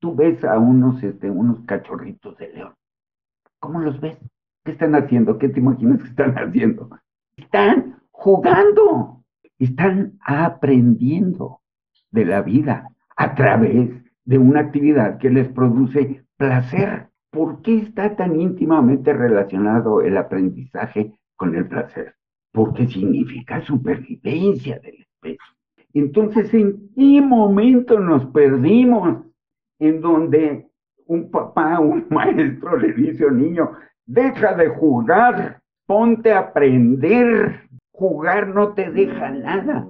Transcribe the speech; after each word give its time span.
tú 0.00 0.14
ves 0.14 0.42
a 0.44 0.58
unos, 0.58 1.02
este, 1.02 1.30
unos 1.30 1.60
cachorritos 1.66 2.36
de 2.38 2.48
león. 2.52 2.74
¿Cómo 3.60 3.80
los 3.80 4.00
ves? 4.00 4.18
¿Qué 4.64 4.72
están 4.72 4.94
haciendo? 4.94 5.38
¿Qué 5.38 5.48
te 5.48 5.60
imaginas 5.60 6.02
que 6.02 6.08
están 6.08 6.34
haciendo? 6.36 6.90
Están 7.36 8.00
jugando, 8.10 9.22
están 9.58 10.18
aprendiendo 10.20 11.60
de 12.10 12.24
la 12.24 12.42
vida 12.42 12.88
a 13.16 13.34
través 13.34 13.90
de 14.24 14.38
una 14.38 14.60
actividad 14.60 15.18
que 15.18 15.30
les 15.30 15.48
produce 15.48 16.24
placer. 16.36 17.08
¿Por 17.30 17.62
qué 17.62 17.78
está 17.78 18.16
tan 18.16 18.40
íntimamente 18.40 19.12
relacionado 19.12 20.00
el 20.00 20.16
aprendizaje 20.16 21.12
con 21.36 21.54
el 21.54 21.68
placer? 21.68 22.14
Porque 22.52 22.88
significa 22.88 23.60
supervivencia 23.60 24.80
del 24.80 25.00
especie. 25.00 25.38
Entonces, 25.92 26.52
¿en 26.54 26.90
qué 26.94 27.20
momento 27.20 27.98
nos 27.98 28.26
perdimos? 28.26 29.29
En 29.80 30.00
donde 30.00 30.70
un 31.06 31.30
papá, 31.30 31.80
un 31.80 32.06
maestro 32.10 32.76
le 32.76 32.92
dice 32.92 33.24
al 33.24 33.36
niño, 33.36 33.72
deja 34.06 34.54
de 34.54 34.68
jugar, 34.68 35.60
ponte 35.86 36.32
a 36.32 36.38
aprender, 36.38 37.68
jugar 37.90 38.48
no 38.48 38.74
te 38.74 38.90
deja 38.90 39.30
nada. 39.30 39.86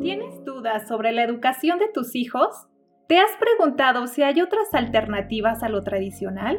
¿Tienes 0.00 0.44
dudas 0.44 0.86
sobre 0.86 1.12
la 1.12 1.24
educación 1.24 1.78
de 1.78 1.88
tus 1.88 2.14
hijos? 2.14 2.68
¿Te 3.08 3.18
has 3.18 3.36
preguntado 3.38 4.06
si 4.06 4.22
hay 4.22 4.40
otras 4.40 4.72
alternativas 4.74 5.62
a 5.62 5.68
lo 5.68 5.82
tradicional? 5.82 6.58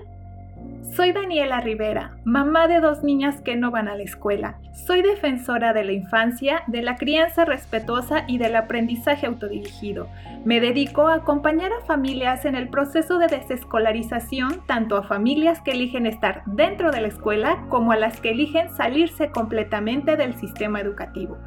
Soy 0.93 1.11
Daniela 1.11 1.59
Rivera, 1.59 2.17
mamá 2.23 2.67
de 2.67 2.79
dos 2.79 3.03
niñas 3.03 3.41
que 3.41 3.55
no 3.55 3.71
van 3.71 3.87
a 3.87 3.95
la 3.95 4.03
escuela. 4.03 4.59
Soy 4.73 5.01
defensora 5.01 5.73
de 5.73 5.83
la 5.83 5.91
infancia, 5.91 6.63
de 6.67 6.81
la 6.81 6.95
crianza 6.95 7.43
respetuosa 7.43 8.23
y 8.27 8.37
del 8.37 8.55
aprendizaje 8.55 9.25
autodirigido. 9.25 10.07
Me 10.45 10.61
dedico 10.61 11.07
a 11.07 11.15
acompañar 11.15 11.71
a 11.73 11.85
familias 11.85 12.45
en 12.45 12.55
el 12.55 12.69
proceso 12.69 13.17
de 13.17 13.27
desescolarización, 13.27 14.65
tanto 14.67 14.95
a 14.95 15.03
familias 15.03 15.59
que 15.61 15.71
eligen 15.71 16.05
estar 16.05 16.43
dentro 16.45 16.91
de 16.91 17.01
la 17.01 17.07
escuela 17.07 17.65
como 17.69 17.91
a 17.91 17.97
las 17.97 18.21
que 18.21 18.31
eligen 18.31 18.73
salirse 18.73 19.31
completamente 19.31 20.15
del 20.15 20.35
sistema 20.35 20.79
educativo. 20.79 21.37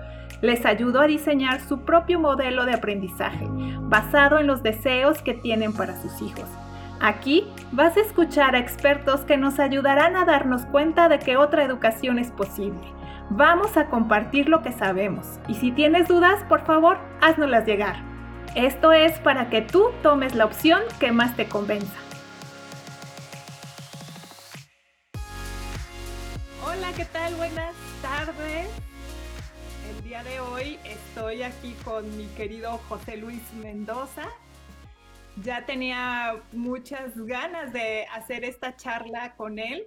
Les 0.43 0.67
ayudo 0.67 1.01
a 1.01 1.07
diseñar 1.07 1.61
su 1.61 1.85
propio 1.85 2.21
modelo 2.21 2.67
de 2.67 2.75
aprendizaje, 2.75 3.47
basado 3.83 4.39
en 4.39 4.47
los 4.47 4.63
deseos 4.63 5.23
que 5.23 5.35
tienen 5.35 5.73
para 5.73 5.97
sus 5.97 6.21
hijos. 6.21 6.49
Aquí 7.01 7.47
vas 7.71 7.97
a 7.97 8.01
escuchar 8.01 8.57
a 8.57 8.59
expertos 8.59 9.21
que 9.21 9.37
nos 9.37 9.59
ayudarán 9.61 10.17
a 10.17 10.25
darnos 10.25 10.65
cuenta 10.67 11.09
de 11.09 11.19
que 11.19 11.37
otra 11.37 11.65
educación 11.65 12.19
es 12.19 12.31
posible. 12.31 12.81
Vamos 13.31 13.77
a 13.77 13.87
compartir 13.87 14.49
lo 14.49 14.63
que 14.63 14.73
sabemos 14.73 15.39
y 15.47 15.55
si 15.55 15.71
tienes 15.71 16.09
dudas, 16.09 16.43
por 16.49 16.65
favor, 16.65 16.99
háznoslas 17.21 17.67
llegar. 17.67 17.97
Esto 18.55 18.93
es 18.93 19.19
para 19.21 19.51
que 19.51 19.63
tú 19.63 19.91
tomes 20.03 20.35
la 20.35 20.47
opción 20.47 20.81
que 20.99 21.13
más 21.13 21.37
te 21.37 21.47
convenza. 21.47 21.95
Hola, 26.65 26.89
¿qué 26.97 27.05
tal? 27.05 27.35
Buenas 27.37 27.75
tardes 28.03 28.69
día 30.09 30.23
de 30.23 30.41
hoy 30.41 30.79
estoy 30.85 31.43
aquí 31.43 31.75
con 31.85 32.17
mi 32.17 32.25
querido 32.29 32.81
José 32.89 33.19
Luis 33.19 33.43
Mendoza. 33.61 34.27
Ya 35.43 35.65
tenía 35.65 36.43
muchas 36.53 37.17
ganas 37.17 37.73
de 37.73 38.07
hacer 38.07 38.45
esta 38.45 38.77
charla 38.77 39.37
con 39.37 39.59
él 39.59 39.87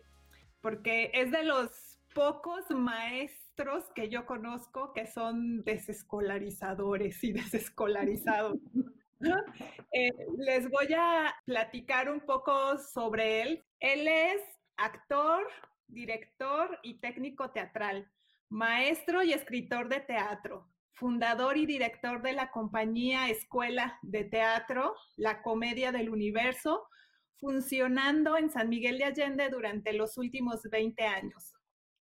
porque 0.61 1.11
es 1.13 1.31
de 1.31 1.43
los 1.43 1.99
pocos 2.13 2.69
maestros 2.69 3.85
que 3.95 4.09
yo 4.09 4.25
conozco 4.25 4.93
que 4.93 5.07
son 5.07 5.63
desescolarizadores 5.63 7.23
y 7.23 7.33
desescolarizados. 7.33 8.57
Eh, 9.93 10.09
les 10.39 10.67
voy 10.67 10.91
a 10.97 11.31
platicar 11.45 12.09
un 12.09 12.21
poco 12.21 12.79
sobre 12.79 13.43
él. 13.43 13.63
Él 13.79 14.07
es 14.07 14.41
actor, 14.77 15.45
director 15.87 16.79
y 16.81 16.95
técnico 16.95 17.51
teatral 17.51 18.09
maestro 18.51 19.23
y 19.23 19.31
escritor 19.31 19.87
de 19.87 20.01
teatro, 20.01 20.67
fundador 21.01 21.57
y 21.57 21.65
director 21.65 22.21
de 22.21 22.33
la 22.33 22.51
compañía 22.51 23.27
Escuela 23.27 23.97
de 24.03 24.23
Teatro, 24.23 24.95
La 25.15 25.41
Comedia 25.41 25.91
del 25.91 26.11
Universo, 26.11 26.87
funcionando 27.39 28.37
en 28.37 28.51
San 28.51 28.69
Miguel 28.69 28.99
de 28.99 29.05
Allende 29.05 29.49
durante 29.49 29.93
los 29.93 30.19
últimos 30.19 30.61
20 30.61 31.03
años. 31.07 31.55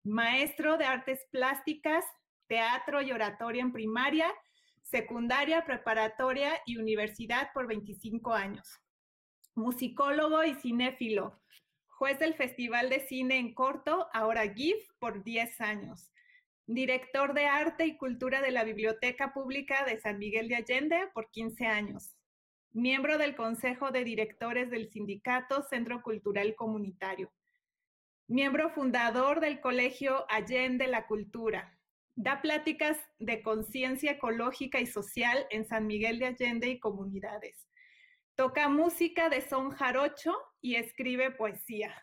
Maestro 0.03 0.77
de 0.77 0.83
artes 0.83 1.25
plásticas, 1.31 2.03
teatro 2.47 3.01
y 3.01 3.13
oratoria 3.13 3.61
en 3.61 3.71
primaria, 3.71 4.33
secundaria, 4.81 5.63
preparatoria 5.63 6.59
y 6.65 6.75
universidad 6.75 7.51
por 7.53 7.67
25 7.67 8.33
años. 8.33 8.81
Musicólogo 9.55 10.43
y 10.43 10.55
cinéfilo, 10.55 11.39
juez 11.87 12.19
del 12.19 12.33
Festival 12.33 12.89
de 12.89 12.99
Cine 12.99 13.37
en 13.37 13.53
Corto, 13.53 14.09
ahora 14.11 14.53
GIF, 14.53 14.89
por 14.99 15.23
10 15.23 15.61
años 15.61 16.11
director 16.73 17.33
de 17.33 17.47
Arte 17.47 17.87
y 17.87 17.97
Cultura 17.97 18.41
de 18.41 18.51
la 18.51 18.63
Biblioteca 18.63 19.33
Pública 19.33 19.85
de 19.85 19.99
San 19.99 20.19
Miguel 20.19 20.47
de 20.47 20.55
Allende 20.57 21.07
por 21.15 21.31
15 21.31 21.65
años, 21.65 22.15
miembro 22.73 23.17
del 23.17 23.35
Consejo 23.35 23.89
de 23.89 24.03
Directores 24.03 24.69
del 24.69 24.87
Sindicato 24.91 25.63
Centro 25.63 26.03
Cultural 26.03 26.53
Comunitario, 26.55 27.31
miembro 28.27 28.69
fundador 28.69 29.39
del 29.39 29.61
Colegio 29.61 30.27
Allende 30.29 30.85
la 30.85 31.07
Cultura, 31.07 31.75
da 32.15 32.39
pláticas 32.39 32.99
de 33.17 33.41
conciencia 33.41 34.11
ecológica 34.11 34.79
y 34.79 34.85
social 34.85 35.47
en 35.49 35.65
San 35.65 35.87
Miguel 35.87 36.19
de 36.19 36.27
Allende 36.27 36.67
y 36.69 36.79
comunidades, 36.79 37.67
toca 38.35 38.69
música 38.69 39.29
de 39.29 39.41
son 39.41 39.71
jarocho 39.71 40.37
y 40.61 40.75
escribe 40.75 41.31
poesía. 41.31 41.95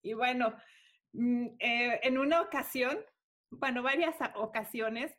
Y 0.00 0.14
bueno, 0.14 0.56
mm, 1.12 1.46
eh, 1.58 2.00
en 2.04 2.16
una 2.16 2.40
ocasión 2.40 2.98
bueno, 3.50 3.82
varias 3.82 4.16
ocasiones 4.34 5.12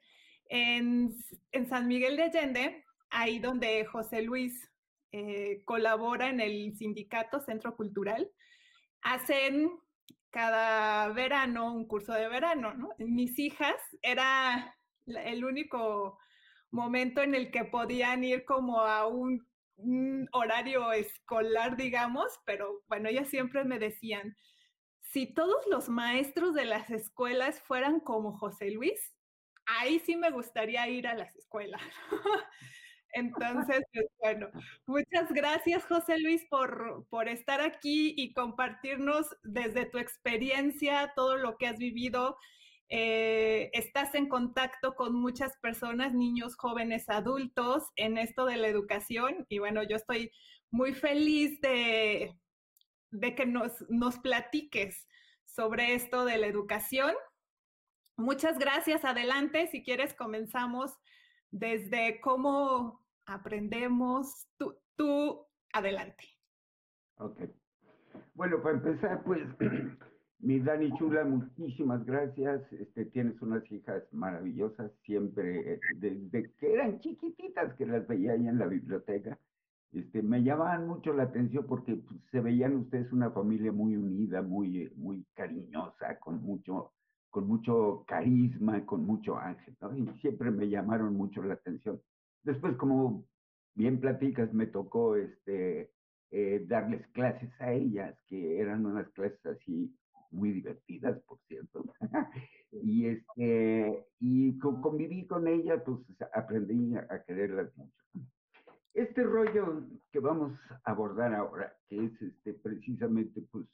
en, 0.50 1.14
San 1.70 1.88
Miguel 1.88 2.18
de 2.18 2.24
Allende, 2.24 2.86
ahí 3.10 3.40
donde 3.40 3.86
José 3.86 4.22
Luis 4.22 4.70
eh, 5.12 5.62
colabora 5.66 6.30
en 6.30 6.40
el 6.40 6.76
sindicato 6.78 7.40
Centro 7.40 7.76
Cultural, 7.76 8.30
hacen 9.02 9.70
cada 10.30 11.10
verano 11.10 11.74
un 11.74 11.88
curso 11.88 12.14
de 12.14 12.28
verano, 12.28 12.74
¿no? 12.74 12.90
Mis 13.00 13.40
hijas 13.40 13.76
era 14.02 14.76
el 15.06 15.46
único 15.46 16.20
momento 16.72 17.22
en 17.22 17.34
el 17.34 17.50
que 17.52 17.64
podían 17.64 18.24
ir 18.24 18.44
como 18.46 18.82
a 18.82 19.08
un, 19.08 19.48
un 19.78 20.28
horario 20.34 20.92
escolar, 20.92 21.78
digamos, 21.78 22.40
pero 22.46 22.84
bueno, 22.88 23.10
ellas 23.10 23.30
siempre 23.30 23.64
me 23.64 23.80
decían, 23.80 24.36
si 25.18 25.26
todos 25.26 25.66
los 25.66 25.90
maestros 25.90 26.54
de 26.54 26.66
las 26.66 26.92
escuelas 26.92 27.60
fueran 27.64 28.00
como 28.00 28.34
José 28.34 28.70
Luis, 28.70 29.16
ahí 29.66 29.98
sí 29.98 30.16
me 30.16 30.30
gustaría 30.30 30.88
ir 30.90 31.08
a 31.08 31.16
las 31.16 31.36
escuelas. 31.36 31.82
Entonces, 33.14 33.82
pues, 33.92 34.06
bueno, 34.20 34.48
muchas 34.86 35.32
gracias 35.32 35.84
José 35.86 36.20
Luis 36.20 36.46
por, 36.52 37.08
por 37.10 37.30
estar 37.30 37.62
aquí 37.62 38.14
y 38.16 38.32
compartirnos 38.34 39.36
desde 39.42 39.86
tu 39.86 39.98
experiencia 39.98 41.12
todo 41.16 41.36
lo 41.36 41.58
que 41.58 41.66
has 41.66 41.80
vivido. 41.80 42.38
Eh, 42.88 43.72
estás 43.74 44.14
en 44.14 44.30
contacto 44.30 44.94
con 44.94 45.16
muchas 45.16 45.58
personas, 45.58 46.14
niños, 46.14 46.56
jóvenes, 46.56 47.10
adultos, 47.10 47.86
en 47.96 48.20
esto 48.20 48.46
de 48.46 48.58
la 48.58 48.68
educación. 48.68 49.48
Y 49.50 49.58
bueno, 49.58 49.82
yo 49.82 49.96
estoy 49.96 50.30
muy 50.70 50.94
feliz 50.94 51.60
de, 51.62 52.38
de 53.12 53.36
que 53.36 53.46
nos, 53.46 53.74
nos 53.90 54.20
platiques 54.20 55.08
sobre 55.46 55.96
esto 55.96 56.26
de 56.26 56.38
la 56.38 56.48
educación. 56.48 57.14
Muchas 58.18 58.58
gracias. 58.58 59.06
Adelante, 59.06 59.68
si 59.68 59.84
quieres, 59.84 60.14
comenzamos 60.14 60.92
desde 61.52 62.20
cómo 62.22 63.04
aprendemos. 63.26 64.48
Tú, 64.58 64.76
tú 64.96 65.46
adelante. 65.74 66.24
Ok. 67.18 67.42
Bueno, 68.34 68.62
para 68.62 68.78
empezar, 68.78 69.24
pues, 69.24 69.44
mi 70.40 70.60
Dani 70.60 70.92
Chula, 70.98 71.26
muchísimas 71.26 72.06
gracias. 72.06 72.62
Este, 72.74 73.06
tienes 73.06 73.42
unas 73.42 73.70
hijas 73.72 74.04
maravillosas, 74.12 74.92
siempre, 75.04 75.74
eh, 75.74 75.80
desde 75.96 76.52
que 76.54 76.74
eran 76.74 77.00
chiquititas 77.00 77.74
que 77.76 77.86
las 77.86 78.08
veía 78.08 78.34
ahí 78.34 78.48
en 78.48 78.60
la 78.60 78.68
biblioteca 78.68 79.40
este, 79.94 80.22
me 80.22 80.44
llamaban 80.44 80.88
mucho 80.88 81.14
la 81.14 81.24
atención 81.24 81.66
porque 81.68 81.96
pues, 81.96 82.20
se 82.32 82.42
veían 82.42 82.76
ustedes 82.76 83.12
una 83.12 83.32
familia 83.32 83.72
muy 83.72 83.96
unida, 83.96 84.42
muy, 84.42 84.84
eh, 84.84 84.92
muy 84.96 85.26
cariñosa, 85.34 86.20
con 86.20 86.42
mucho, 86.44 86.92
con 87.30 87.48
mucho 87.48 88.04
carisma, 88.08 88.86
con 88.86 89.06
mucho 89.06 89.38
ángel, 89.38 89.76
¿no? 89.82 89.96
Y 89.96 90.08
siempre 90.20 90.52
me 90.52 90.70
llamaron 90.70 91.16
mucho 91.16 91.42
la 91.42 91.54
atención. 91.54 92.02
Después, 92.44 92.76
como 92.78 93.26
bien 93.76 94.00
platicas, 94.00 94.54
me 94.54 94.68
tocó 94.68 95.16
este, 95.16 95.92
eh, 96.32 96.66
darles 96.68 97.08
clases 97.10 97.50
a 97.60 97.72
ellas, 97.72 98.18
que 98.28 98.60
eran 98.60 98.86
unas 98.86 99.10
clases 99.12 99.44
así 99.46 99.96
muy 100.32 100.52
divertidas, 100.52 101.18
por 101.22 101.40
cierto. 101.48 101.86
y 102.72 103.06
este, 103.06 104.06
y 104.20 104.58
conviví 104.60 105.26
con 105.28 105.48
ella, 105.48 105.82
pues 105.84 106.00
aprendí 106.34 106.96
a 106.96 107.24
quererlas 107.24 107.76
mucho. 107.78 108.28
Este 108.98 109.22
rollo 109.22 109.84
que 110.12 110.20
vamos 110.20 110.54
a 110.84 110.92
abordar 110.92 111.32
ahora, 111.36 111.72
que 111.88 112.04
es 112.04 112.20
este, 112.20 112.56
precisamente 112.56 113.44
pues, 113.52 113.68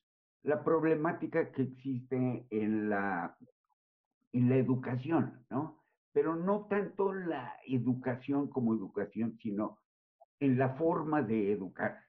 la 0.44 0.62
problemática 0.62 1.50
que 1.54 1.62
existe 1.62 2.46
en 2.50 2.90
la, 2.90 3.34
en 4.34 4.50
la 4.50 4.58
educación, 4.58 5.46
¿no? 5.50 5.82
Pero 6.12 6.36
no 6.36 6.66
tanto 6.66 7.14
la 7.14 7.54
educación 7.66 8.50
como 8.50 8.74
educación, 8.74 9.40
sino 9.42 9.78
en 10.42 10.58
la 10.58 10.76
forma 10.76 11.22
de 11.22 11.54
educar, 11.54 12.02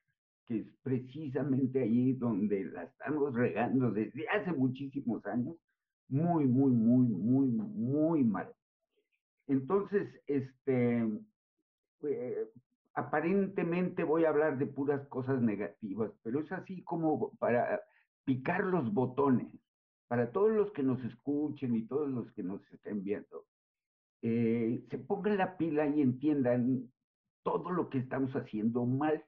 que 0.46 0.58
es 0.58 0.66
precisamente 0.82 1.82
ahí 1.82 2.14
donde 2.14 2.64
la 2.64 2.82
estamos 2.82 3.32
regando 3.32 3.92
desde 3.92 4.28
hace 4.28 4.50
muchísimos 4.50 5.24
años, 5.26 5.54
muy, 6.08 6.46
muy, 6.46 6.72
muy, 6.72 7.06
muy, 7.06 7.46
muy 7.46 8.24
mal. 8.24 8.52
Entonces, 9.46 10.08
este, 10.26 11.08
eh, 12.02 12.50
aparentemente 12.94 14.04
voy 14.04 14.24
a 14.24 14.28
hablar 14.28 14.56
de 14.58 14.66
puras 14.66 15.06
cosas 15.08 15.40
negativas, 15.42 16.12
pero 16.22 16.40
es 16.40 16.50
así 16.52 16.82
como 16.84 17.32
para 17.38 17.82
picar 18.24 18.64
los 18.64 18.92
botones, 18.92 19.48
para 20.08 20.30
todos 20.30 20.52
los 20.52 20.72
que 20.72 20.82
nos 20.82 21.02
escuchen 21.04 21.74
y 21.74 21.86
todos 21.86 22.08
los 22.08 22.30
que 22.32 22.42
nos 22.42 22.60
estén 22.72 23.02
viendo. 23.02 23.46
Eh, 24.22 24.84
se 24.88 24.98
pongan 24.98 25.38
la 25.38 25.56
pila 25.56 25.86
y 25.86 26.00
entiendan 26.00 26.90
todo 27.42 27.70
lo 27.70 27.90
que 27.90 27.98
estamos 27.98 28.34
haciendo 28.34 28.86
mal. 28.86 29.22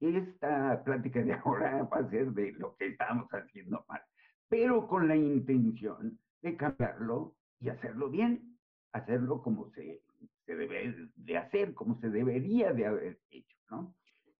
Esta 0.00 0.82
plática 0.84 1.22
de 1.22 1.32
ahora 1.44 1.84
va 1.84 1.98
a 1.98 2.10
ser 2.10 2.32
de 2.32 2.52
lo 2.52 2.76
que 2.76 2.88
estamos 2.88 3.28
haciendo 3.32 3.84
mal, 3.88 4.02
pero 4.48 4.88
con 4.88 5.06
la 5.06 5.16
intención 5.16 6.18
de 6.42 6.56
cambiarlo 6.56 7.36
y 7.60 7.68
hacerlo 7.68 8.10
bien, 8.10 8.58
hacerlo 8.92 9.40
como 9.40 9.70
se 9.70 10.02
se 10.46 10.54
debe 10.56 11.10
de 11.16 11.36
hacer, 11.36 11.74
como 11.74 11.98
se 12.00 12.10
debería 12.10 12.72
de 12.72 12.86
haber 12.86 13.20
hecho, 13.30 13.56
¿no? 13.70 13.94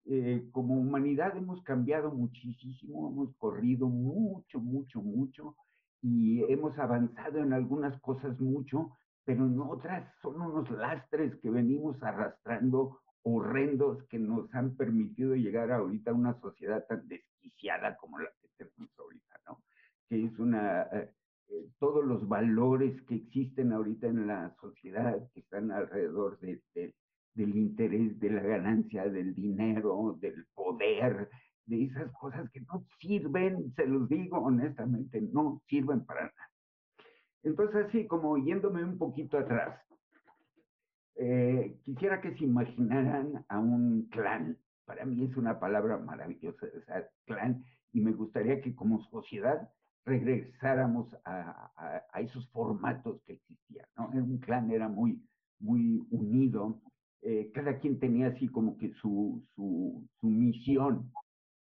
Eh, 0.05 0.49
como 0.51 0.75
humanidad 0.75 1.37
hemos 1.37 1.63
cambiado 1.63 2.11
muchísimo, 2.11 3.09
hemos 3.09 3.33
corrido 3.37 3.87
mucho, 3.87 4.59
mucho, 4.59 5.01
mucho 5.01 5.55
y 6.01 6.43
hemos 6.51 6.77
avanzado 6.77 7.39
en 7.39 7.53
algunas 7.53 7.99
cosas 8.01 8.37
mucho, 8.41 8.97
pero 9.23 9.45
en 9.45 9.57
otras 9.61 10.13
son 10.21 10.41
unos 10.41 10.69
lastres 10.71 11.33
que 11.39 11.49
venimos 11.49 12.01
arrastrando 12.03 12.99
horrendos 13.21 14.03
que 14.09 14.19
nos 14.19 14.53
han 14.53 14.75
permitido 14.75 15.35
llegar 15.35 15.71
ahorita 15.71 16.11
a 16.11 16.15
una 16.15 16.37
sociedad 16.41 16.85
tan 16.85 17.07
desquiciada 17.07 17.95
como 17.95 18.19
la 18.19 18.29
que 18.41 18.49
tenemos 18.57 18.91
ahorita, 18.99 19.39
¿no? 19.47 19.63
Que 20.09 20.25
es 20.25 20.37
una, 20.37 20.81
eh, 20.91 21.13
eh, 21.49 21.67
todos 21.79 22.05
los 22.05 22.27
valores 22.27 23.01
que 23.03 23.15
existen 23.15 23.73
ahorita 23.73 24.07
en 24.07 24.27
la 24.27 24.55
sociedad, 24.61 25.17
que 25.33 25.41
están 25.41 25.71
alrededor 25.71 26.39
de, 26.39 26.61
del 27.33 27.55
interés, 27.55 28.19
de 28.19 28.29
la 28.29 28.41
ganancia, 28.41 29.09
del 29.09 29.33
dinero, 29.33 30.17
del 30.19 30.45
poder, 30.53 31.29
de 31.65 31.83
esas 31.85 32.11
cosas 32.13 32.49
que 32.51 32.61
no 32.61 32.85
sirven, 32.99 33.73
se 33.75 33.85
los 33.85 34.07
digo 34.09 34.37
honestamente, 34.37 35.21
no 35.21 35.61
sirven 35.67 36.05
para 36.05 36.21
nada. 36.21 36.49
Entonces, 37.43 37.85
así 37.87 38.07
como 38.07 38.37
yéndome 38.37 38.83
un 38.83 38.97
poquito 38.97 39.37
atrás, 39.37 39.79
eh, 41.15 41.77
quisiera 41.83 42.21
que 42.21 42.35
se 42.35 42.45
imaginaran 42.45 43.45
a 43.49 43.59
un 43.59 44.07
clan. 44.09 44.57
Para 44.85 45.05
mí 45.05 45.23
es 45.23 45.35
una 45.37 45.59
palabra 45.59 45.97
maravillosa, 45.97 46.67
clan, 47.25 47.63
y 47.91 48.01
me 48.01 48.11
gustaría 48.11 48.61
que 48.61 48.75
como 48.75 49.03
sociedad 49.09 49.69
regresáramos 50.05 51.15
a, 51.25 51.71
esos 52.19 52.49
formatos 52.51 53.21
que 53.25 53.33
existían, 53.33 53.85
¿no? 53.97 54.07
Un 54.09 54.37
clan 54.39 54.71
era 54.71 54.87
muy, 54.87 55.21
muy 55.59 56.05
unido, 56.11 56.81
eh, 57.21 57.51
cada 57.53 57.79
quien 57.79 57.99
tenía 57.99 58.27
así 58.27 58.47
como 58.47 58.77
que 58.77 58.93
su, 58.95 59.43
su, 59.55 60.07
su, 60.19 60.27
misión 60.27 61.11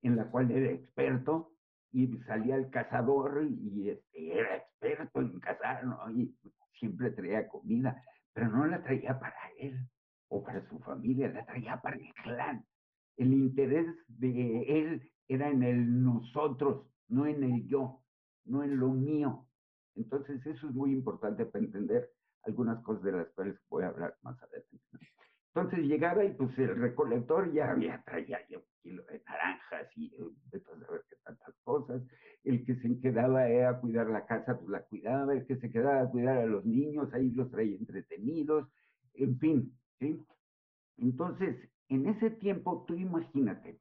en 0.03 0.17
la 0.17 0.31
cual 0.31 0.51
era 0.51 0.73
experto 0.73 1.53
y 1.93 2.09
salía 2.27 2.57
el 2.57 2.71
cazador 2.71 3.47
y 3.49 3.91
este, 3.91 4.39
era 4.39 4.57
experto 4.57 5.21
en 5.21 5.41
cazar, 5.41 5.85
¿no? 5.85 6.11
Y 6.11 6.35
siempre 6.79 7.11
traía 7.11 7.49
comida, 7.49 8.03
pero 8.33 8.49
no 8.49 8.67
la 8.67 8.83
traía 8.83 9.19
para 9.19 9.37
él 9.59 9.89
o 10.29 10.43
para 10.43 10.67
su 10.69 10.79
familia, 10.81 11.29
la 11.29 11.45
traía 11.45 11.81
para 11.81 11.97
el 11.97 12.13
clan. 12.25 12.65
El 13.17 13.33
interés 13.33 13.87
de 14.09 14.63
él 14.63 15.13
era 15.29 15.49
en 15.49 15.63
el 15.63 16.03
nosotros, 16.03 16.87
no 17.09 17.27
en 17.27 17.45
el 17.45 17.67
yo 17.69 18.02
no 18.45 18.63
en 18.63 18.79
lo 18.79 18.89
mío. 18.89 19.47
Entonces 19.95 20.45
eso 20.47 20.69
es 20.69 20.75
muy 20.75 20.93
importante 20.93 21.45
para 21.47 21.65
entender 21.65 22.11
algunas 22.45 22.83
cosas 22.83 23.03
de 23.05 23.13
las 23.13 23.29
cuales 23.31 23.57
voy 23.69 23.85
a 23.85 23.89
hablar 23.89 24.17
más 24.23 24.41
adelante. 24.43 24.79
Entonces 25.55 25.81
llegaba 25.81 26.25
y 26.25 26.33
pues 26.33 26.59
el 26.59 26.77
recolector 26.77 27.53
ya 27.53 27.71
había 27.71 28.03
traía 28.05 28.41
ya 28.49 28.57
un 28.57 28.65
kilo 28.83 29.05
de 29.05 29.23
naranjas 29.27 29.87
y 29.97 30.07
eh, 30.15 30.31
de 30.51 30.61
tantas 31.23 31.55
cosas. 31.63 32.03
El 32.43 32.65
que 32.65 32.75
se 32.77 33.01
quedaba 33.01 33.43
a 33.45 33.81
cuidar 33.81 34.09
la 34.09 34.25
casa, 34.25 34.59
pues 34.59 34.71
la 34.71 34.83
cuidaba. 34.85 35.35
El 35.35 35.47
que 35.47 35.57
se 35.57 35.71
quedaba 35.71 36.01
a 36.01 36.09
cuidar 36.09 36.39
a 36.39 36.47
los 36.47 36.65
niños, 36.65 37.13
ahí 37.13 37.31
los 37.33 37.51
traía 37.51 37.77
entretenidos. 37.77 38.67
En 39.15 39.39
fin, 39.39 39.79
¿sí? 39.99 40.25
Entonces, 40.97 41.57
en 41.89 42.07
ese 42.07 42.31
tiempo, 42.31 42.85
tú 42.87 42.95
imagínate 42.95 43.79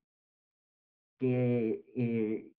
que 1.19 1.85
eh, 1.95 2.51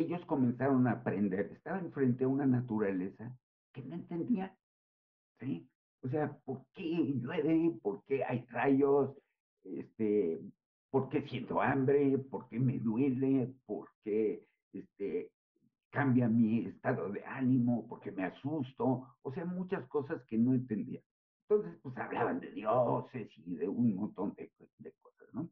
ellos 0.00 0.24
comenzaron 0.26 0.86
a 0.86 0.92
aprender, 0.92 1.50
estaban 1.52 1.92
frente 1.92 2.24
a 2.24 2.28
una 2.28 2.46
naturaleza 2.46 3.36
que 3.72 3.82
no 3.82 3.94
entendían, 3.96 4.52
¿sí? 5.38 5.68
O 6.02 6.08
sea, 6.08 6.32
¿por 6.44 6.64
qué 6.74 7.14
llueve? 7.20 7.78
¿Por 7.82 8.02
qué 8.04 8.24
hay 8.24 8.46
rayos? 8.48 9.14
Este, 9.64 10.40
¿Por 10.90 11.08
qué 11.10 11.22
siento 11.28 11.60
hambre? 11.60 12.18
¿Por 12.18 12.48
qué 12.48 12.58
me 12.58 12.78
duele? 12.78 13.52
¿Por 13.66 13.90
qué 14.02 14.46
este, 14.72 15.30
cambia 15.90 16.28
mi 16.28 16.66
estado 16.66 17.10
de 17.10 17.24
ánimo? 17.24 17.86
¿Por 17.86 18.00
qué 18.00 18.10
me 18.12 18.24
asusto? 18.24 19.06
O 19.22 19.32
sea, 19.32 19.44
muchas 19.44 19.86
cosas 19.88 20.22
que 20.24 20.38
no 20.38 20.54
entendían. 20.54 21.02
Entonces, 21.48 21.78
pues 21.82 21.96
hablaban 21.98 22.40
de 22.40 22.50
dioses 22.52 23.28
y 23.36 23.56
de 23.56 23.68
un 23.68 23.94
montón 23.96 24.32
de, 24.34 24.50
de 24.78 24.92
cosas, 25.02 25.28
¿no? 25.34 25.50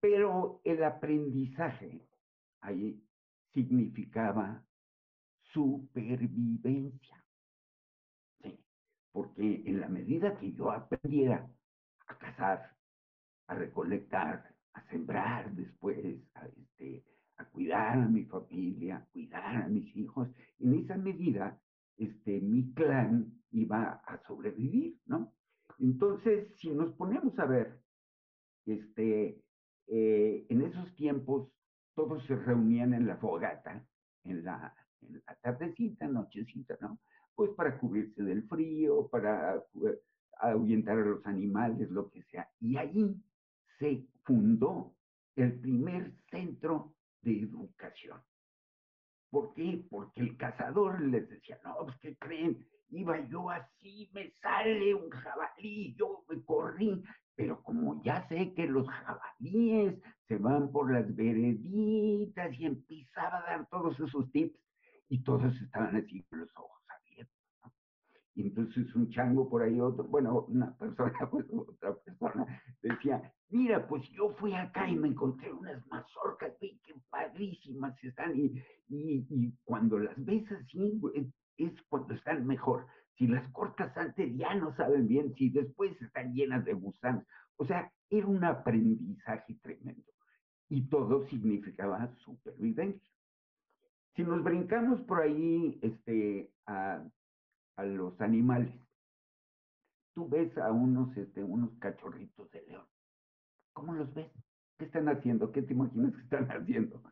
Pero 0.00 0.60
el 0.64 0.82
aprendizaje 0.82 2.00
ahí 2.60 3.00
significaba 3.52 4.66
supervivencia. 5.52 7.24
Sí, 8.42 8.58
porque 9.12 9.62
en 9.66 9.80
la 9.80 9.88
medida 9.88 10.38
que 10.38 10.52
yo 10.52 10.70
aprendiera 10.70 11.50
a 12.06 12.18
cazar, 12.18 12.76
a 13.46 13.54
recolectar, 13.54 14.54
a 14.74 14.82
sembrar 14.90 15.54
después, 15.54 15.98
a, 16.34 16.46
este, 16.46 17.04
a 17.36 17.44
cuidar 17.46 17.98
a 17.98 18.08
mi 18.08 18.24
familia, 18.24 18.98
a 18.98 19.06
cuidar 19.06 19.64
a 19.64 19.68
mis 19.68 19.94
hijos, 19.96 20.28
en 20.58 20.74
esa 20.74 20.96
medida 20.96 21.60
este, 21.96 22.40
mi 22.40 22.72
clan 22.74 23.42
iba 23.52 24.02
a 24.06 24.22
sobrevivir, 24.26 25.00
¿no? 25.06 25.32
Entonces, 25.78 26.54
si 26.60 26.70
nos 26.70 26.94
ponemos 26.96 27.38
a 27.38 27.46
ver, 27.46 27.80
este, 28.66 29.42
eh, 29.88 30.46
en 30.48 30.62
esos 30.62 30.94
tiempos 30.96 31.50
todos 31.96 32.22
se 32.26 32.36
reunían 32.36 32.92
en 32.94 33.06
la 33.06 33.16
fogata, 33.16 33.82
en 34.24 34.44
la, 34.44 34.72
en 35.00 35.22
la 35.26 35.34
tardecita, 35.36 36.06
nochecita, 36.06 36.76
¿no? 36.80 37.00
Pues 37.34 37.50
para 37.56 37.78
cubrirse 37.78 38.22
del 38.22 38.46
frío, 38.46 39.08
para 39.08 39.56
eh, 39.56 39.98
ahuyentar 40.38 40.98
a 40.98 41.04
los 41.04 41.26
animales, 41.26 41.90
lo 41.90 42.10
que 42.10 42.22
sea. 42.24 42.48
Y 42.60 42.76
allí 42.76 43.16
se 43.78 44.06
fundó 44.24 44.94
el 45.36 45.58
primer 45.58 46.12
centro 46.30 46.94
de 47.22 47.40
educación. 47.40 48.20
¿Por 49.30 49.54
qué? 49.54 49.82
Porque 49.90 50.20
el 50.20 50.36
cazador 50.36 51.00
les 51.00 51.28
decía, 51.28 51.58
no, 51.64 51.76
pues 51.84 51.96
¿qué 51.98 52.16
creen? 52.16 52.66
Iba 52.90 53.26
yo 53.28 53.50
así, 53.50 54.08
me 54.12 54.30
sale 54.42 54.94
un 54.94 55.10
jabalí, 55.10 55.94
yo 55.94 56.24
me 56.28 56.42
corrí, 56.44 57.02
pero 57.36 57.62
como 57.62 58.02
ya 58.02 58.26
sé 58.28 58.54
que 58.54 58.66
los 58.66 58.88
jabalíes 58.88 60.00
se 60.26 60.38
van 60.38 60.72
por 60.72 60.90
las 60.92 61.14
vereditas 61.14 62.58
y 62.58 62.64
empezaba 62.64 63.38
a 63.38 63.42
dar 63.42 63.68
todos 63.68 64.00
esos 64.00 64.30
tips 64.32 64.58
y 65.08 65.22
todos 65.22 65.54
estaban 65.60 65.94
así 65.96 66.22
con 66.24 66.40
los 66.40 66.50
ojos 66.56 66.82
abiertos. 66.88 67.36
Y 68.34 68.42
entonces 68.48 68.92
un 68.94 69.10
chango 69.10 69.48
por 69.48 69.62
ahí, 69.62 69.78
otro, 69.80 70.04
bueno, 70.04 70.46
una 70.48 70.74
persona, 70.76 71.12
pues, 71.30 71.46
otra 71.50 71.94
persona 71.94 72.62
decía, 72.82 73.32
mira, 73.50 73.86
pues 73.86 74.08
yo 74.10 74.30
fui 74.30 74.54
acá 74.54 74.88
y 74.88 74.96
me 74.96 75.08
encontré 75.08 75.52
unas 75.52 75.86
mazorcas, 75.88 76.58
ve 76.60 76.80
qué 76.84 76.94
padrísimas 77.10 78.02
están 78.02 78.34
y, 78.34 78.46
y, 78.88 79.26
y 79.30 79.54
cuando 79.64 79.98
las 79.98 80.16
ves 80.24 80.50
así, 80.52 81.00
es 81.58 81.82
cuando 81.88 82.14
están 82.14 82.46
mejor. 82.46 82.86
Si 83.16 83.26
las 83.26 83.48
cortas 83.52 83.96
antes 83.96 84.36
ya 84.36 84.54
no 84.54 84.74
saben 84.76 85.08
bien, 85.08 85.34
si 85.34 85.50
después 85.50 86.00
están 86.02 86.34
llenas 86.34 86.64
de 86.64 86.74
gusanos. 86.74 87.24
O 87.56 87.64
sea, 87.64 87.92
era 88.10 88.26
un 88.26 88.44
aprendizaje 88.44 89.54
tremendo. 89.62 90.12
Y 90.68 90.88
todo 90.88 91.26
significaba 91.28 92.14
supervivencia. 92.18 93.14
Si 94.14 94.22
nos 94.22 94.42
brincamos 94.42 95.00
por 95.02 95.22
ahí 95.22 95.78
este, 95.82 96.52
a, 96.66 97.04
a 97.76 97.84
los 97.84 98.20
animales, 98.20 98.74
tú 100.14 100.28
ves 100.28 100.56
a 100.58 100.72
unos, 100.72 101.16
este, 101.16 101.44
unos 101.44 101.78
cachorritos 101.78 102.50
de 102.50 102.62
león. 102.62 102.86
¿Cómo 103.72 103.92
los 103.92 104.12
ves? 104.14 104.32
¿Qué 104.78 104.86
están 104.86 105.08
haciendo? 105.08 105.52
¿Qué 105.52 105.62
te 105.62 105.74
imaginas 105.74 106.14
que 106.14 106.22
están 106.22 106.46
haciendo? 106.50 107.02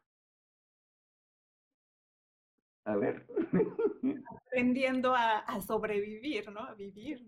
A 2.85 2.97
ver. 2.97 3.27
Aprendiendo 4.47 5.15
a, 5.15 5.39
a 5.39 5.61
sobrevivir, 5.61 6.51
¿no? 6.53 6.61
A 6.61 6.75
vivir. 6.75 7.27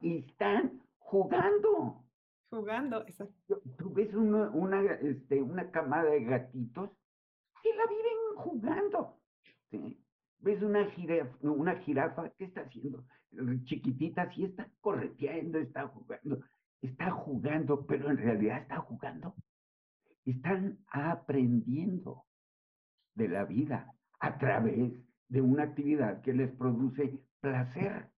Y 0.00 0.18
están 0.18 0.80
jugando. 0.98 2.04
Jugando, 2.48 3.02
exacto. 3.02 3.60
Tú 3.78 3.92
ves 3.92 4.12
una, 4.14 4.50
una, 4.50 4.82
este, 4.94 5.40
una 5.42 5.70
camada 5.70 6.10
de 6.10 6.24
gatitos 6.24 6.90
que 7.62 7.74
la 7.74 7.86
viven 7.86 8.36
jugando. 8.36 9.20
¿sí? 9.70 10.02
Ves 10.38 10.62
una 10.62 10.86
jirafa, 10.90 11.36
una 11.42 11.76
jirafa, 11.76 12.30
¿qué 12.30 12.44
está 12.44 12.62
haciendo? 12.62 13.04
Chiquitita, 13.64 14.32
sí 14.34 14.44
está 14.44 14.68
correteando, 14.80 15.58
está 15.58 15.86
jugando, 15.86 16.40
está 16.80 17.10
jugando, 17.10 17.86
pero 17.86 18.10
en 18.10 18.16
realidad 18.16 18.62
está 18.62 18.78
jugando. 18.78 19.36
Están 20.24 20.78
aprendiendo 20.88 22.24
de 23.14 23.28
la 23.28 23.44
vida 23.44 23.94
a 24.20 24.38
través 24.38 24.92
de 25.28 25.40
una 25.40 25.64
actividad 25.64 26.20
que 26.22 26.32
les 26.32 26.50
produce 26.56 27.18
placer. 27.40 28.10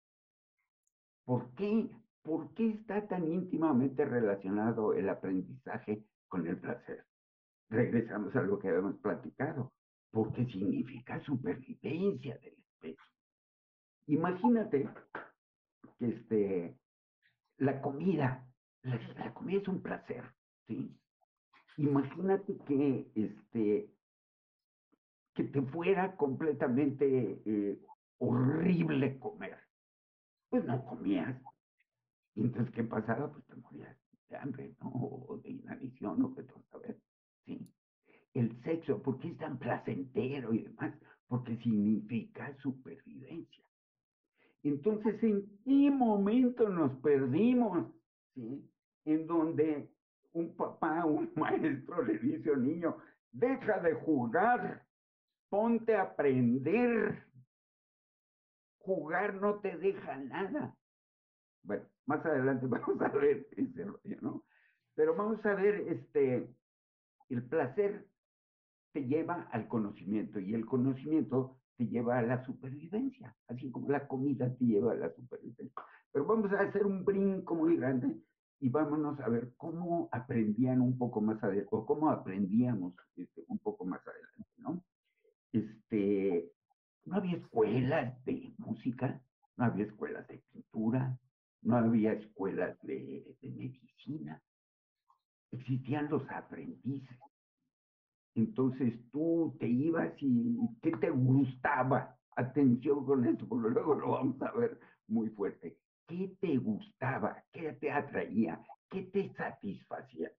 ¿Por 1.25 1.55
qué? 1.55 1.89
¿Por 2.23 2.53
qué 2.55 2.71
está 2.71 3.07
tan 3.09 3.27
íntimamente 3.27 4.05
relacionado 4.05 4.95
el 4.95 5.09
aprendizaje 5.09 6.05
con 6.29 6.47
el 6.47 6.59
placer? 6.59 7.05
Regresamos 7.69 8.35
a 8.37 8.43
lo 8.43 8.59
que 8.59 8.69
habíamos 8.69 8.97
platicado, 8.99 9.73
porque 10.11 10.45
significa 10.47 11.21
supervivencia 11.25 12.37
de 12.39 12.51
la 12.51 12.63
especie. 12.75 13.07
Imagínate 14.07 14.89
que 15.99 16.07
este, 16.07 16.79
la 17.59 17.81
comida, 17.81 18.47
la, 18.83 18.97
la 19.15 19.35
comida 19.35 19.61
es 19.61 19.69
un 19.69 19.83
placer, 19.83 20.25
¿sí? 20.67 20.97
Imagínate 21.77 22.57
que 22.67 23.11
este, 23.15 23.91
que 25.35 25.45
te 25.45 25.63
fuera 25.63 26.17
completamente 26.17 27.41
eh, 27.45 27.79
horrible 28.19 29.19
comer. 29.19 29.57
Pues 30.51 30.65
no 30.65 30.85
comías. 30.85 31.41
Y 32.35 32.43
entonces, 32.43 32.75
¿qué 32.75 32.85
pasaba? 32.85 33.33
Pues 33.33 33.45
te 33.47 33.57
morías 33.57 33.97
de 34.29 34.37
hambre, 34.37 34.75
¿no? 34.81 34.91
O 34.91 35.39
de 35.43 35.51
inanición, 35.51 36.23
o 36.23 36.29
de 36.31 36.45
todo, 36.45 36.81
ver. 36.81 36.99
Sí. 37.45 37.69
El 38.35 38.63
sexo, 38.63 39.03
¿por 39.03 39.19
qué 39.21 39.29
es 39.29 39.39
tan 39.39 39.59
placentero 39.59 40.55
y 40.55 40.63
demás? 40.65 40.95
Porque 41.29 41.57
significa 41.59 42.55
supervivencia. 42.63 43.65
Entonces, 44.63 45.23
¿en 45.23 45.45
qué 45.65 45.91
momento 45.91 46.69
nos 46.69 46.93
perdimos? 47.01 47.93
¿Sí? 48.35 48.69
En 49.05 49.27
donde 49.27 49.91
un 50.33 50.55
papá, 50.57 51.05
un 51.05 51.31
maestro 51.37 52.03
le 52.03 52.19
dice 52.19 52.51
al 52.51 52.63
niño, 52.67 52.97
deja 53.33 53.81
de 53.81 53.95
jugar, 53.95 54.83
ponte 55.53 55.95
a 55.95 56.05
aprender. 56.05 57.27
Jugar 58.79 59.35
no 59.35 59.61
te 59.61 59.77
deja 59.77 60.17
nada. 60.17 60.75
Bueno, 61.63 61.85
más 62.07 62.25
adelante 62.25 62.67
vamos 62.69 62.99
a 63.03 63.09
ver 63.09 63.47
ese 63.59 63.85
rollo, 63.85 64.17
¿no? 64.23 64.45
Pero 64.95 65.15
vamos 65.15 65.45
a 65.45 65.55
ver, 65.55 65.75
este, 65.89 66.49
el 67.29 67.43
placer 67.43 68.09
te 68.93 69.05
lleva 69.05 69.47
al 69.53 69.69
conocimiento 69.69 70.41
y 70.41 70.55
el 70.55 70.65
conocimiento 70.65 71.59
te 71.77 71.87
lleva 71.87 72.19
a 72.19 72.23
la 72.23 72.43
supervivencia, 72.47 73.37
así 73.49 73.71
como 73.71 73.91
la 73.91 74.09
comida 74.09 74.51
te 74.55 74.65
lleva 74.65 74.93
a 74.93 74.97
la 74.97 75.15
supervivencia. 75.15 75.85
Pero 76.13 76.25
vamos 76.25 76.51
a 76.53 76.61
hacer 76.61 76.87
un 76.87 77.05
brinco 77.05 77.55
muy 77.55 77.77
grande 77.77 78.23
y 78.59 78.71
vámonos 78.71 79.21
a 79.21 79.29
ver 79.29 79.53
cómo 79.59 80.09
aprendían 80.13 80.81
un 80.81 80.97
poco 80.97 81.21
más 81.21 81.43
adelante, 81.45 81.69
o 81.73 81.85
cómo 81.85 82.09
aprendíamos 82.09 82.95
este, 83.17 83.45
un 83.49 83.59
poco 83.59 83.85
más 83.85 84.01
adelante, 84.07 84.51
¿no? 84.57 84.83
Este, 85.53 86.51
no 87.05 87.17
había 87.17 87.37
escuelas 87.37 88.25
de 88.25 88.55
música, 88.59 89.21
no 89.57 89.65
había 89.65 89.87
escuelas 89.87 90.27
de 90.29 90.39
pintura, 90.53 91.19
no 91.63 91.77
había 91.77 92.13
escuelas 92.13 92.79
de, 92.83 93.37
medicina. 93.43 94.43
Existían 95.53 96.09
los 96.09 96.29
aprendices. 96.31 97.19
Entonces 98.35 98.95
tú 99.11 99.55
te 99.61 99.69
ibas 99.69 100.15
y 100.19 100.59
¿qué 100.81 100.93
te 100.93 101.11
gustaba? 101.11 102.17
Atención 102.35 103.05
con 103.05 103.27
esto, 103.27 103.47
porque 103.47 103.69
luego 103.69 103.95
lo 103.95 104.13
vamos 104.13 104.41
a 104.41 104.51
ver 104.53 104.81
muy 105.07 105.29
fuerte. 105.31 105.77
¿Qué 106.07 106.35
te 106.41 106.57
gustaba? 106.57 107.45
¿Qué 107.53 107.75
te 107.75 107.93
atraía? 107.93 108.59
¿Qué 108.89 109.03
te 109.03 109.31
satisfacía? 109.35 110.33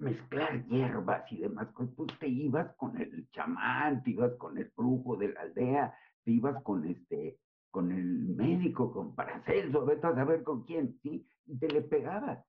Mezclar 0.00 0.64
hierbas 0.66 1.30
y 1.30 1.38
demás, 1.38 1.68
pues 1.74 2.18
te 2.18 2.28
ibas 2.28 2.74
con 2.76 3.00
el 3.00 3.28
chamán, 3.30 4.02
te 4.02 4.10
ibas 4.10 4.34
con 4.36 4.58
el 4.58 4.72
brujo 4.76 5.16
de 5.16 5.28
la 5.28 5.42
aldea, 5.42 5.94
te 6.24 6.32
ibas 6.32 6.62
con 6.62 6.86
este, 6.86 7.38
con 7.70 7.92
el 7.92 8.04
médico, 8.34 8.92
con 8.92 9.14
Paracelso, 9.14 9.84
vete 9.84 10.06
a 10.06 10.14
saber 10.14 10.42
con 10.42 10.64
quién, 10.64 10.98
¿sí? 11.02 11.26
Y 11.46 11.58
te 11.58 11.68
le 11.68 11.82
pegabas. 11.82 12.44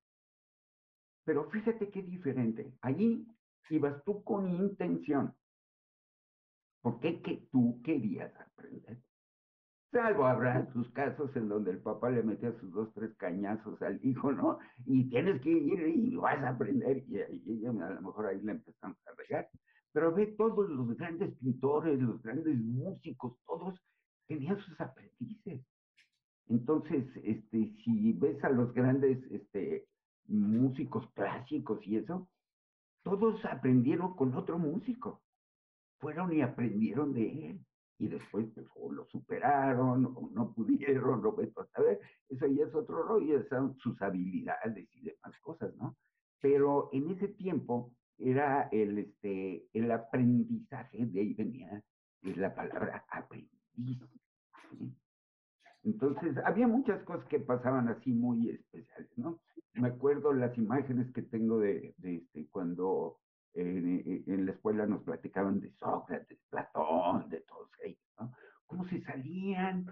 Pero 1.24 1.50
fíjate 1.50 1.90
qué 1.90 2.02
diferente. 2.02 2.74
Allí 2.82 3.28
ibas 3.70 4.04
tú 4.04 4.24
con 4.24 4.50
intención. 4.50 5.36
¿Por 6.82 7.00
qué 7.00 7.22
que 7.22 7.48
tú 7.52 7.80
querías 7.84 8.34
aprender? 8.40 9.02
Salvo 9.92 10.26
habrá 10.26 10.72
sus 10.72 10.90
casos 10.92 11.36
en 11.36 11.50
donde 11.50 11.72
el 11.72 11.80
papá 11.80 12.10
le 12.10 12.24
metía 12.24 12.58
sus 12.62 12.72
dos, 12.72 12.94
tres 12.94 13.14
cañazos 13.18 13.82
al 13.82 14.00
hijo, 14.06 14.32
¿no? 14.32 14.58
Y 14.86 15.10
tienes 15.10 15.42
que 15.42 15.50
ir 15.50 15.86
y 15.86 16.16
vas 16.16 16.42
a 16.44 16.50
aprender. 16.52 17.04
Y, 17.10 17.66
a 17.66 17.72
lo 17.74 18.02
mejor 18.02 18.28
ahí 18.28 18.40
le 18.42 18.54
empezamos 18.54 18.98
a 19.06 19.16
regar. 19.18 19.50
Pero 19.92 20.14
ve, 20.14 20.28
todos 20.38 20.70
los 20.70 20.96
grandes 20.96 21.36
pintores, 21.40 22.00
los 22.00 22.22
grandes 22.22 22.58
músicos, 22.58 23.38
todos 23.46 23.78
tenían 24.28 24.58
sus 24.60 24.80
aprendices. 24.80 25.62
Entonces, 26.48 27.06
este, 27.24 27.76
si 27.84 28.14
ves 28.14 28.42
a 28.46 28.50
los 28.50 28.74
grandes 28.74 29.22
este, 29.30 29.88
músicos 30.28 31.06
clásicos 31.12 31.86
y 31.86 31.98
eso, 31.98 32.30
todos 33.04 33.44
aprendieron 33.44 34.16
con 34.16 34.34
otro 34.36 34.58
músico. 34.58 35.22
Fueron 36.00 36.32
y 36.32 36.42
aprendieron 36.42 37.14
de 37.14 37.50
él 37.50 37.66
y 38.02 38.08
después 38.08 38.48
pues, 38.56 38.68
o 38.76 38.92
lo 38.92 39.06
superaron 39.06 40.06
o 40.08 40.30
no 40.34 40.54
pudieron, 40.54 41.22
lo 41.22 41.36
ves 41.36 41.56
a 41.56 41.66
saber, 41.68 42.00
eso 42.30 42.48
ya 42.48 42.66
es 42.66 42.74
otro 42.74 43.04
rollo, 43.04 43.48
son 43.48 43.78
sus 43.78 44.02
habilidades 44.02 44.90
y 44.96 45.04
demás 45.04 45.40
cosas, 45.42 45.76
¿no? 45.76 45.96
Pero 46.40 46.90
en 46.94 47.12
ese 47.12 47.28
tiempo 47.28 47.94
era 48.18 48.70
el, 48.72 48.98
este, 48.98 49.68
el 49.74 49.92
aprendizaje, 49.92 51.06
de 51.06 51.20
ahí 51.20 51.34
venía 51.36 51.84
es 52.24 52.38
la 52.38 52.56
palabra 52.56 53.06
aprendiz. 53.10 54.00
Entonces, 55.84 56.38
había 56.46 56.68
muchas 56.68 57.04
cosas 57.04 57.26
que 57.28 57.40
pasaban 57.40 57.88
así 57.88 58.12
muy 58.12 58.50
especiales, 58.50 59.12
¿no? 59.16 59.40
Me 59.74 59.90
acuerdo 59.90 60.34
las 60.34 60.56
imágenes 60.58 61.12
que 61.14 61.22
tengo 61.22 61.60
de, 61.60 61.94
de 61.98 62.16
este, 62.16 62.48
cuando 62.50 63.20
en, 63.54 64.24
en, 64.28 64.46
la 64.46 64.52
escuela 64.54 64.86
nos 64.86 65.04
platicaban 65.04 65.60
de 65.60 65.72
Sócrates, 65.74 66.40
Platón, 66.50 67.30
de 67.30 67.42
todos 67.42 67.70
ellos, 67.84 68.00
¿no? 68.20 68.32
Cómo 68.66 68.86
se 68.88 69.02
salían 69.02 69.86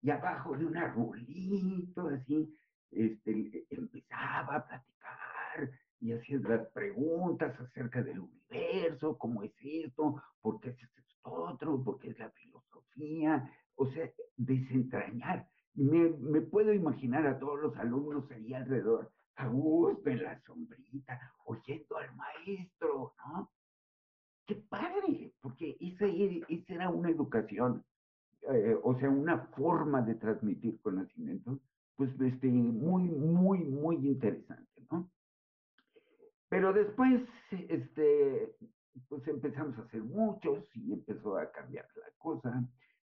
y 0.00 0.10
abajo 0.10 0.56
de 0.56 0.66
un 0.66 0.76
arbolito, 0.76 2.08
así, 2.08 2.54
este, 2.90 3.66
empezaba 3.70 4.56
a 4.56 4.66
platicar 4.66 5.70
y 6.00 6.12
hacía 6.12 6.38
las 6.40 6.66
preguntas 6.68 7.58
acerca 7.58 8.02
del 8.02 8.20
universo, 8.20 9.16
cómo 9.16 9.42
es 9.42 9.54
esto, 9.62 10.22
por 10.40 10.60
qué 10.60 10.70
es 10.70 10.82
esto 10.82 11.04
otro, 11.24 11.82
por 11.82 11.98
qué 11.98 12.10
es 12.10 12.18
la 12.18 12.30
filosofía, 12.30 13.50
o 13.76 13.86
sea, 13.86 14.10
desentrañar. 14.36 15.48
Me, 15.74 16.10
me 16.10 16.40
puedo 16.42 16.72
imaginar 16.72 17.26
a 17.26 17.38
todos 17.38 17.60
los 17.60 17.76
alumnos 17.76 18.30
ahí 18.30 18.54
alrededor 18.54 19.10
a 19.36 19.48
gusto 19.48 20.10
en 20.10 20.22
la 20.22 20.40
sombrita, 20.42 21.34
oyendo 21.44 21.96
al 21.96 22.14
maestro, 22.16 23.14
¿no? 23.18 23.50
Qué 24.46 24.56
padre, 24.56 25.32
porque 25.40 25.76
esa, 25.80 26.06
esa 26.06 26.74
era 26.74 26.90
una 26.90 27.10
educación, 27.10 27.84
eh, 28.52 28.76
o 28.82 28.98
sea, 28.98 29.08
una 29.08 29.38
forma 29.56 30.02
de 30.02 30.14
transmitir 30.16 30.80
conocimiento, 30.82 31.58
pues 31.96 32.10
este, 32.20 32.48
muy, 32.48 33.04
muy, 33.04 33.60
muy 33.60 33.96
interesante, 33.96 34.86
¿no? 34.90 35.10
Pero 36.48 36.72
después, 36.72 37.22
este, 37.50 38.54
pues 39.08 39.26
empezamos 39.26 39.76
a 39.78 39.82
hacer 39.82 40.02
muchos 40.02 40.64
y 40.74 40.92
empezó 40.92 41.36
a 41.36 41.50
cambiar 41.50 41.86
la 41.96 42.10
cosa. 42.18 42.62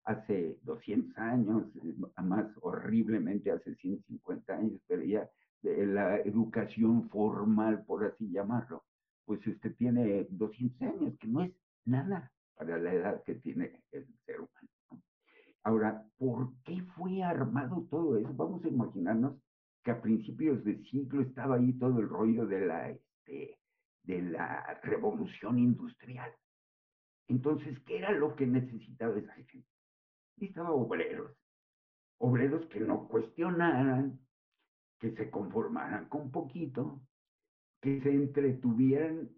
Hace 0.05 0.59
200 0.63 1.17
años, 1.17 1.63
eh, 1.83 1.95
más 2.23 2.47
horriblemente 2.61 3.51
hace 3.51 3.75
150 3.75 4.53
años, 4.53 4.79
pero 4.87 5.03
ya 5.03 5.29
la 5.63 6.17
educación 6.19 7.09
formal, 7.09 7.83
por 7.85 8.05
así 8.05 8.29
llamarlo, 8.29 8.83
pues 9.25 9.45
este 9.47 9.71
tiene 9.71 10.27
200 10.29 10.81
años, 10.81 11.17
que 11.19 11.27
no 11.27 11.43
es 11.43 11.51
nada, 11.85 12.31
para 12.55 12.77
la 12.77 12.93
edad 12.93 13.23
que 13.23 13.35
tiene 13.35 13.83
el 13.91 14.07
ser 14.25 14.37
humano. 14.37 15.03
Ahora, 15.63 16.05
¿por 16.17 16.53
qué 16.63 16.81
fue 16.95 17.23
armado 17.23 17.87
todo 17.89 18.17
eso? 18.17 18.31
Vamos 18.33 18.63
a 18.63 18.67
imaginarnos 18.67 19.35
que 19.83 19.91
a 19.91 20.01
principios 20.01 20.63
de 20.63 20.77
siglo 20.85 21.21
estaba 21.21 21.55
ahí 21.55 21.73
todo 21.73 21.99
el 21.99 22.07
rollo 22.07 22.45
de 22.45 22.65
la, 22.65 22.89
este, 22.89 23.59
de 24.03 24.21
la 24.21 24.79
revolución 24.83 25.59
industrial. 25.59 26.31
Entonces, 27.27 27.79
¿qué 27.85 27.97
era 27.97 28.11
lo 28.11 28.35
que 28.35 28.45
necesitaba 28.45 29.17
esa 29.17 29.33
gente? 29.33 29.67
Necesitaba 30.37 30.71
obreros, 30.71 31.35
obreros 32.19 32.65
que 32.67 32.79
no 32.81 33.07
cuestionaran, 33.07 34.19
que 34.99 35.15
se 35.15 35.29
conformaran 35.29 36.07
con 36.09 36.31
poquito, 36.31 37.01
que 37.81 38.01
se 38.01 38.11
entretuvieran, 38.11 39.29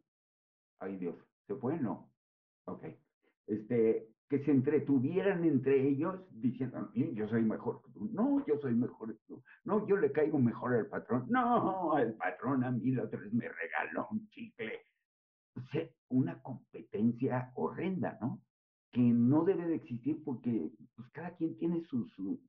ay 0.79 0.97
Dios, 0.97 1.15
¿se 1.47 1.55
fue? 1.55 1.79
No, 1.79 2.11
ok, 2.65 2.85
este, 3.47 4.09
que 4.29 4.43
se 4.43 4.51
entretuvieran 4.51 5.45
entre 5.45 5.87
ellos 5.87 6.19
diciendo, 6.31 6.91
yo 6.93 7.27
soy 7.29 7.43
mejor 7.43 7.81
que 7.81 7.91
tú, 7.91 8.09
no, 8.11 8.45
yo 8.45 8.59
soy 8.59 8.75
mejor 8.75 9.15
que 9.15 9.23
tú, 9.25 9.43
no, 9.63 9.87
yo 9.87 9.95
le 9.97 10.11
caigo 10.11 10.37
mejor 10.37 10.73
al 10.73 10.87
patrón, 10.87 11.25
no, 11.29 11.97
el 11.97 12.13
patrón 12.15 12.63
a 12.63 12.71
mí 12.71 12.91
la 12.91 13.03
otra 13.03 13.19
vez 13.19 13.33
me 13.33 13.47
regaló 13.47 14.07
un 14.11 14.27
chicle. 14.29 14.81
O 15.55 15.61
sea, 15.71 15.89
una 16.09 16.39
competencia 16.43 17.51
horrenda, 17.55 18.17
¿no? 18.21 18.41
Que 18.91 19.01
no 19.01 19.43
debe 19.43 19.67
de 19.67 19.75
existir 19.75 20.23
porque 20.23 20.71
pues, 20.95 21.09
cada 21.11 21.35
quien 21.35 21.57
tiene 21.57 21.81
su, 21.85 22.07
su, 22.09 22.39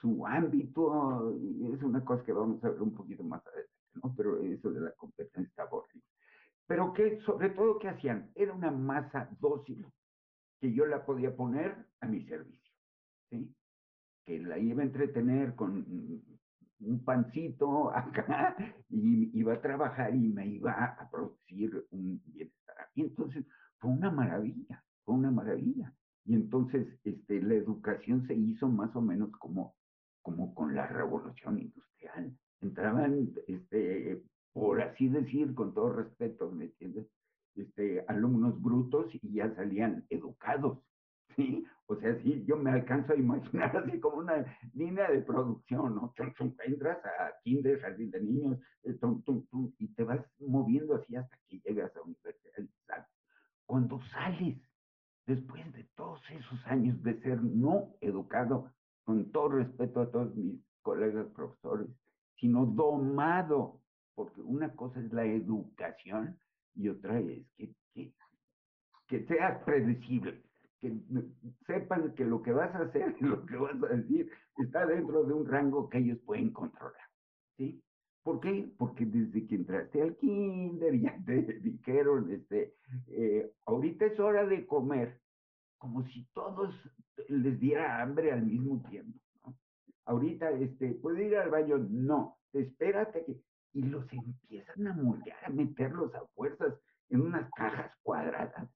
su 0.00 0.26
ámbito, 0.26 1.36
es 1.72 1.82
una 1.82 2.04
cosa 2.04 2.24
que 2.24 2.32
vamos 2.32 2.62
a 2.64 2.70
ver 2.70 2.82
un 2.82 2.94
poquito 2.94 3.22
más 3.22 3.46
adelante, 3.46 3.72
¿no? 4.02 4.14
Pero 4.16 4.38
eso 4.38 4.70
de 4.70 4.80
la 4.80 4.92
competencia 4.92 5.48
está 5.48 5.64
horrible. 5.64 6.06
Pero 6.66 6.92
que, 6.92 7.20
sobre 7.22 7.50
todo, 7.50 7.78
¿qué 7.78 7.88
hacían? 7.88 8.30
Era 8.34 8.52
una 8.52 8.70
masa 8.70 9.28
dócil 9.40 9.86
que 10.60 10.72
yo 10.72 10.86
la 10.86 11.04
podía 11.04 11.34
poner 11.34 11.74
a 12.00 12.06
mi 12.06 12.24
servicio, 12.26 12.74
¿sí? 13.28 13.54
Que 14.24 14.38
la 14.38 14.58
iba 14.58 14.82
a 14.82 14.86
entretener 14.86 15.54
con 15.54 15.84
un 16.80 17.04
pancito 17.04 17.90
acá 17.94 18.56
y 18.88 19.38
iba 19.38 19.54
a 19.54 19.60
trabajar 19.60 20.14
y 20.14 20.28
me 20.28 20.46
iba 20.46 20.72
a 20.72 21.10
producir 21.10 21.86
un 21.90 22.22
bienestar. 22.24 22.88
Y 22.94 23.02
entonces 23.02 23.44
fue 23.78 23.90
una 23.90 24.10
maravilla, 24.10 24.82
fue 25.04 25.14
una 25.14 25.30
maravilla. 25.30 25.92
Y 26.24 26.34
entonces 26.34 26.86
este, 27.04 27.42
la 27.42 27.54
educación 27.54 28.26
se 28.26 28.34
hizo 28.34 28.68
más 28.68 28.94
o 28.94 29.00
menos 29.00 29.30
como, 29.32 29.74
como 30.22 30.54
con 30.54 30.74
la 30.74 30.86
revolución 30.86 31.58
industrial. 31.58 32.36
Entraban, 32.60 33.30
este, 33.46 34.22
por 34.52 34.82
así 34.82 35.08
decir, 35.08 35.54
con 35.54 35.72
todo 35.74 35.92
respeto, 35.92 36.50
¿me 36.50 36.66
entiendes? 36.66 37.06
este, 37.56 38.04
alumnos 38.08 38.60
brutos 38.60 39.12
y 39.14 39.34
ya 39.34 39.54
salían 39.54 40.04
educados, 40.10 40.78
¿sí? 41.36 41.66
O 41.86 41.96
sea, 41.96 42.16
sí, 42.22 42.44
yo 42.46 42.56
me 42.56 42.70
alcanzo 42.70 43.12
a 43.12 43.16
imaginar 43.16 43.76
así 43.76 43.98
como 43.98 44.18
una 44.18 44.44
línea 44.74 45.10
de 45.10 45.22
producción, 45.22 45.94
¿no? 45.94 46.14
entras 46.64 46.98
a 47.04 47.32
kinder, 47.42 47.80
jardín 47.80 48.10
de 48.10 48.20
niños, 48.22 48.58
eh, 48.84 48.98
y 49.78 49.88
te 49.94 50.04
vas 50.04 50.24
moviendo 50.38 50.94
así 50.94 51.16
hasta 51.16 51.36
que 51.48 51.58
llegas 51.60 51.94
a 51.96 52.02
universidad. 52.02 53.06
Cuando 53.66 54.00
sales, 54.12 54.58
después 55.26 55.72
de 55.72 55.84
todos 55.96 56.20
esos 56.30 56.66
años 56.66 57.02
de 57.02 57.20
ser 57.20 57.42
no 57.42 57.94
educado, 58.00 58.72
con 59.04 59.30
todo 59.32 59.48
respeto 59.50 60.00
a 60.00 60.10
todos 60.10 60.34
mis 60.36 60.60
colegas 60.82 61.26
profesores, 61.34 61.88
sino 62.38 62.66
domado, 62.66 63.80
porque 64.14 64.40
una 64.40 64.74
cosa 64.74 65.00
es 65.00 65.12
la 65.12 65.24
educación 65.24 66.38
y 66.74 66.88
otra 66.88 67.18
es 67.20 67.46
que, 67.56 67.74
que, 67.92 68.12
que 69.06 69.26
seas 69.26 69.62
predecible, 69.64 70.42
que 70.78 70.94
sepan 71.66 72.14
que 72.14 72.24
lo 72.24 72.42
que 72.42 72.52
vas 72.52 72.74
a 72.74 72.82
hacer 72.82 73.14
y 73.20 73.24
lo 73.24 73.44
que 73.46 73.56
vas 73.56 73.82
a 73.82 73.96
decir 73.96 74.30
está 74.58 74.86
dentro 74.86 75.24
de 75.24 75.32
un 75.32 75.46
rango 75.46 75.88
que 75.88 75.98
ellos 75.98 76.18
pueden 76.24 76.52
controlar. 76.52 77.08
¿Sí? 77.56 77.82
¿Por 78.22 78.40
qué? 78.40 78.70
Porque 78.76 79.06
desde 79.06 79.46
que 79.46 79.54
entraste 79.54 80.02
al 80.02 80.16
kinder 80.16 80.94
ya 81.00 81.18
te 81.24 81.42
dijeron, 81.60 82.30
este, 82.30 82.74
eh, 83.08 83.52
ahorita 83.66 84.06
es 84.06 84.20
hora 84.20 84.46
de 84.46 84.66
comer, 84.66 85.20
como 85.80 86.06
si 86.08 86.24
todos 86.34 86.72
les 87.28 87.58
diera 87.58 88.02
hambre 88.02 88.30
al 88.32 88.44
mismo 88.44 88.80
tiempo. 88.88 89.18
¿no? 89.44 89.56
Ahorita, 90.04 90.50
este, 90.50 90.92
¿puede 90.94 91.26
ir 91.26 91.36
al 91.36 91.50
baño? 91.50 91.78
No, 91.78 92.36
espérate 92.52 93.24
que 93.24 93.40
y 93.72 93.82
los 93.82 94.04
empiezan 94.12 94.86
a 94.88 94.94
moldear, 94.94 95.44
a 95.44 95.50
meterlos 95.50 96.14
a 96.14 96.26
fuerzas 96.34 96.74
en 97.08 97.20
unas 97.22 97.50
cajas 97.52 97.92
cuadradas, 98.02 98.68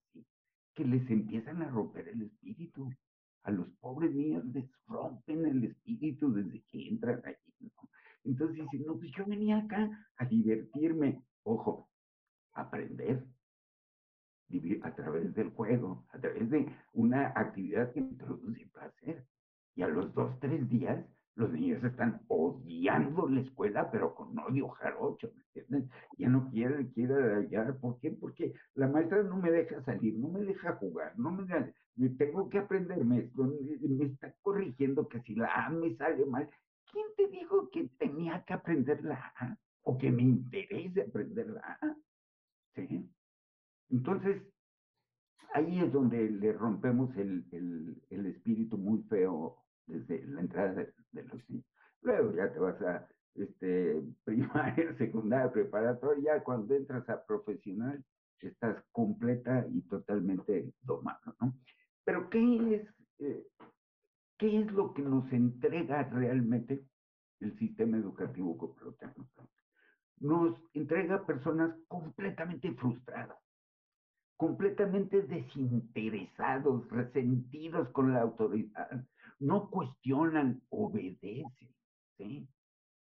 que 0.75 0.85
les 0.85 1.09
empiezan 1.11 1.63
a 1.63 1.69
romper 1.69 2.09
el 2.09 2.23
espíritu. 2.23 2.91
A 3.43 3.51
los 3.51 3.69
pobres 3.81 4.15
niños 4.15 4.45
les 4.47 4.65
rompen 4.87 5.45
el 5.47 5.65
espíritu 5.65 6.33
desde 6.33 6.63
que 6.71 6.89
entran 6.89 7.21
allí. 7.25 7.53
¿no? 7.61 7.89
Entonces 8.25 8.57
dicen, 8.57 8.87
no, 8.87 8.97
pues 8.97 9.11
yo 9.17 9.27
venía 9.27 9.59
acá 9.59 10.09
a 10.17 10.25
divertirme. 10.25 11.23
Ojo, 11.43 11.91
aprender 12.53 13.27
a 14.83 14.95
través 14.95 15.35
del 15.35 15.51
juego, 15.51 16.05
a 16.13 16.19
través 16.19 16.51
de 16.51 16.67
una 16.93 17.29
actividad 17.29 17.93
que 17.93 18.01
introduce 18.01 18.67
placer. 18.73 19.25
Y 19.77 19.83
a 19.83 19.89
los 19.89 20.15
dos, 20.15 20.39
tres 20.41 20.69
días 20.69 21.05
los 21.37 21.51
niños 21.53 21.83
están 21.83 22.21
odiando 22.29 23.29
la 23.29 23.41
escuela, 23.41 23.91
pero 23.91 24.15
con 24.15 24.39
odio 24.39 24.69
jarocho, 24.69 25.33
¿me 25.35 25.43
entiendes? 25.43 25.91
Ya 26.17 26.29
no 26.29 26.49
quieren, 26.51 26.89
quieren 26.91 27.17
hallar. 27.17 27.77
¿Por 27.79 27.99
qué? 27.99 28.13
Porque 28.13 28.53
la 28.75 28.87
maestra 28.87 29.23
no 29.25 29.37
me 29.37 29.51
deja 29.51 29.83
salir, 29.83 30.17
no 30.17 30.29
me 30.29 30.43
deja 30.43 30.75
jugar, 30.77 31.19
no 31.19 31.33
me, 31.33 31.45
me 31.97 32.09
tengo 32.11 32.49
que 32.49 32.59
aprenderme 32.59 33.31
me 33.35 34.05
está 34.05 34.33
corrigiendo 34.43 35.09
que 35.09 35.21
si 35.23 35.35
la 35.35 35.67
A 35.67 35.71
me 35.71 35.95
sale 35.97 36.25
mal. 36.27 36.49
¿Quién 36.93 37.07
te 37.17 37.27
dijo 37.29 37.69
que 37.71 37.89
tenía 37.99 38.45
que 38.45 38.55
aprender 38.55 39.03
la 39.03 39.33
A? 39.37 39.59
O 39.83 39.99
que 39.99 40.11
me 40.13 40.23
interese 40.23 41.03
aprender 41.03 41.49
la 41.49 41.79
A. 41.81 41.97
¿Sí? 42.77 43.11
Entonces, 43.95 44.43
ahí 45.55 45.81
es 45.81 45.93
donde 45.93 46.29
le 46.29 46.53
rompemos 46.53 47.17
el, 47.17 47.45
el, 48.11 48.27
espíritu 48.27 48.77
muy 48.77 49.03
feo 49.05 49.57
desde 49.87 50.27
la 50.27 50.41
entrada 50.41 50.73
de, 50.73 51.23
los 51.23 51.49
niños. 51.49 51.67
Luego 52.03 52.35
ya 52.35 52.53
te 52.53 52.59
vas 52.59 52.81
a 52.83 53.09
este, 53.37 54.03
primaria, 54.25 54.97
secundaria, 54.99 55.53
preparatoria, 55.53 56.35
ya 56.37 56.43
cuando 56.43 56.75
entras 56.75 57.09
a 57.09 57.25
profesional 57.25 58.05
estás 58.49 58.85
completa 58.93 59.67
y 59.71 59.81
totalmente 59.83 60.73
domado, 60.83 61.35
¿no? 61.41 61.55
Pero 62.05 62.29
¿qué 62.29 62.75
es, 62.75 62.89
eh, 63.21 63.47
qué 64.37 64.61
es 64.61 64.73
lo 64.73 64.93
que 64.93 65.03
nos 65.03 65.33
entrega 65.33 66.03
realmente 66.11 66.85
el 67.41 67.57
sistema 67.59 67.97
educativo 67.97 68.59
completo? 68.59 69.27
Nos 70.19 70.61
entrega 70.75 71.25
personas 71.25 71.75
completamente 71.89 72.73
frustradas, 72.75 73.39
completamente 74.37 75.23
desinteresados, 75.23 76.89
resentidos 76.91 77.89
con 77.91 78.13
la 78.13 78.23
autoridad, 78.23 79.05
no 79.39 79.71
cuestionan, 79.71 80.63
obedecen, 80.71 81.45
¿sí? 82.17 82.49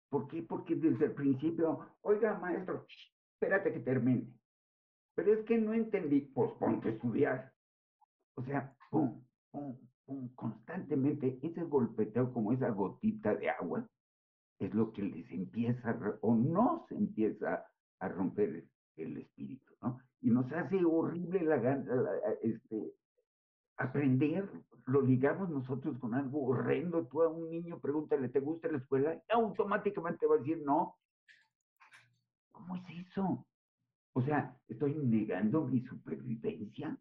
¿Por 0.08 0.28
qué? 0.28 0.42
Porque 0.42 0.74
desde 0.74 1.06
el 1.06 1.12
principio, 1.12 1.86
oiga, 2.02 2.38
maestro, 2.38 2.86
espérate 3.34 3.72
que 3.72 3.80
termine. 3.80 4.26
Pero 5.14 5.32
es 5.34 5.44
que 5.46 5.58
no 5.58 5.72
entendí, 5.72 6.20
pues 6.20 6.50
ponte 6.58 6.88
a 6.88 6.92
estudiar. 6.92 7.52
O 8.34 8.42
sea, 8.42 8.74
pum, 8.90 9.22
pum, 9.50 9.76
pum, 10.04 10.28
constantemente 10.34 11.38
ese 11.42 11.62
golpeteo 11.64 12.32
como 12.32 12.52
esa 12.52 12.70
gotita 12.70 13.34
de 13.34 13.50
agua 13.50 13.86
es 14.58 14.72
lo 14.74 14.92
que 14.92 15.02
les 15.02 15.30
empieza 15.30 15.98
o 16.20 16.34
no 16.34 16.86
se 16.88 16.96
empieza 16.96 17.66
a 17.98 18.08
romper 18.08 18.64
el 18.96 19.16
espíritu, 19.18 19.74
¿no? 19.80 20.00
Y 20.22 20.30
nos 20.30 20.50
hace 20.52 20.82
horrible 20.84 21.42
la, 21.42 21.56
la 21.56 22.12
este, 22.42 22.94
aprender, 23.76 24.48
lo 24.86 25.02
ligamos 25.02 25.50
nosotros 25.50 25.98
con 25.98 26.14
algo 26.14 26.44
horrendo. 26.46 27.06
Tú 27.06 27.22
a 27.22 27.28
un 27.28 27.50
niño 27.50 27.80
pregúntale, 27.80 28.28
¿te 28.28 28.40
gusta 28.40 28.68
la 28.68 28.78
escuela? 28.78 29.14
Y 29.14 29.32
automáticamente 29.32 30.26
va 30.26 30.36
a 30.36 30.38
decir 30.38 30.62
no. 30.64 30.96
¿Cómo 32.52 32.76
es 32.76 32.82
eso? 33.08 33.46
O 34.14 34.22
sea, 34.22 34.56
estoy 34.68 34.94
negando 34.94 35.64
mi 35.64 35.80
supervivencia. 35.82 36.96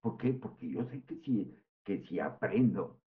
¿Por 0.00 0.16
qué? 0.16 0.32
Porque 0.34 0.70
yo 0.70 0.84
sé 0.88 1.02
que 1.04 1.16
si, 1.20 1.56
que 1.84 2.04
si 2.06 2.18
aprendo, 2.18 3.00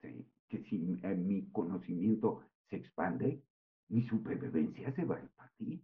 que 0.00 0.62
si 0.64 0.98
eh, 1.02 1.14
mi 1.14 1.50
conocimiento 1.50 2.42
se 2.68 2.76
expande, 2.76 3.42
mi 3.88 4.06
supervivencia 4.06 4.94
se 4.94 5.04
va 5.04 5.16
a 5.16 5.20
repartir. 5.20 5.82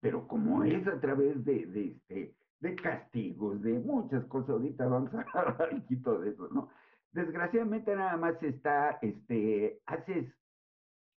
Pero 0.00 0.26
como 0.26 0.64
es 0.64 0.86
a 0.86 0.98
través 1.00 1.44
de, 1.44 1.66
de, 1.66 1.86
este, 1.88 2.34
de 2.60 2.74
castigos, 2.76 3.60
de 3.62 3.72
muchas 3.78 4.24
cosas. 4.26 4.50
Ahorita 4.50 4.86
vamos 4.86 5.12
a 5.14 5.20
hablar 5.38 5.70
un 5.72 5.80
poquito 5.80 6.20
de 6.20 6.30
eso, 6.30 6.48
¿no? 6.48 6.68
Desgraciadamente 7.12 7.94
nada 7.96 8.16
más 8.16 8.40
está, 8.42 8.98
este, 9.02 9.80
haces 9.86 10.32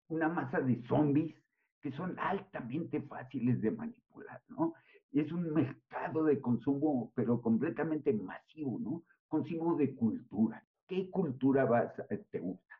una 0.08 0.28
masa 0.28 0.60
de 0.60 0.82
zombies 0.86 1.34
que 1.80 1.92
son 1.92 2.18
altamente 2.18 3.02
fáciles 3.02 3.60
de 3.60 3.72
manipular, 3.72 4.40
¿no? 4.48 4.74
Es 5.12 5.30
un 5.32 5.52
mercado 5.52 6.24
de 6.24 6.40
consumo, 6.40 7.12
pero 7.14 7.42
completamente 7.42 8.12
masivo, 8.12 8.78
¿no? 8.78 9.02
Consumo 9.28 9.76
de 9.76 9.94
cultura. 9.94 10.64
¿Qué 10.86 11.10
cultura 11.10 11.64
vas 11.64 11.92
a, 11.98 12.06
te 12.06 12.38
gusta? 12.38 12.74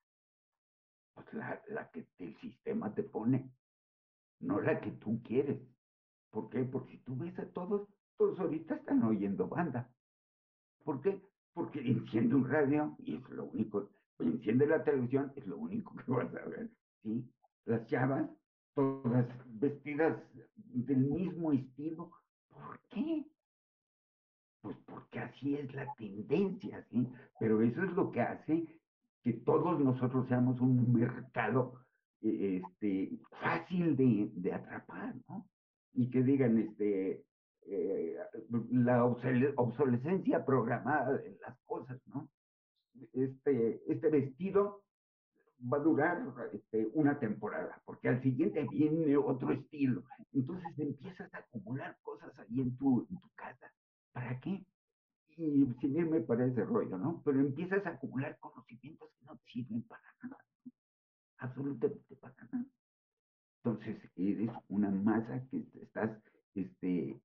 Pues 1.15 1.35
la, 1.35 1.61
la 1.69 1.91
que 1.91 2.07
el 2.19 2.37
sistema 2.41 2.95
te 2.95 3.03
pone, 3.03 3.51
no 4.41 4.61
la 4.61 4.81
que 4.81 4.93
tú 4.93 5.21
quieres. 5.23 5.61
¿Por 6.33 6.49
qué? 6.49 6.65
Porque 6.65 6.97
tú 7.05 7.15
ves 7.17 7.39
a 7.39 7.47
todos, 7.51 7.87
todos 8.17 8.41
ahorita 8.41 8.77
están 8.77 9.03
oyendo 9.05 9.49
banda. 9.49 9.89
¿Por 10.83 11.01
qué? 11.03 11.23
Porque 11.53 11.81
enciende 11.87 12.35
un 12.35 12.49
radio 12.49 12.97
y 12.99 13.17
es 13.17 13.29
lo 13.29 13.45
único, 13.45 13.91
enciende 14.19 14.67
la 14.67 14.83
televisión, 14.83 15.33
es 15.37 15.47
lo 15.47 15.59
único 15.59 15.95
que 15.95 16.11
vas 16.11 16.35
a 16.35 16.49
ver, 16.49 16.71
¿sí? 17.03 17.31
Las 17.67 17.87
chavas, 17.87 18.29
todas 18.75 19.27
vestidas 19.61 20.19
del 20.57 20.99
mismo 20.99 21.53
estilo. 21.53 22.11
¿Por 22.49 22.81
qué? 22.89 23.27
Pues 24.63 24.77
porque 24.87 25.19
así 25.19 25.55
es 25.57 25.73
la 25.75 25.93
tendencia, 25.95 26.83
¿sí? 26.91 27.07
Pero 27.39 27.61
eso 27.61 27.83
es 27.85 27.93
lo 27.93 28.11
que 28.11 28.23
hace 28.23 28.81
que 29.23 29.35
todos 29.35 29.79
nosotros 29.79 30.27
seamos 30.29 30.61
un 30.61 30.93
mercado 30.93 31.85
e, 32.23 32.57
este, 32.57 33.21
fácil 33.41 33.97
de 33.97 34.53
atrapar, 34.53 35.15
¿no? 35.29 35.52
Y 35.95 36.11
que 36.11 36.23
digan, 36.23 36.59
este, 36.59 37.25
eh, 37.67 38.17
la 38.71 39.05
obsolescencia 39.05 40.45
programada 40.45 41.19
de 41.19 41.39
las 41.41 41.59
cosas, 41.65 42.01
¿no? 42.07 42.29
Este, 43.13 43.83
este 43.91 44.09
vestido 44.09 44.83
va 45.73 45.79
a 45.79 45.81
durar 45.81 46.23
este, 46.53 46.91
una 46.95 47.19
temporada, 47.19 47.81
porque 47.85 48.09
al 48.09 48.23
siguiente 48.23 48.67
viene 48.71 49.17
otro 49.17 49.53
estilo. 49.53 50.03
Entonces 50.33 50.79
empiezas 50.79 51.33
a 51.35 51.39
acumular 51.39 51.97
cosas 52.03 52.37
ahí 52.39 52.61
en 52.61 52.77
tu, 52.77 53.07
en 53.09 53.19
tu 53.19 53.29
casa. 53.35 53.73
¿Para 54.13 54.39
qué? 54.41 54.65
Y 55.37 55.67
sin 55.81 55.97
irme 55.97 56.21
para 56.21 56.47
ese 56.47 56.65
rollo, 56.65 56.99
¿no? 56.99 57.23
Pero 57.25 57.41
empiezas 57.41 57.85
a 57.87 57.91
acumular 57.91 58.39
conocimientos 58.39 59.09
que 59.19 59.25
no 59.25 59.39
sirven 59.47 59.83
para 59.83 60.03
nada. 60.23 60.45
Absolutamente 61.39 62.17
para 62.17 62.35
nada. 62.53 62.67
Entonces 63.65 64.11
eres 64.17 64.51
una 64.69 64.91
masa 64.91 65.41
que 65.49 65.65
este, 66.83 67.21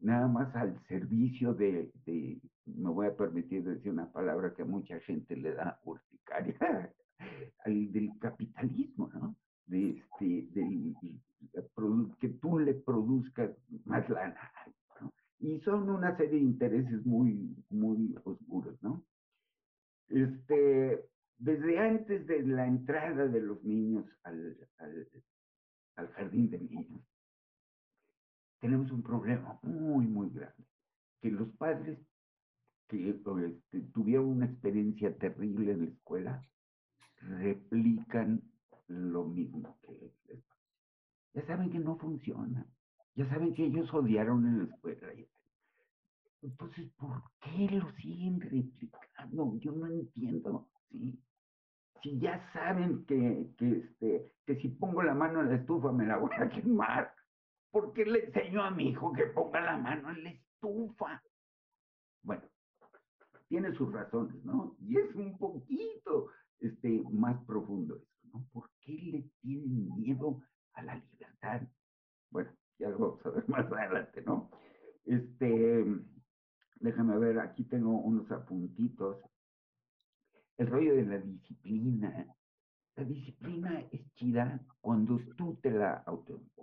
nada 0.00 0.28
más 0.28 0.54
al 0.54 0.80
servicio 0.86 1.54
de, 1.54 1.90
de, 2.04 2.40
me 2.66 2.90
voy 2.90 3.08
a 3.08 3.16
permitir 3.16 3.64
decir 3.64 3.92
una 3.92 4.10
palabra 4.12 4.54
que 4.54 4.62
a 4.62 4.66
mucha 4.66 4.98
gente 5.00 5.36
le 5.36 5.52
da 5.54 5.80
urticaria, 5.84 6.92
al, 7.64 7.92
del 7.92 8.10
capitalismo, 8.20 9.10
¿no? 9.14 9.36
De 9.66 9.90
este, 9.90 10.48
del, 10.52 10.94
que 12.20 12.28
tú 12.28 12.58
le 12.58 12.74
produzcas 12.74 13.50
más 13.84 14.08
lana, 14.08 14.52
¿no? 15.00 15.12
Y 15.40 15.60
son 15.60 15.88
una 15.90 16.16
serie 16.16 16.38
de 16.38 16.44
intereses 16.44 17.04
muy, 17.04 17.56
muy 17.70 18.16
oscuros, 18.24 18.80
¿no? 18.82 19.04
Este, 20.08 21.04
desde 21.38 21.78
antes 21.78 22.26
de 22.26 22.42
la 22.42 22.66
entrada 22.66 23.26
de 23.26 23.40
los 23.40 23.62
niños 23.64 24.06
al, 24.22 24.56
al, 24.78 25.08
al 25.96 26.08
jardín 26.08 26.48
de 26.50 26.60
niños, 26.60 27.02
tenemos 28.60 28.90
un 28.90 29.02
problema 29.02 29.58
muy, 29.62 30.06
muy 30.06 30.30
grande, 30.30 30.64
que 31.20 31.30
los 31.30 31.48
padres 31.56 31.98
que 32.88 33.10
este, 33.10 33.80
tuvieron 33.92 34.26
una 34.26 34.46
experiencia 34.46 35.16
terrible 35.16 35.72
en 35.72 35.80
la 35.80 35.90
escuela 35.90 36.42
replican 37.20 38.42
lo 38.88 39.24
mismo 39.24 39.76
que 39.82 40.12
les 40.28 40.44
Ya 41.34 41.46
saben 41.46 41.70
que 41.70 41.78
no 41.78 41.96
funciona, 41.96 42.66
ya 43.14 43.28
saben 43.28 43.54
que 43.54 43.66
ellos 43.66 43.92
odiaron 43.92 44.46
en 44.46 44.58
la 44.58 44.64
escuela. 44.74 45.08
Entonces, 46.42 46.88
¿por 46.98 47.22
qué 47.40 47.68
lo 47.76 47.90
siguen 47.96 48.40
replicando? 48.40 49.56
Yo 49.58 49.72
no 49.72 49.86
entiendo, 49.86 50.68
¿sí? 50.90 51.18
Si 52.02 52.20
ya 52.20 52.52
saben 52.52 53.04
que, 53.06 53.50
que, 53.58 53.78
este, 53.78 54.32
que 54.46 54.56
si 54.60 54.68
pongo 54.68 55.02
la 55.02 55.14
mano 55.14 55.40
en 55.40 55.48
la 55.48 55.56
estufa 55.56 55.90
me 55.90 56.06
la 56.06 56.18
voy 56.18 56.30
a 56.38 56.48
quemar, 56.48 57.15
¿por 57.76 57.92
qué 57.92 58.06
le 58.06 58.24
enseño 58.24 58.62
a 58.62 58.70
mi 58.70 58.88
hijo 58.88 59.12
que 59.12 59.26
ponga 59.26 59.60
la 59.60 59.76
mano 59.76 60.10
en 60.10 60.24
la 60.24 60.30
estufa? 60.30 61.22
Bueno, 62.22 62.44
tiene 63.48 63.70
sus 63.74 63.92
razones, 63.92 64.42
¿no? 64.46 64.74
Y 64.80 64.96
es 64.96 65.14
un 65.14 65.36
poquito 65.36 66.28
este, 66.58 67.02
más 67.10 67.38
profundo 67.44 67.96
eso, 67.96 68.28
¿no? 68.32 68.46
¿Por 68.50 68.70
qué 68.80 68.92
le 68.92 69.30
tienen 69.42 69.94
miedo 69.94 70.40
a 70.72 70.84
la 70.84 70.94
libertad? 70.94 71.68
Bueno, 72.30 72.50
ya 72.78 72.88
lo 72.88 72.98
vamos 72.98 73.26
a 73.26 73.30
ver 73.30 73.44
más 73.50 73.70
adelante, 73.70 74.22
¿no? 74.22 74.50
Este, 75.04 75.84
déjame 76.76 77.18
ver, 77.18 77.40
aquí 77.40 77.64
tengo 77.64 77.90
unos 77.90 78.30
apuntitos. 78.30 79.18
El 80.56 80.68
rollo 80.68 80.96
de 80.96 81.04
la 81.04 81.18
disciplina. 81.18 82.34
La 82.94 83.04
disciplina 83.04 83.84
es 83.92 84.00
chida 84.14 84.62
cuando 84.80 85.20
tú 85.36 85.58
te 85.60 85.70
la 85.70 86.02
autoimpones. 86.06 86.55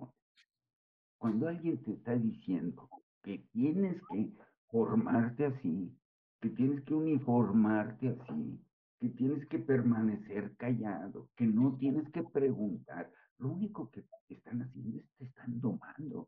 Cuando 1.23 1.47
alguien 1.47 1.81
te 1.83 1.93
está 1.93 2.15
diciendo 2.17 2.89
que 3.23 3.37
tienes 3.53 3.95
que 4.11 4.29
formarte 4.67 5.45
así, 5.45 5.97
que 6.41 6.49
tienes 6.49 6.83
que 6.83 6.93
uniformarte 6.93 8.09
así, 8.09 8.59
que 8.99 9.07
tienes 9.07 9.47
que 9.47 9.59
permanecer 9.59 10.53
callado, 10.57 11.29
que 11.37 11.45
no 11.45 11.77
tienes 11.77 12.11
que 12.11 12.23
preguntar, 12.23 13.09
lo 13.37 13.53
único 13.53 13.89
que 13.89 14.03
están 14.27 14.63
haciendo 14.63 14.97
es 14.97 15.05
te 15.17 15.23
están 15.23 15.61
domando. 15.61 16.27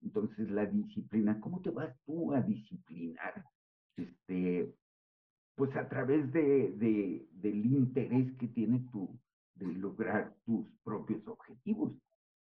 Entonces 0.00 0.50
la 0.50 0.64
disciplina, 0.64 1.38
¿cómo 1.38 1.60
te 1.60 1.68
vas 1.68 1.94
tú 2.06 2.32
a 2.32 2.40
disciplinar? 2.40 3.44
Este, 3.94 4.74
pues 5.54 5.76
a 5.76 5.86
través 5.86 6.32
de, 6.32 6.72
de, 6.78 7.28
del 7.30 7.66
interés 7.66 8.34
que 8.38 8.48
tienes 8.48 8.90
tú 8.90 9.20
de 9.56 9.66
lograr 9.66 10.34
tus 10.46 10.66
propios 10.82 11.28
objetivos 11.28 11.92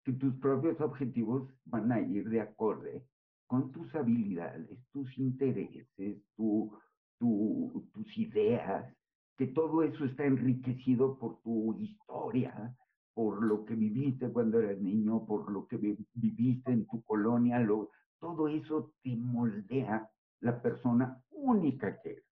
que 0.09 0.14
tus 0.14 0.35
propios 0.37 0.81
objetivos 0.81 1.47
van 1.66 1.92
a 1.92 2.01
ir 2.01 2.27
de 2.31 2.40
acorde 2.40 3.07
con 3.47 3.71
tus 3.73 3.94
habilidades, 3.94 4.79
tus 4.90 5.18
intereses, 5.18 6.16
tu, 6.35 6.73
tus 7.18 8.16
ideas, 8.16 8.90
que 9.37 9.49
todo 9.49 9.83
eso 9.83 10.07
está 10.07 10.25
enriquecido 10.25 11.18
por 11.18 11.42
tu 11.42 11.77
historia, 11.79 12.75
por 13.12 13.44
lo 13.44 13.66
que 13.66 13.75
viviste 13.75 14.33
cuando 14.33 14.61
eras 14.61 14.81
niño, 14.81 15.27
por 15.27 15.53
lo 15.53 15.66
que 15.66 15.77
viviste 16.14 16.73
en 16.73 16.87
tu 16.87 17.03
colonia, 17.03 17.61
lo, 17.61 17.90
todo 18.18 18.49
eso 18.49 18.94
te 19.03 19.14
moldea 19.14 20.11
la 20.40 20.62
persona 20.62 21.23
única 21.33 22.01
que 22.01 22.12
eres. 22.12 22.25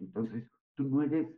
Entonces, 0.00 0.50
tú 0.74 0.84
no 0.84 1.00
eres 1.00 1.34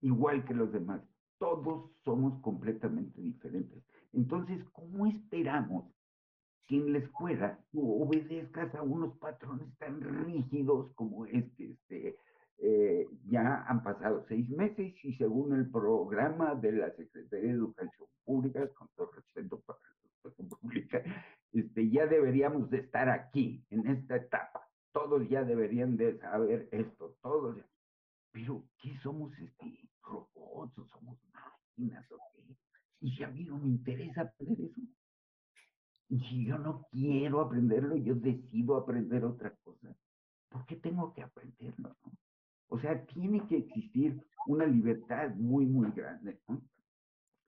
igual 0.00 0.44
que 0.44 0.54
los 0.54 0.72
demás, 0.72 1.02
todos 1.38 1.90
somos 2.04 2.40
completamente 2.42 3.20
diferentes. 3.20 3.82
Entonces, 4.12 4.64
¿cómo 4.72 5.06
esperamos 5.06 5.84
que 6.66 6.76
en 6.76 6.92
la 6.92 6.98
escuela 6.98 7.58
tú 7.70 8.02
obedezcas 8.02 8.74
a 8.74 8.82
unos 8.82 9.16
patrones 9.18 9.68
tan 9.78 10.00
rígidos 10.00 10.92
como 10.94 11.26
este? 11.26 11.72
este 11.72 12.16
eh, 12.58 13.06
ya 13.28 13.64
han 13.68 13.82
pasado 13.82 14.24
seis 14.28 14.48
meses 14.48 14.94
y 15.04 15.14
según 15.16 15.52
el 15.54 15.70
programa 15.70 16.54
de 16.54 16.72
la 16.72 16.90
Secretaría 16.92 17.48
de 17.48 17.58
Educación 17.58 18.08
Pública, 18.24 18.66
con 18.74 18.88
todo 18.96 19.10
respeto 19.12 19.60
para 19.60 19.78
la 19.78 20.10
educación 20.10 20.48
pública, 20.48 21.02
este, 21.52 21.90
ya 21.90 22.06
deberíamos 22.06 22.70
de 22.70 22.78
estar 22.78 23.10
aquí, 23.10 23.62
en 23.70 23.86
esta 23.86 24.16
etapa. 24.16 24.66
Todos 24.92 25.28
ya 25.28 25.44
deberían 25.44 25.98
de 25.98 26.18
saber 26.18 26.68
esto, 26.72 27.14
todos. 27.20 27.56
Pero, 28.36 28.62
¿qué 28.82 28.94
somos 29.02 29.32
este? 29.38 29.88
robots 30.02 30.78
o 30.78 30.86
somos 30.88 31.18
máquinas 31.32 32.04
o 32.12 32.18
qué. 32.34 32.54
Y 33.00 33.10
si 33.12 33.24
a 33.24 33.28
mí 33.28 33.44
no 33.44 33.56
me 33.56 33.68
interesa 33.68 34.20
aprender 34.20 34.72
eso, 34.72 34.80
y 36.10 36.20
si 36.20 36.44
yo 36.44 36.58
no 36.58 36.86
quiero 36.92 37.40
aprenderlo, 37.40 37.96
yo 37.96 38.14
decido 38.14 38.76
aprender 38.76 39.24
otra 39.24 39.56
cosa, 39.64 39.96
¿por 40.50 40.66
qué 40.66 40.76
tengo 40.76 41.14
que 41.14 41.22
aprenderlo? 41.22 41.96
No? 42.04 42.12
O 42.68 42.78
sea, 42.78 43.06
tiene 43.06 43.46
que 43.48 43.56
existir 43.56 44.22
una 44.46 44.66
libertad 44.66 45.30
muy, 45.30 45.64
muy 45.64 45.90
grande. 45.92 46.38
¿no? 46.46 46.60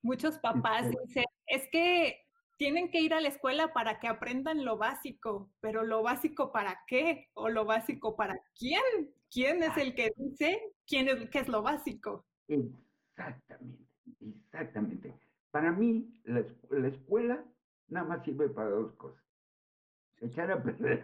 Muchos 0.00 0.38
papás 0.38 0.86
este 0.86 1.02
dicen, 1.06 1.24
es 1.48 1.68
que 1.70 2.24
tienen 2.56 2.90
que 2.90 3.02
ir 3.02 3.12
a 3.12 3.20
la 3.20 3.28
escuela 3.28 3.74
para 3.74 4.00
que 4.00 4.08
aprendan 4.08 4.64
lo 4.64 4.78
básico, 4.78 5.52
pero 5.60 5.84
lo 5.84 6.02
básico 6.02 6.50
para 6.50 6.80
qué 6.86 7.28
o 7.34 7.50
lo 7.50 7.66
básico 7.66 8.16
para 8.16 8.40
quién. 8.58 8.80
¿Quién 9.30 9.62
es 9.62 9.76
el 9.76 9.94
que 9.94 10.10
dice 10.16 10.58
quién 10.88 11.08
es, 11.08 11.28
qué 11.30 11.40
es 11.40 11.48
lo 11.48 11.62
básico? 11.62 12.24
Exactamente, 12.48 13.84
exactamente. 14.20 15.14
Para 15.50 15.72
mí, 15.72 16.10
la, 16.24 16.40
escuela 16.88 17.44
nada 17.88 18.06
más 18.06 18.24
sirve 18.24 18.48
para 18.48 18.70
dos 18.70 18.94
cosas. 18.94 19.22
Echar 20.20 20.50
a 20.50 20.62
perder 20.62 21.02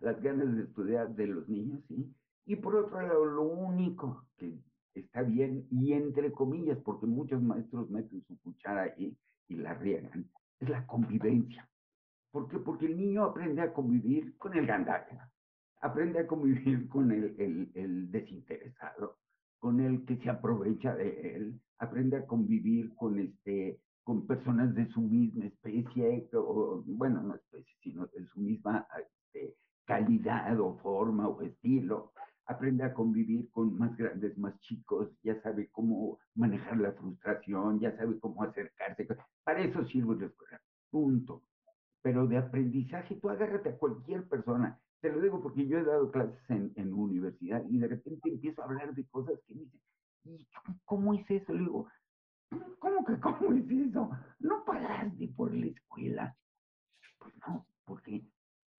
las 0.00 0.22
ganas 0.22 0.56
de 0.56 0.62
estudiar 0.62 1.14
de 1.14 1.26
los 1.26 1.48
niños, 1.48 1.84
¿sí? 1.88 2.14
Y 2.46 2.56
por 2.56 2.76
otro 2.76 3.02
lado, 3.02 3.24
lo 3.26 3.42
único 3.42 4.26
que 4.38 4.58
está 4.94 5.22
bien, 5.22 5.66
y 5.70 5.92
entre 5.92 6.32
comillas, 6.32 6.78
porque 6.78 7.06
muchos 7.06 7.42
maestros 7.42 7.90
meten 7.90 8.24
su 8.24 8.38
cuchara 8.40 8.84
ahí 8.84 9.16
y 9.48 9.56
la 9.56 9.74
riegan, 9.74 10.30
es 10.58 10.68
la 10.68 10.86
convivencia. 10.86 11.68
¿Por 12.30 12.48
qué? 12.48 12.58
Porque 12.58 12.86
el 12.86 12.96
niño 12.96 13.24
aprende 13.24 13.62
a 13.62 13.72
convivir 13.72 14.36
con 14.38 14.56
el 14.56 14.66
gandalla, 14.66 15.30
aprende 15.80 16.20
a 16.20 16.26
convivir 16.26 16.88
con 16.88 17.10
el, 17.12 17.34
el, 17.38 17.70
el, 17.74 18.10
desinteresado, 18.10 19.18
con 19.58 19.80
el 19.80 20.04
que 20.04 20.16
se 20.18 20.30
aprovecha 20.30 20.94
de 20.94 21.36
él, 21.36 21.60
aprende 21.78 22.16
a 22.16 22.26
convivir 22.26 22.94
con 22.96 23.18
este 23.18 23.80
con 24.08 24.26
personas 24.26 24.74
de 24.74 24.86
su 24.86 25.02
misma 25.02 25.44
especie, 25.44 26.30
o, 26.32 26.82
bueno, 26.86 27.22
no 27.22 27.34
especie, 27.34 27.76
sino 27.82 28.06
de 28.06 28.24
su 28.28 28.40
misma 28.40 28.86
este, 28.98 29.54
calidad 29.84 30.58
o 30.58 30.78
forma 30.78 31.28
o 31.28 31.42
estilo, 31.42 32.12
aprende 32.46 32.84
a 32.84 32.94
convivir 32.94 33.50
con 33.50 33.76
más 33.78 33.94
grandes, 33.98 34.38
más 34.38 34.58
chicos, 34.60 35.10
ya 35.22 35.38
sabe 35.42 35.68
cómo 35.70 36.18
manejar 36.34 36.78
la 36.78 36.92
frustración, 36.92 37.80
ya 37.80 37.94
sabe 37.98 38.18
cómo 38.18 38.42
acercarse. 38.42 39.06
Para 39.44 39.60
eso 39.60 39.84
sirve 39.84 40.16
la 40.16 40.26
escuela, 40.26 40.58
punto. 40.90 41.42
Pero 42.00 42.26
de 42.26 42.38
aprendizaje, 42.38 43.16
tú 43.16 43.28
agárrate 43.28 43.68
a 43.68 43.76
cualquier 43.76 44.26
persona. 44.26 44.80
Te 45.00 45.10
lo 45.12 45.20
digo 45.20 45.40
porque 45.42 45.66
yo 45.66 45.78
he 45.78 45.84
dado 45.84 46.10
clases 46.10 46.38
en, 46.48 46.72
en 46.76 46.92
universidad 46.92 47.62
y 47.68 47.78
de 47.78 47.88
repente 47.88 48.28
empiezo 48.28 48.62
a 48.62 48.64
hablar 48.64 48.94
de 48.94 49.06
cosas 49.06 49.38
que 49.46 49.54
dicen, 49.54 49.80
¿y 50.24 50.46
cómo 50.84 51.14
es 51.14 51.30
eso? 51.30 51.52
Le 51.52 51.60
digo, 51.60 51.88
¿cómo 52.78 53.04
que 53.04 53.20
cómo 53.20 53.52
es 53.52 53.70
eso? 53.70 54.10
¿No 54.40 54.64
pagaste 54.64 55.28
por 55.36 55.54
la 55.54 55.66
escuela? 55.66 56.36
Pues 57.18 57.34
no, 57.46 57.66
porque 57.84 58.24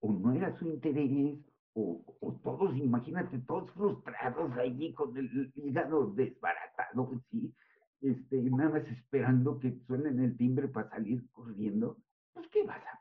o 0.01 0.13
no 0.13 0.34
era 0.34 0.58
su 0.58 0.65
interés, 0.65 1.39
o, 1.73 2.03
o, 2.21 2.34
todos, 2.43 2.75
imagínate, 2.75 3.39
todos 3.39 3.71
frustrados 3.71 4.51
allí 4.58 4.93
con 4.93 5.15
el 5.17 5.51
hígado 5.55 6.12
desbaratado, 6.13 7.21
sí, 7.29 7.53
este, 8.01 8.41
nada 8.43 8.71
más 8.71 8.88
esperando 8.88 9.60
que 9.60 9.77
suenen 9.88 10.19
el 10.19 10.38
timbre 10.38 10.67
para 10.67 10.89
salir 10.89 11.29
corriendo, 11.32 11.97
pues 12.34 12.47
¿qué 12.49 12.63
vas 12.63 12.82
a? 12.86 12.98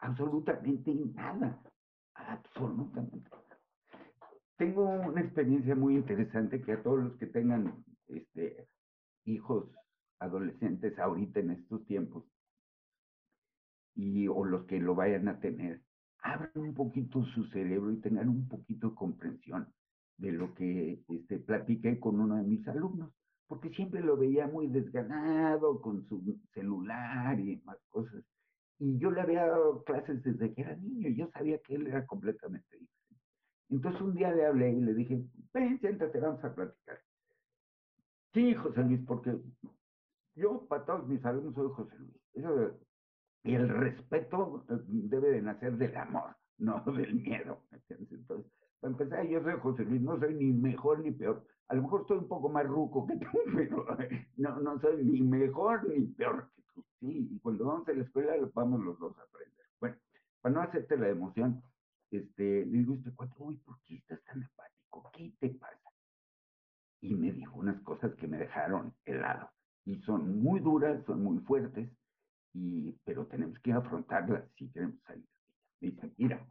Absolutamente 0.00 0.94
nada, 1.14 1.60
absolutamente 2.14 3.30
nada. 3.30 3.58
Tengo 4.56 4.88
una 4.88 5.20
experiencia 5.20 5.74
muy 5.74 5.96
interesante 5.96 6.60
que 6.60 6.72
a 6.72 6.82
todos 6.82 6.98
los 7.04 7.16
que 7.16 7.26
tengan 7.26 7.84
este, 8.08 8.68
hijos 9.24 9.70
adolescentes 10.18 10.98
ahorita 10.98 11.40
en 11.40 11.50
estos 11.50 11.84
tiempos, 11.86 12.24
y, 13.94 14.28
o 14.28 14.44
los 14.44 14.64
que 14.66 14.78
lo 14.80 14.94
vayan 14.94 15.28
a 15.28 15.40
tener, 15.40 15.82
abran 16.22 16.50
un 16.54 16.74
poquito 16.74 17.24
su 17.26 17.44
cerebro 17.46 17.92
y 17.92 18.00
tengan 18.00 18.28
un 18.28 18.48
poquito 18.48 18.90
de 18.90 18.94
comprensión 18.94 19.72
de 20.16 20.32
lo 20.32 20.54
que 20.54 21.02
este, 21.08 21.38
platiqué 21.38 21.98
con 22.00 22.20
uno 22.20 22.36
de 22.36 22.42
mis 22.42 22.66
alumnos, 22.68 23.12
porque 23.46 23.70
siempre 23.70 24.00
lo 24.00 24.16
veía 24.16 24.46
muy 24.46 24.68
desganado 24.68 25.80
con 25.80 26.04
su 26.08 26.22
celular 26.52 27.38
y 27.40 27.56
demás 27.56 27.78
cosas. 27.88 28.24
Y 28.80 28.98
yo 28.98 29.10
le 29.10 29.20
había 29.20 29.46
dado 29.46 29.82
clases 29.84 30.22
desde 30.22 30.54
que 30.54 30.62
era 30.62 30.76
niño, 30.76 31.08
y 31.08 31.16
yo 31.16 31.28
sabía 31.32 31.58
que 31.58 31.74
él 31.74 31.86
era 31.88 32.06
completamente 32.06 32.78
diferente. 32.78 32.98
Entonces 33.70 34.00
un 34.00 34.14
día 34.14 34.32
le 34.32 34.46
hablé 34.46 34.70
y 34.70 34.80
le 34.80 34.94
dije, 34.94 35.24
ven, 35.52 35.78
siéntate, 35.80 36.20
vamos 36.20 36.42
a 36.44 36.54
platicar. 36.54 37.00
Sí, 38.32 38.54
José 38.54 38.82
Luis, 38.82 39.00
porque 39.06 39.36
yo 40.36 40.66
para 40.68 40.84
todos 40.84 41.08
mis 41.08 41.24
alumnos 41.24 41.54
soy 41.54 41.68
José 41.72 41.96
Luis. 41.98 42.16
Y 43.44 43.54
el 43.54 43.68
respeto 43.68 44.64
eh, 44.68 44.78
debe 44.86 45.30
de 45.30 45.42
nacer 45.42 45.76
del 45.76 45.96
amor, 45.96 46.36
no 46.58 46.82
del 46.84 47.14
miedo. 47.14 47.62
Entonces, 47.88 48.52
para 48.80 48.92
empezar, 48.92 49.26
yo 49.26 49.42
soy 49.42 49.54
José 49.60 49.84
Luis, 49.84 50.00
no 50.00 50.18
soy 50.18 50.34
ni 50.34 50.52
mejor 50.52 51.00
ni 51.00 51.10
peor. 51.10 51.44
A 51.68 51.74
lo 51.74 51.82
mejor 51.82 52.02
estoy 52.02 52.18
un 52.18 52.28
poco 52.28 52.48
más 52.48 52.66
ruco 52.66 53.06
que 53.06 53.16
tú, 53.16 53.26
pero 53.56 53.86
no, 54.36 54.60
no 54.60 54.80
soy 54.80 55.04
ni 55.04 55.20
mejor 55.22 55.88
ni 55.88 56.06
peor 56.06 56.48
que. 56.54 56.62
Sí, 57.00 57.28
y 57.30 57.38
cuando 57.40 57.66
vamos 57.66 57.88
a 57.88 57.92
la 57.92 58.02
escuela 58.02 58.34
vamos 58.54 58.80
los 58.80 58.98
dos 58.98 59.16
a 59.18 59.22
aprender. 59.22 59.66
Bueno, 59.80 59.96
para 60.40 60.54
no 60.54 60.60
hacerte 60.62 60.96
la 60.96 61.08
emoción, 61.08 61.62
este, 62.10 62.66
le 62.66 62.78
digo 62.78 62.94
este 62.94 63.12
cuatro, 63.14 63.36
uy, 63.40 63.56
¿por 63.58 63.80
qué 63.82 63.96
estás 63.96 64.22
tan 64.24 64.42
apático? 64.42 65.10
¿Qué 65.12 65.32
te 65.38 65.50
pasa? 65.50 65.78
Y 67.00 67.14
me 67.14 67.32
dijo 67.32 67.58
unas 67.58 67.80
cosas 67.82 68.14
que 68.16 68.26
me 68.26 68.38
dejaron 68.38 68.94
helado. 69.04 69.50
Y 69.84 70.00
son 70.02 70.42
muy 70.42 70.60
duras, 70.60 71.04
son 71.06 71.22
muy 71.22 71.38
fuertes, 71.40 71.90
y, 72.52 72.92
pero 73.04 73.26
tenemos 73.26 73.58
que 73.60 73.72
afrontarla 73.72 74.46
si 74.56 74.70
queremos 74.70 75.00
salir 75.02 75.26
ella. 75.80 75.94
Dice, 75.94 76.14
mira, 76.16 76.46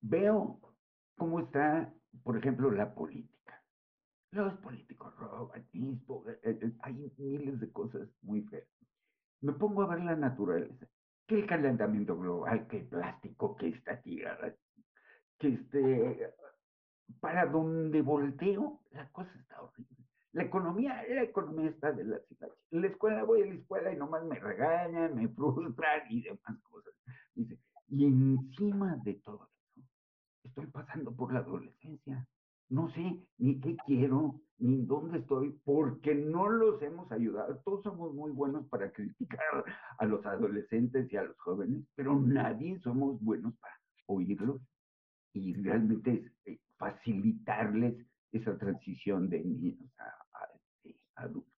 veo 0.00 0.60
cómo 1.16 1.40
está, 1.40 1.92
por 2.22 2.36
ejemplo, 2.36 2.70
la 2.70 2.94
política. 2.94 3.33
Los 4.34 4.52
políticos 4.54 5.14
roban, 5.16 5.60
eh, 5.72 6.38
eh, 6.42 6.72
hay 6.80 7.12
miles 7.18 7.60
de 7.60 7.70
cosas 7.70 8.08
muy 8.22 8.42
feas. 8.42 8.66
Me 9.42 9.52
pongo 9.52 9.82
a 9.82 9.86
ver 9.86 10.00
la 10.00 10.16
naturaleza, 10.16 10.88
que 11.24 11.36
el 11.36 11.46
calentamiento 11.46 12.18
global, 12.18 12.66
que 12.66 12.78
el 12.78 12.88
plástico, 12.88 13.54
que 13.54 13.68
esta 13.68 14.02
tierra, 14.02 14.52
que 15.38 15.48
este, 15.48 16.34
para 17.20 17.46
donde 17.46 18.02
volteo, 18.02 18.80
la 18.90 19.08
cosa 19.12 19.30
está 19.38 19.62
horrible. 19.62 20.04
La 20.32 20.42
economía, 20.42 21.04
la 21.08 21.22
economía 21.22 21.70
está 21.70 21.92
de 21.92 22.02
la 22.02 22.18
ciudad. 22.18 22.48
En 22.72 22.80
la 22.80 22.88
escuela 22.88 23.22
voy 23.22 23.42
a 23.42 23.46
la 23.46 23.54
escuela 23.54 23.92
y 23.92 23.96
nomás 23.96 24.24
me 24.24 24.40
regañan, 24.40 25.14
me 25.14 25.28
frustran 25.28 26.10
y 26.10 26.22
demás 26.22 26.60
cosas. 26.64 26.92
Y 27.36 28.04
encima 28.04 28.96
de 29.04 29.14
todo 29.14 29.48
eso, 29.76 29.88
estoy 30.42 30.66
pasando 30.66 31.14
por 31.14 31.32
la 31.32 31.38
adolescencia. 31.38 32.26
No 32.74 32.90
sé 32.90 33.20
ni 33.38 33.60
qué 33.60 33.76
quiero, 33.86 34.40
ni 34.58 34.84
dónde 34.84 35.18
estoy, 35.18 35.52
porque 35.64 36.12
no 36.12 36.48
los 36.48 36.82
hemos 36.82 37.10
ayudado. 37.12 37.56
Todos 37.64 37.84
somos 37.84 38.12
muy 38.12 38.32
buenos 38.32 38.66
para 38.66 38.90
criticar 38.90 39.64
a 39.96 40.04
los 40.04 40.26
adolescentes 40.26 41.06
y 41.12 41.16
a 41.16 41.22
los 41.22 41.38
jóvenes, 41.38 41.84
pero 41.94 42.18
nadie 42.18 42.80
somos 42.80 43.22
buenos 43.22 43.54
para 43.58 43.74
oírlos 44.06 44.60
y 45.34 45.54
realmente 45.54 46.32
eh, 46.46 46.58
facilitarles 46.76 47.94
esa 48.32 48.58
transición 48.58 49.28
de 49.28 49.44
niños 49.44 49.78
a, 50.00 51.22
adultos. 51.22 51.54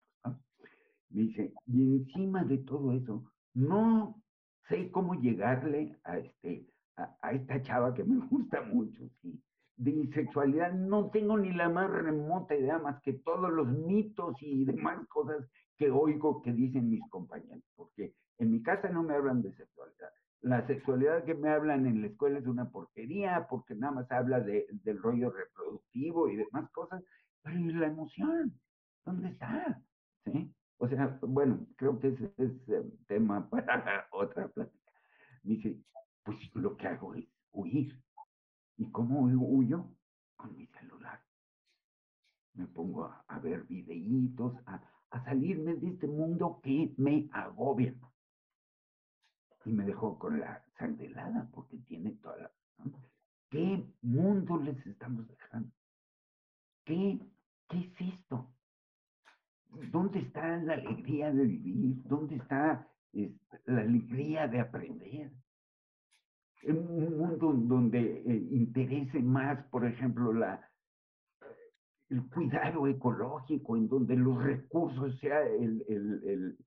Me 1.08 1.22
dice, 1.22 1.54
y 1.64 1.80
encima 1.80 2.44
de 2.44 2.58
todo 2.58 2.92
eso, 2.92 3.24
no 3.54 4.22
sé 4.68 4.90
cómo 4.90 5.14
llegarle 5.14 5.98
a, 6.04 6.18
este, 6.18 6.66
a, 6.96 7.32
esta 7.32 7.62
chava 7.62 7.94
que 7.94 8.04
me 8.04 8.18
gusta 8.28 8.60
mucho, 8.60 9.08
¿sí? 9.22 9.42
De 9.76 9.92
mi 9.92 10.06
sexualidad 10.08 10.72
no 10.72 11.10
tengo 11.10 11.36
ni 11.36 11.52
la 11.52 11.68
más 11.68 11.90
remota 11.90 12.54
idea 12.54 12.78
más 12.78 13.00
que 13.02 13.12
todos 13.12 13.50
los 13.52 13.68
mitos 13.68 14.36
y 14.40 14.64
demás 14.64 15.06
cosas 15.08 15.46
que 15.76 15.90
oigo 15.90 16.42
que 16.42 16.52
dicen 16.52 16.88
mis 16.88 17.06
compañeros, 17.10 17.62
porque 17.74 18.14
en 18.38 18.52
mi 18.52 18.62
casa 18.62 18.88
no 18.88 19.02
me 19.02 19.14
hablan 19.14 19.42
de 19.42 19.52
sexualidad. 19.54 20.08
La 20.40 20.66
sexualidad 20.66 21.24
que 21.24 21.34
me 21.34 21.50
hablan 21.50 21.86
en 21.86 22.02
la 22.02 22.08
escuela 22.08 22.38
es 22.38 22.46
una 22.46 22.70
porquería, 22.70 23.46
porque 23.48 23.74
nada 23.74 23.92
más 23.92 24.10
habla 24.12 24.40
de, 24.40 24.66
del 24.84 25.02
rollo 25.02 25.30
reproductivo 25.30 26.28
y 26.28 26.36
demás 26.36 26.70
cosas, 26.70 27.02
pero 27.42 27.58
¿y 27.58 27.72
la 27.72 27.86
emoción? 27.86 28.58
¿Dónde 29.04 29.28
está? 29.28 29.82
¿Sí? 30.24 30.52
O 30.78 30.88
sea, 30.88 31.18
bueno, 31.22 31.66
creo 31.76 31.98
que 31.98 32.08
ese 32.08 32.32
es 32.36 32.68
el 32.68 32.92
tema 33.06 33.48
para 33.50 34.06
otra 34.10 34.48
plática. 34.48 34.92
Dice, 35.42 35.78
pues 36.24 36.38
lo 36.54 36.76
que 36.76 36.86
hago 36.86 37.14
es 37.14 37.26
huir. 37.52 37.98
¿Y 38.78 38.86
cómo 38.90 39.20
huyo? 39.20 39.86
Con 40.36 40.56
mi 40.56 40.66
celular. 40.66 41.20
Me 42.54 42.66
pongo 42.66 43.04
a, 43.04 43.38
ver 43.38 43.64
videitos, 43.64 44.54
a, 44.66 44.80
a, 45.10 45.24
salirme 45.24 45.74
de 45.76 45.88
este 45.88 46.06
mundo 46.06 46.60
que 46.62 46.92
me 46.96 47.28
agobia. 47.32 47.94
Y 49.64 49.72
me 49.72 49.84
dejó 49.84 50.18
con 50.18 50.38
la 50.38 50.64
sangre 50.78 51.06
helada 51.06 51.48
porque 51.52 51.78
tiene 51.78 52.12
toda 52.12 52.36
la. 52.36 52.52
¿Qué 53.50 53.84
mundo 54.02 54.58
les 54.58 54.86
estamos 54.86 55.26
dejando? 55.28 55.70
¿Qué, 56.84 57.18
qué 57.68 57.78
es 57.78 58.14
esto? 58.14 58.52
¿Dónde 59.90 60.20
está 60.20 60.56
la 60.58 60.74
alegría 60.74 61.32
de 61.32 61.44
vivir? 61.44 62.02
¿Dónde 62.04 62.36
está 62.36 62.88
este, 63.12 63.60
la 63.66 63.82
alegría 63.82 64.48
de 64.48 64.60
aprender? 64.60 65.32
En 66.66 66.78
un 66.78 67.16
mundo 67.16 67.52
donde 67.52 68.00
eh, 68.00 68.48
interese 68.50 69.20
más, 69.20 69.64
por 69.68 69.86
ejemplo, 69.86 70.32
la, 70.32 70.68
el 72.10 72.28
cuidado 72.28 72.86
ecológico, 72.86 73.76
en 73.76 73.88
donde 73.88 74.16
los 74.16 74.42
recursos 74.42 75.18
sea 75.20 75.42
el, 75.46 75.84
el, 75.88 76.22
el, 76.24 76.58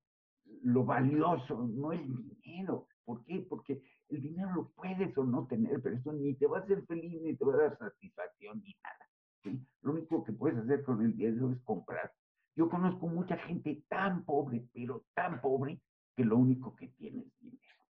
lo 0.64 0.84
valioso, 0.84 1.68
no 1.68 1.92
el 1.92 2.06
dinero. 2.42 2.86
¿Por 3.04 3.24
qué? 3.24 3.46
Porque 3.48 3.82
el 4.08 4.22
dinero 4.22 4.50
lo 4.54 4.70
puedes 4.70 5.16
o 5.18 5.24
no 5.24 5.46
tener, 5.46 5.80
pero 5.82 5.96
eso 5.96 6.12
ni 6.12 6.34
te 6.34 6.46
va 6.46 6.58
a 6.58 6.62
hacer 6.62 6.84
feliz, 6.86 7.20
ni 7.22 7.36
te 7.36 7.44
va 7.44 7.54
a 7.54 7.58
dar 7.58 7.78
satisfacción, 7.78 8.62
ni 8.62 8.74
nada. 8.82 9.64
Lo 9.82 9.92
único 9.92 10.24
que 10.24 10.32
puedes 10.32 10.58
hacer 10.58 10.82
con 10.82 11.02
el 11.02 11.16
dinero 11.16 11.50
es 11.52 11.60
comprar 11.62 12.10
yo 12.56 12.68
conozco 12.68 13.08
mucha 13.08 13.36
gente 13.38 13.84
tan 13.88 14.24
pobre, 14.24 14.68
pero 14.74 15.04
tan 15.14 15.40
pobre, 15.40 15.80
que 16.14 16.24
lo 16.24 16.36
único 16.36 16.74
que 16.76 16.88
tiene 16.88 17.20
es 17.22 17.40
dinero. 17.40 17.84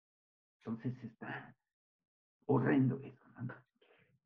Entonces 0.59 1.05
está 1.05 1.57
horrendo 2.49 2.99
eso, 3.03 3.25
¿no? 3.41 3.55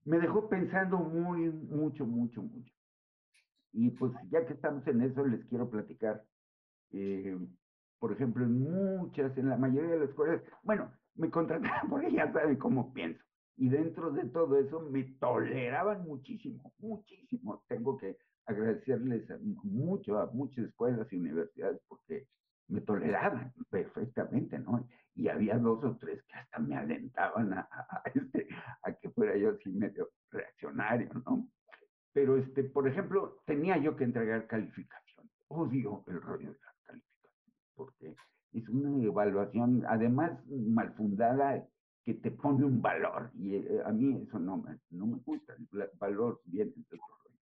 me 0.04 0.18
dejó 0.18 0.48
pensando 0.48 0.98
muy, 0.98 1.50
mucho, 1.50 2.06
mucho, 2.06 2.42
mucho. 2.42 2.72
Y 3.72 3.90
pues 3.90 4.12
ya 4.30 4.44
que 4.46 4.54
estamos 4.54 4.86
en 4.86 5.02
eso, 5.02 5.24
les 5.26 5.44
quiero 5.46 5.68
platicar. 5.68 6.24
Eh, 6.92 7.38
por 7.98 8.12
ejemplo, 8.12 8.44
en 8.44 8.60
muchas, 8.60 9.36
en 9.38 9.48
la 9.48 9.56
mayoría 9.56 9.92
de 9.92 10.00
las 10.00 10.08
escuelas, 10.10 10.42
bueno, 10.62 10.90
me 11.14 11.30
contrataban 11.30 11.88
porque 11.90 12.12
ya 12.12 12.32
saben 12.32 12.56
cómo 12.56 12.92
pienso. 12.92 13.22
Y 13.56 13.68
dentro 13.68 14.10
de 14.10 14.24
todo 14.26 14.58
eso 14.58 14.80
me 14.80 15.04
toleraban 15.20 16.04
muchísimo, 16.04 16.72
muchísimo. 16.78 17.62
Tengo 17.68 17.96
que 17.96 18.16
agradecerles 18.46 19.28
mucho 19.62 20.18
a 20.18 20.26
muchas 20.32 20.66
escuelas 20.66 21.06
y 21.12 21.16
universidades 21.16 21.80
porque 21.88 22.26
me 22.68 22.80
toleraban 22.80 23.52
perfectamente, 23.70 24.58
¿no? 24.58 24.86
Y 25.14 25.28
había 25.28 25.58
dos 25.58 25.84
o 25.84 25.96
tres 25.98 26.22
que 26.24 26.34
hasta 26.34 26.58
me 26.58 26.76
alentaban 26.76 27.52
a, 27.52 27.68
este, 28.14 28.48
a 28.82 28.92
que 28.92 29.10
fuera 29.10 29.36
yo 29.36 29.50
así 29.50 29.70
medio 29.70 30.10
reaccionario, 30.30 31.10
¿no? 31.26 31.48
Pero, 32.12 32.36
este, 32.36 32.64
por 32.64 32.86
ejemplo, 32.88 33.42
tenía 33.46 33.78
yo 33.78 33.96
que 33.96 34.04
entregar 34.04 34.46
calificación. 34.46 35.30
Odio 35.48 36.04
el 36.06 36.20
rollo 36.20 36.52
de 36.52 36.58
las 36.64 36.76
calificaciones, 36.84 37.54
porque 37.74 38.14
es 38.52 38.68
una 38.68 39.02
evaluación, 39.02 39.84
además 39.86 40.32
mal 40.48 40.94
fundada, 40.94 41.66
que 42.04 42.14
te 42.14 42.30
pone 42.30 42.64
un 42.64 42.82
valor. 42.82 43.30
Y 43.34 43.56
eh, 43.56 43.82
a 43.84 43.92
mí 43.92 44.24
eso 44.26 44.38
no 44.38 44.58
me, 44.58 44.78
no 44.90 45.06
me 45.06 45.18
gusta, 45.18 45.54
el 45.54 45.90
valor 45.98 46.40
viene 46.44 46.72
de 46.72 46.80
otro 46.80 46.98
rollo. 46.98 47.38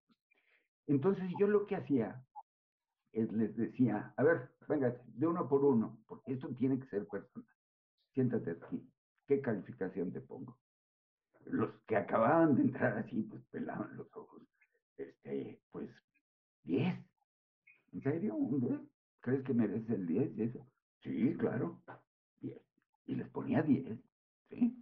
Entonces 0.87 1.25
yo 1.39 1.47
lo 1.47 1.67
que 1.67 1.77
hacía 1.77 2.23
es 3.13 3.33
les 3.33 3.57
decía, 3.57 4.13
a 4.17 4.23
ver, 4.23 4.51
venga, 4.69 4.95
de 5.05 5.27
uno 5.27 5.49
por 5.49 5.65
uno, 5.65 5.99
porque 6.07 6.33
esto 6.33 6.49
tiene 6.57 6.79
que 6.79 6.87
ser 6.89 7.07
personal. 7.09 7.49
Siéntate 8.15 8.51
aquí, 8.51 8.83
¿qué 9.27 9.41
calificación 9.41 10.13
te 10.13 10.21
pongo? 10.21 10.59
Los 11.47 11.71
que 11.87 11.97
acababan 11.97 12.55
de 12.57 12.63
entrar 12.63 12.99
así, 12.99 13.23
pues 13.23 13.43
pelaban 13.51 13.97
los 13.97 14.15
ojos. 14.17 14.43
Este, 14.97 15.61
pues, 15.71 15.91
10. 16.65 16.99
¿En 17.93 18.03
serio? 18.03 18.35
¿Un 18.35 18.61
10? 18.61 18.81
¿Crees 19.21 19.45
que 19.45 19.55
mereces 19.55 19.91
el 19.91 20.07
10 20.07 20.37
y 20.37 20.43
eso? 20.43 20.67
Sí, 21.03 21.35
claro, 21.39 21.81
10. 22.41 22.61
Y 23.07 23.15
les 23.15 23.29
ponía 23.31 23.63
10, 23.63 23.99
¿sí? 24.49 24.77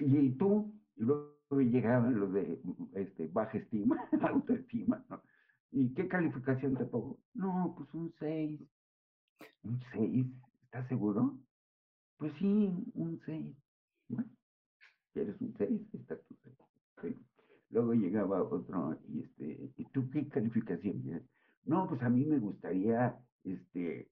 Y 0.00 0.30
tú, 0.32 0.72
y 0.96 1.02
luego 1.02 1.34
llegaban 1.50 2.18
los 2.18 2.32
de 2.32 2.60
este, 2.94 3.28
baja 3.28 3.58
estima, 3.58 3.96
autoestima, 4.22 5.04
¿no? 5.08 5.22
¿Y 5.70 5.92
qué 5.94 6.08
calificación 6.08 6.76
te 6.76 6.84
pongo? 6.84 7.18
No, 7.34 7.74
pues 7.76 7.92
un 7.94 8.12
6. 8.18 8.60
¿Un 9.64 9.80
6? 9.92 10.26
¿Estás 10.64 10.88
seguro? 10.88 11.36
Pues 12.18 12.32
sí, 12.38 12.92
un 12.94 13.20
6. 13.26 13.56
Bueno, 14.08 14.30
¿quieres 15.12 15.40
un 15.40 15.54
6? 15.58 15.94
Está 15.94 16.16
tu 16.16 16.36
6. 17.02 17.16
Luego 17.70 17.94
llegaba 17.94 18.42
otro, 18.42 18.98
y 19.08 19.22
este, 19.24 19.72
¿y 19.76 19.84
tú 19.92 20.08
qué 20.10 20.28
calificación? 20.28 21.28
No, 21.66 21.88
pues 21.88 22.02
a 22.02 22.08
mí 22.10 22.24
me 22.24 22.38
gustaría, 22.38 23.18
este, 23.44 24.10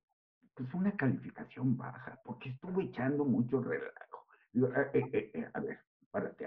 pues 0.55 0.75
una 0.75 0.97
calificación 0.97 1.77
baja, 1.77 2.21
porque 2.25 2.51
estuve 2.51 2.85
echando 2.85 3.25
mucho 3.25 3.63
relajo. 3.63 4.27
Digo, 4.53 4.69
eh, 4.69 4.91
eh, 4.95 5.33
eh, 5.35 5.51
a 5.55 5.61
ver, 5.61 5.79
párate 6.11 6.47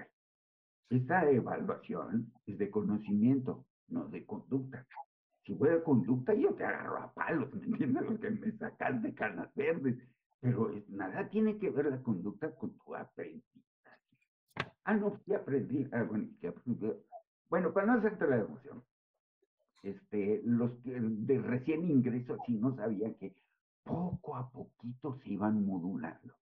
Esta 0.89 1.29
evaluación 1.31 2.33
es 2.47 2.57
de 2.59 2.69
conocimiento, 2.71 3.65
no 3.89 4.07
de 4.09 4.25
conducta. 4.25 4.85
Si 5.45 5.55
fuera 5.55 5.83
conducta, 5.83 6.33
yo 6.35 6.53
te 6.55 6.65
agarro 6.65 6.97
a 6.99 7.13
palos, 7.13 7.53
¿me 7.55 7.65
entiendes? 7.65 8.09
Lo 8.09 8.19
que 8.19 8.29
me 8.31 8.51
sacas 8.57 9.01
de 9.03 9.13
canas 9.15 9.53
verdes. 9.55 9.97
Pero 10.41 10.71
nada 10.87 11.29
tiene 11.29 11.57
que 11.57 11.69
ver 11.69 11.87
la 11.87 12.01
conducta 12.01 12.55
con 12.55 12.77
tu 12.79 12.95
aprendizaje. 12.95 13.43
Ah, 14.85 14.95
no, 14.95 15.19
¿qué 15.25 15.35
aprendí? 15.35 15.87
Ah, 15.91 16.03
bueno, 16.03 16.29
¿qué 16.39 16.47
aprendí? 16.47 16.91
Bueno, 17.49 17.73
para 17.73 17.87
no 17.87 17.93
hacerte 17.93 18.27
la 18.27 18.37
emoción, 18.37 18.83
este, 19.83 20.41
los 20.45 20.71
que 20.79 20.99
de 20.99 21.39
recién 21.39 21.89
ingreso 21.89 22.37
así 22.41 22.53
no 22.53 22.75
sabían 22.75 23.15
que 23.15 23.35
poco 23.83 24.35
a 24.35 24.49
poquito 24.49 25.17
se 25.23 25.29
iban 25.29 25.65
modulando. 25.65 26.35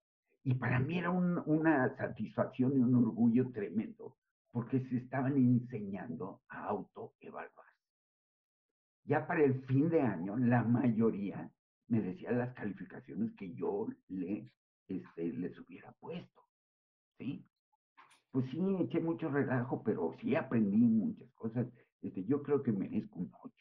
Y 0.44 0.54
para 0.54 0.80
mí 0.80 0.98
era 0.98 1.12
una 1.12 1.96
satisfacción 1.98 2.74
y 2.78 2.80
un 2.80 2.96
orgullo 2.96 3.52
tremendo, 3.52 4.16
porque 4.52 4.80
se 4.90 4.98
estaban 4.98 5.36
enseñando 5.36 6.42
a 6.50 6.66
autoevaluar. 6.66 7.68
Ya 9.06 9.26
para 9.26 9.44
el 9.44 9.62
fin 9.66 9.90
de 9.90 10.02
año, 10.02 10.38
la 10.38 10.64
mayoría 10.64 11.50
me 11.88 12.02
decía 12.02 12.32
las 12.32 12.54
calificaciones 12.54 13.32
que 13.36 13.54
yo 13.54 13.88
le, 14.10 14.50
este, 14.88 15.34
les 15.34 15.58
hubiera 15.60 15.92
puesto. 15.94 16.44
¿Sí? 17.18 17.46
Pues 18.32 18.46
sí, 18.52 18.60
eché 18.80 19.00
mucho 19.00 19.30
relajo, 19.30 19.82
pero 19.84 20.16
sí 20.22 20.36
aprendí 20.36 20.78
muchas 20.78 21.32
cosas. 21.34 21.68
Este, 22.02 22.24
yo 22.26 22.44
creo 22.44 22.62
que 22.62 22.72
merezco 22.72 23.20
un 23.20 23.32
8. 23.42 23.56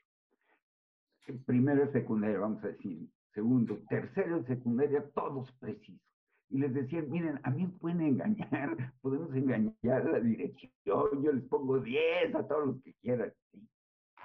Primero 1.46 1.90
secundaria, 1.92 2.38
vamos 2.38 2.62
a 2.64 2.68
decir. 2.68 3.08
Segundo, 3.32 3.78
tercero 3.88 4.40
de 4.40 4.46
secundaria, 4.46 5.04
todos 5.14 5.50
precisos. 5.58 6.00
Y 6.48 6.58
les 6.58 6.72
decían, 6.72 7.10
miren, 7.10 7.40
a 7.42 7.50
mí 7.50 7.66
me 7.66 7.72
pueden 7.72 8.00
engañar, 8.00 8.94
podemos 9.02 9.34
engañar 9.34 10.04
la 10.04 10.20
dirección, 10.20 11.22
yo 11.22 11.32
les 11.32 11.44
pongo 11.44 11.80
10 11.80 12.34
a 12.34 12.46
todos 12.46 12.66
los 12.66 12.82
que 12.82 12.94
quieran. 12.94 13.32
¿sí? 13.52 13.68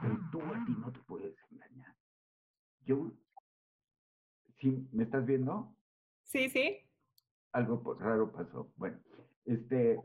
pero 0.01 0.19
tú 0.31 0.41
a 0.41 0.65
ti 0.65 0.75
no 0.79 0.91
te 0.91 0.99
puedes 1.01 1.35
engañar. 1.51 1.95
Yo, 2.85 3.11
¿sí 4.61 4.87
me 4.91 5.03
estás 5.03 5.25
viendo? 5.25 5.75
Sí, 6.23 6.49
sí. 6.49 6.77
Algo 7.51 7.95
raro 7.95 8.31
pasó. 8.31 8.71
Bueno, 8.77 8.97
este, 9.45 9.99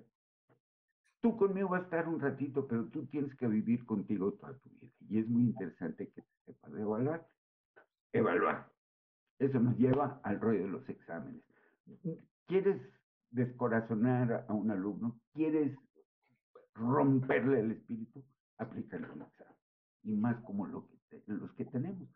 tú 1.20 1.36
conmigo 1.36 1.68
vas 1.68 1.82
a 1.82 1.84
estar 1.84 2.08
un 2.08 2.18
ratito, 2.18 2.66
pero 2.66 2.86
tú 2.86 3.06
tienes 3.06 3.36
que 3.36 3.46
vivir 3.46 3.84
contigo 3.84 4.32
toda 4.32 4.58
tu 4.58 4.70
vida. 4.70 4.92
Y 5.08 5.20
es 5.20 5.28
muy 5.28 5.42
interesante 5.42 6.08
que 6.08 6.22
te 6.22 6.28
sepas 6.46 6.72
evaluar. 6.72 7.28
Evaluar. 8.12 8.72
Eso 9.38 9.60
nos 9.60 9.76
lleva 9.76 10.20
al 10.24 10.40
rollo 10.40 10.64
de 10.64 10.68
los 10.68 10.88
exámenes. 10.88 11.42
¿Quieres 12.46 12.80
descorazonar 13.30 14.46
a 14.48 14.52
un 14.52 14.70
alumno? 14.70 15.20
¿Quieres 15.34 15.76
romperle 16.74 17.60
el 17.60 17.72
espíritu? 17.72 18.24
Aplícale 18.58 19.08
un 19.10 19.22
examen 19.22 19.56
y 20.06 20.16
más 20.16 20.40
como 20.44 20.66
lo 20.66 20.88
que 20.88 21.22
los 21.26 21.52
que 21.52 21.64
tenemos. 21.66 22.08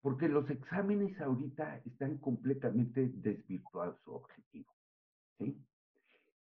Porque 0.00 0.28
los 0.28 0.48
exámenes 0.48 1.20
ahorita 1.20 1.78
están 1.84 2.18
completamente 2.18 3.08
desvirtuados 3.08 4.00
su 4.04 4.12
objetivo. 4.12 4.72
¿sí? 5.38 5.56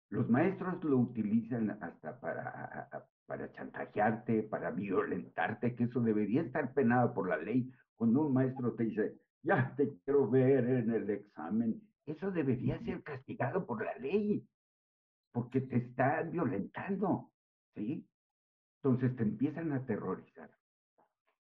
Los 0.10 0.30
maestros 0.30 0.84
lo 0.84 0.98
utilizan 0.98 1.72
hasta 1.82 2.20
para, 2.20 2.90
para 3.26 3.52
chantajearte, 3.52 4.44
para 4.44 4.72
violentarte, 4.72 5.76
que 5.76 5.86
eso 5.86 6.02
debería 6.02 6.42
estar 6.42 6.74
penado 6.74 7.14
por 7.14 7.30
la 7.30 7.38
ley. 7.38 7.72
Cuando 7.96 8.28
un 8.28 8.34
maestro 8.34 8.74
te 8.74 8.84
dice, 8.86 9.18
ya 9.42 9.74
te 9.76 9.90
quiero 10.00 10.30
ver 10.30 10.68
en 10.68 10.92
el 10.92 11.10
examen, 11.10 11.82
eso 12.06 12.32
debería 12.32 12.80
ser 12.84 13.02
castigado 13.04 13.66
por 13.66 13.84
la 13.84 13.96
ley, 13.98 14.46
porque 15.32 15.62
te 15.62 15.78
están 15.78 16.32
violentando, 16.32 17.32
¿sí? 17.74 18.06
Entonces 18.78 19.16
te 19.16 19.24
empiezan 19.24 19.72
a 19.72 19.78
aterrorizar 19.78 20.50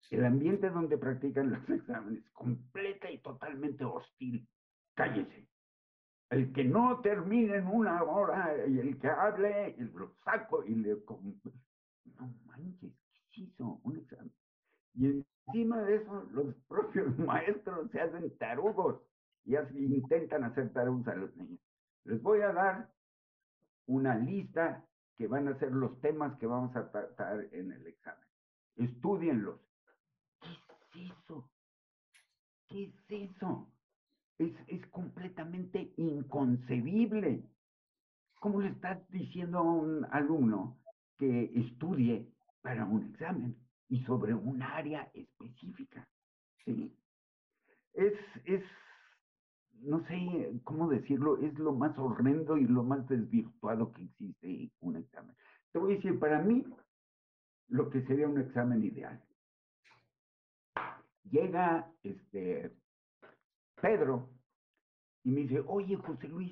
el 0.10 0.26
ambiente 0.26 0.70
donde 0.70 0.98
practican 0.98 1.52
los 1.52 1.70
exámenes, 1.70 2.24
completa 2.32 3.10
y 3.10 3.20
totalmente 3.20 3.86
hostil. 3.86 4.48
Cállese. 4.94 5.48
El 6.30 6.54
que 6.54 6.64
no 6.64 7.02
termine 7.02 7.58
en 7.58 7.68
una 7.68 8.04
hora 8.04 8.56
y 8.68 8.80
el 8.80 9.00
que 9.00 9.10
hable, 9.10 9.76
lo 9.94 10.14
saco 10.24 10.64
y 10.64 10.76
le... 10.76 10.96
No 10.96 12.34
manches, 12.46 12.94
¿qué 13.32 13.42
hizo? 13.42 13.80
Un 13.84 13.98
examen. 13.98 14.32
Y 14.94 15.24
encima 15.48 15.82
de 15.82 15.96
eso, 15.96 16.28
los 16.32 16.56
propios 16.68 17.18
maestros 17.20 17.90
se 17.92 18.00
hacen 18.00 18.38
tarugos 18.38 19.02
y 19.46 19.56
intentan 19.56 20.44
hacer 20.44 20.72
tarugos 20.72 21.08
a 21.08 21.16
los 21.16 21.36
niños. 21.36 21.60
Les 22.06 22.22
voy 22.22 22.42
a 22.42 22.54
dar 22.54 22.90
una 23.88 24.16
lista 24.16 24.86
que 25.18 25.28
van 25.28 25.48
a 25.48 25.58
ser 25.60 25.72
los 25.72 26.00
temas 26.00 26.38
que 26.38 26.48
vamos 26.48 26.76
a 26.76 26.92
tratar 26.92 27.48
en 27.52 27.72
el 27.72 27.88
examen. 27.88 28.28
Estudienlos 28.78 29.60
¿Qué 29.60 29.71
es 30.96 31.12
eso? 31.12 31.50
¿Qué 32.68 32.86
es 32.86 33.30
eso? 33.32 33.68
Es, 34.38 34.54
es 34.68 34.86
completamente 34.88 35.94
inconcebible. 35.98 37.44
¿Cómo 38.40 38.62
le 38.62 38.70
estás 38.70 39.08
diciendo 39.10 39.60
a 39.60 39.62
un 39.62 40.06
alumno 40.12 40.80
que 41.18 41.52
estudie 41.56 42.28
para 42.62 42.86
un 42.86 43.04
examen 43.12 43.56
y 43.90 44.04
sobre 44.06 44.34
un 44.34 44.62
área 44.62 45.12
específica? 45.14 46.08
¿Sí? 46.66 46.96
Es, 47.94 48.14
es, 48.46 48.64
no 49.82 50.06
sé 50.08 50.60
cómo 50.64 50.90
decirlo, 50.90 51.38
es 51.38 51.54
lo 51.60 51.74
más 51.74 51.98
horrendo 51.98 52.58
y 52.58 52.66
lo 52.66 52.84
más 52.84 53.08
desvirtuado 53.08 53.92
que 53.92 54.04
existe 54.04 54.72
un 54.80 54.96
examen. 54.96 55.36
Te 55.72 55.80
voy 55.80 55.94
a 55.94 55.96
decir, 55.98 56.18
para 56.20 56.42
mí, 56.42 56.66
lo 57.68 57.90
que 57.90 58.02
sería 58.06 58.28
un 58.28 58.40
examen 58.40 58.84
ideal 58.84 59.22
llega 61.30 61.92
este 62.04 62.72
Pedro 63.82 64.30
y 65.24 65.32
me 65.32 65.42
dice, 65.42 65.62
oye 65.68 65.96
José 65.96 66.28
Luis, 66.28 66.52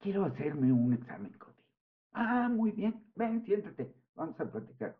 quiero 0.00 0.24
hacerme 0.24 0.72
un 0.72 0.92
examen 0.94 1.32
contigo. 1.32 1.68
Ah, 2.12 2.48
muy 2.48 2.72
bien, 2.72 3.04
ven, 3.14 3.44
siéntate, 3.44 3.94
vamos 4.14 4.38
a 4.40 4.50
platicar. 4.50 4.96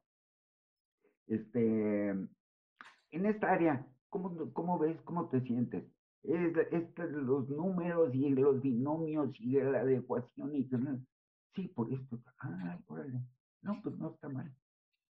Este, 1.27 2.09
en 2.09 3.27
esta 3.27 3.53
área, 3.53 3.87
¿cómo, 4.09 4.53
cómo 4.53 4.79
ves, 4.79 5.01
cómo 5.03 5.29
te 5.29 5.41
sientes? 5.43 5.85
Es, 6.23 6.57
es, 6.73 7.13
los 7.13 7.49
números 7.49 8.15
y 8.15 8.31
los 8.31 8.61
binomios 8.61 9.31
y 9.41 9.53
la 9.53 9.81
adecuación 9.81 10.55
y 10.55 10.69
sí, 11.55 11.69
por 11.69 11.93
esto, 11.93 12.19
ay, 12.39 12.79
órale, 12.87 13.21
no, 13.63 13.81
pues 13.83 13.97
no 13.97 14.11
está 14.11 14.29
mal. 14.29 14.53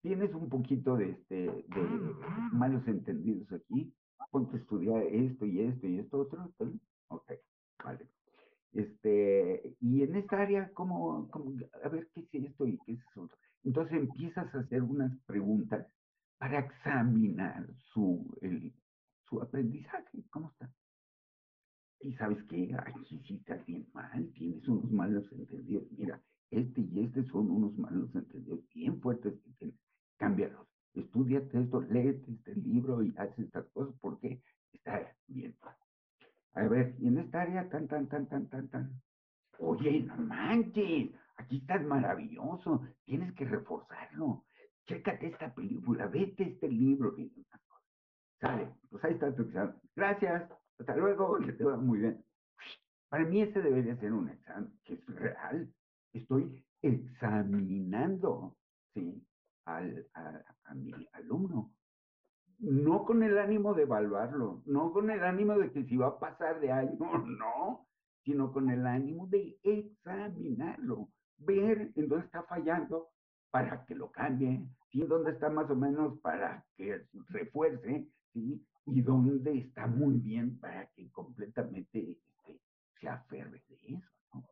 Tienes 0.01 0.33
un 0.35 0.49
poquito 0.49 0.97
de, 0.97 1.11
este, 1.11 1.37
de 1.37 2.15
malos 2.53 2.87
entendidos 2.87 3.53
aquí, 3.53 3.93
ponte 4.31 4.57
a 4.57 4.61
estudiar 4.61 5.03
esto 5.03 5.45
y 5.47 5.61
esto 5.61 5.87
y 5.87 5.99
esto 5.99 6.21
otro, 6.21 6.53
ok, 7.09 7.33
vale. 7.85 8.07
Este, 8.73 9.77
y 9.81 10.03
en 10.03 10.17
esta 10.17 10.41
área, 10.41 10.71
¿cómo, 10.73 11.29
cómo, 11.31 11.53
a 11.83 11.89
ver 11.89 12.09
qué 12.15 12.21
es 12.21 12.45
esto 12.45 12.67
y 12.67 12.79
qué 12.87 12.93
es 12.93 13.01
eso? 13.11 13.29
Entonces 13.65 13.99
empiezas 13.99 14.55
a 14.55 14.61
hacer 14.61 14.83
unas 14.83 15.13
preguntas 15.27 15.87
para 16.39 16.61
examinar 16.61 17.67
su, 17.93 18.25
el, 18.41 18.73
su 19.29 19.43
aprendizaje, 19.43 20.23
¿cómo 20.31 20.51
está? 20.51 20.71
Y 22.01 22.15
sabes 22.15 22.43
que 22.45 22.73
aquí 22.79 23.21
sí 23.27 23.35
estás 23.35 23.65
bien 23.67 23.89
mal, 23.93 24.33
tienes 24.35 24.67
unos 24.69 24.91
malos 24.93 25.25
entendidos. 25.33 25.91
Mira, 25.91 26.23
este 26.51 26.81
y 26.83 27.01
este 27.01 27.25
son 27.25 27.51
unos 27.51 27.77
malos 27.77 28.15
entendidos 28.15 28.61
bien 28.73 29.01
fuertes 29.01 29.35
que 29.41 29.51
tienes. 29.59 29.88
Cámbialos. 30.19 30.67
Estudiate 30.95 31.61
esto, 31.61 31.81
léete 31.81 32.33
este 32.33 32.55
libro 32.57 33.03
y 33.03 33.15
haz 33.17 33.39
estas 33.39 33.67
cosas 33.71 33.95
porque 34.01 34.43
está 34.73 35.15
bien. 35.29 35.57
A 36.55 36.67
ver, 36.67 36.97
y 36.99 37.07
en 37.07 37.19
esta 37.19 37.43
área, 37.43 37.69
tan, 37.69 37.87
tan, 37.87 38.09
tan, 38.09 38.27
tan, 38.29 38.49
tan, 38.49 38.69
tan. 38.69 39.03
Oye, 39.59 40.03
no 40.03 40.17
manches, 40.17 41.11
aquí 41.37 41.59
estás 41.59 41.85
maravilloso, 41.85 42.85
tienes 43.05 43.33
que 43.35 43.45
reforzarlo. 43.45 44.45
Chécate 44.87 45.29
esta 45.29 45.55
película, 45.55 46.07
vete 46.07 46.45
este 46.45 46.69
libro. 46.69 47.15
Sale, 48.41 48.75
pues 48.91 49.05
ahí 49.05 49.15
está 49.15 49.35
tu 49.35 49.43
examen. 49.43 49.75
Gracias, 49.95 50.51
hasta 50.79 50.97
luego, 50.97 51.39
que 51.39 51.53
te 51.53 51.65
va 51.65 51.77
muy 51.77 52.01
bien. 52.01 52.25
Para 53.09 53.25
mí 53.25 53.43
ese 53.43 53.61
debería 53.61 53.97
ser 53.97 54.13
un 54.13 54.29
examen, 54.29 54.73
que 54.85 54.95
es 54.95 55.07
real. 55.07 55.73
Estoy 56.13 56.65
examinando, 56.83 58.57
¿sí? 58.95 59.23
Al, 59.69 60.07
a, 60.15 60.43
alumno 61.13 61.73
no 62.59 63.05
con 63.05 63.23
el 63.23 63.39
ánimo 63.39 63.75
de 63.75 63.83
evaluarlo, 63.83 64.63
no 64.67 64.93
con 64.93 65.11
el 65.11 65.23
ánimo 65.23 65.57
de 65.59 65.71
que 65.71 65.85
si 65.85 65.97
va 65.97 66.09
a 66.09 66.19
pasar 66.19 66.61
de 66.61 66.73
año, 66.73 66.99
no, 67.39 67.87
sino 68.25 68.53
con 68.53 68.71
el 68.71 68.87
ánimo 68.87 69.27
de 69.29 69.59
examinarlo, 69.63 71.09
ver 71.39 71.93
en 71.95 72.09
dónde 72.09 72.27
está 72.27 72.43
fallando 72.45 73.09
para 73.51 73.85
que 73.87 73.95
lo 73.95 74.11
cambie, 74.11 74.61
¿sí? 74.91 75.01
dónde 75.03 75.33
está 75.33 75.49
más 75.49 75.71
o 75.71 75.77
menos 75.77 76.19
para 76.21 76.65
que 76.77 77.07
refuerce, 77.29 78.07
¿sí? 78.33 78.63
y 78.87 79.03
dónde 79.03 79.59
está 79.59 79.87
muy 79.87 80.19
bien 80.19 80.59
para 80.59 80.87
que 80.89 81.11
completamente 81.11 82.11
este, 82.11 82.61
se 83.01 83.09
aferre 83.09 83.63
de 83.69 83.75
eso. 83.95 84.11
¿no? 84.35 84.45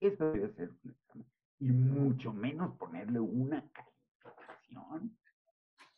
Eso 0.00 0.32
debe 0.32 0.52
ser 0.54 0.70
un 0.84 0.90
examen. 0.90 1.26
Y 1.60 1.70
mucho 1.70 2.32
menos 2.32 2.76
ponerle 2.76 3.18
una 3.18 3.64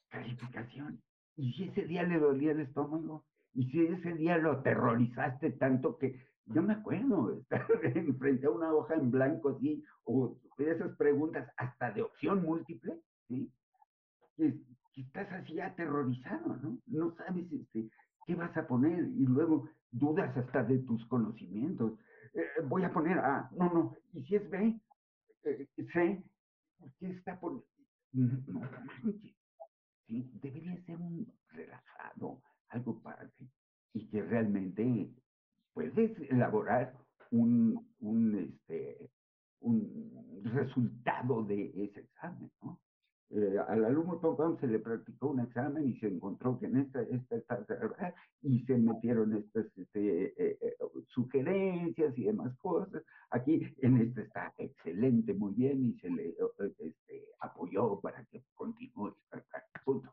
calificación. 0.08 1.00
Y 1.36 1.52
si 1.52 1.64
ese 1.64 1.82
día 1.86 2.02
le 2.02 2.18
dolía 2.18 2.52
el 2.52 2.60
estómago, 2.60 3.24
y 3.54 3.70
si 3.70 3.86
ese 3.86 4.12
día 4.14 4.36
lo 4.38 4.52
aterrorizaste 4.52 5.52
tanto 5.52 5.96
que 5.98 6.20
yo 6.46 6.62
me 6.62 6.74
acuerdo 6.74 7.32
estar 7.32 7.66
frente 8.18 8.46
a 8.46 8.50
una 8.50 8.72
hoja 8.72 8.94
en 8.94 9.10
blanco 9.10 9.50
así, 9.50 9.82
o 10.04 10.36
esas 10.58 10.96
preguntas 10.96 11.48
hasta 11.56 11.90
de 11.92 12.02
opción 12.02 12.42
múltiple, 12.42 13.00
¿sí? 13.28 13.50
Que, 14.36 14.54
estás 14.96 15.32
así 15.32 15.58
aterrorizado, 15.58 16.56
¿no? 16.56 16.78
No 16.86 17.14
sabes 17.16 17.50
este, 17.50 17.88
qué 18.26 18.34
vas 18.34 18.54
a 18.54 18.66
poner 18.66 18.98
y 19.04 19.24
luego 19.24 19.66
dudas 19.90 20.36
hasta 20.36 20.62
de 20.62 20.78
tus 20.80 21.06
conocimientos. 21.06 21.92
Eh, 22.34 22.44
voy 22.66 22.84
a 22.84 22.92
poner 22.92 23.18
A, 23.18 23.48
no, 23.56 23.72
no, 23.72 23.96
y 24.12 24.22
si 24.24 24.36
es 24.36 24.50
B, 24.50 24.78
eh, 25.44 25.68
C, 25.74 26.22
¿qué 26.98 27.10
está 27.12 27.40
por...? 27.40 27.64
No, 28.12 28.60
manches. 29.04 29.34
Debería 30.42 30.76
ser 30.84 30.96
un 31.00 31.32
relajado, 31.52 32.42
algo 32.68 33.02
padre, 33.02 33.30
y 33.94 34.08
que 34.08 34.22
realmente 34.22 35.10
puedes 35.74 36.18
elaborar 36.30 36.94
un, 37.30 37.88
un, 38.00 38.36
este, 38.38 39.10
un 39.60 40.42
resultado 40.44 41.44
de 41.44 41.84
ese 41.84 42.00
examen, 42.00 42.50
¿no? 42.62 42.80
Eh, 43.32 43.58
al 43.68 43.84
alumno 43.84 44.56
se 44.58 44.66
le 44.66 44.80
practicó 44.80 45.28
un 45.28 45.40
examen 45.40 45.88
y 45.88 45.96
se 46.00 46.08
encontró 46.08 46.58
que 46.58 46.66
en 46.66 46.78
esta, 46.78 47.00
esta, 47.02 47.36
esta 47.36 48.14
y 48.42 48.64
se 48.64 48.76
metieron 48.76 49.36
estas 49.36 49.66
este, 49.76 50.24
eh, 50.36 50.58
eh, 50.60 50.76
sugerencias 51.08 52.18
y 52.18 52.24
demás 52.24 52.56
cosas. 52.58 53.04
Aquí 53.30 53.62
en 53.82 53.98
este 53.98 54.22
está 54.22 54.52
excelente, 54.58 55.32
muy 55.32 55.54
bien, 55.54 55.84
y 55.84 56.00
se 56.00 56.10
le 56.10 56.34
este, 56.78 57.24
apoyó 57.38 58.00
para 58.00 58.24
que 58.24 58.42
continúe. 58.54 59.14
Punto. 59.84 60.10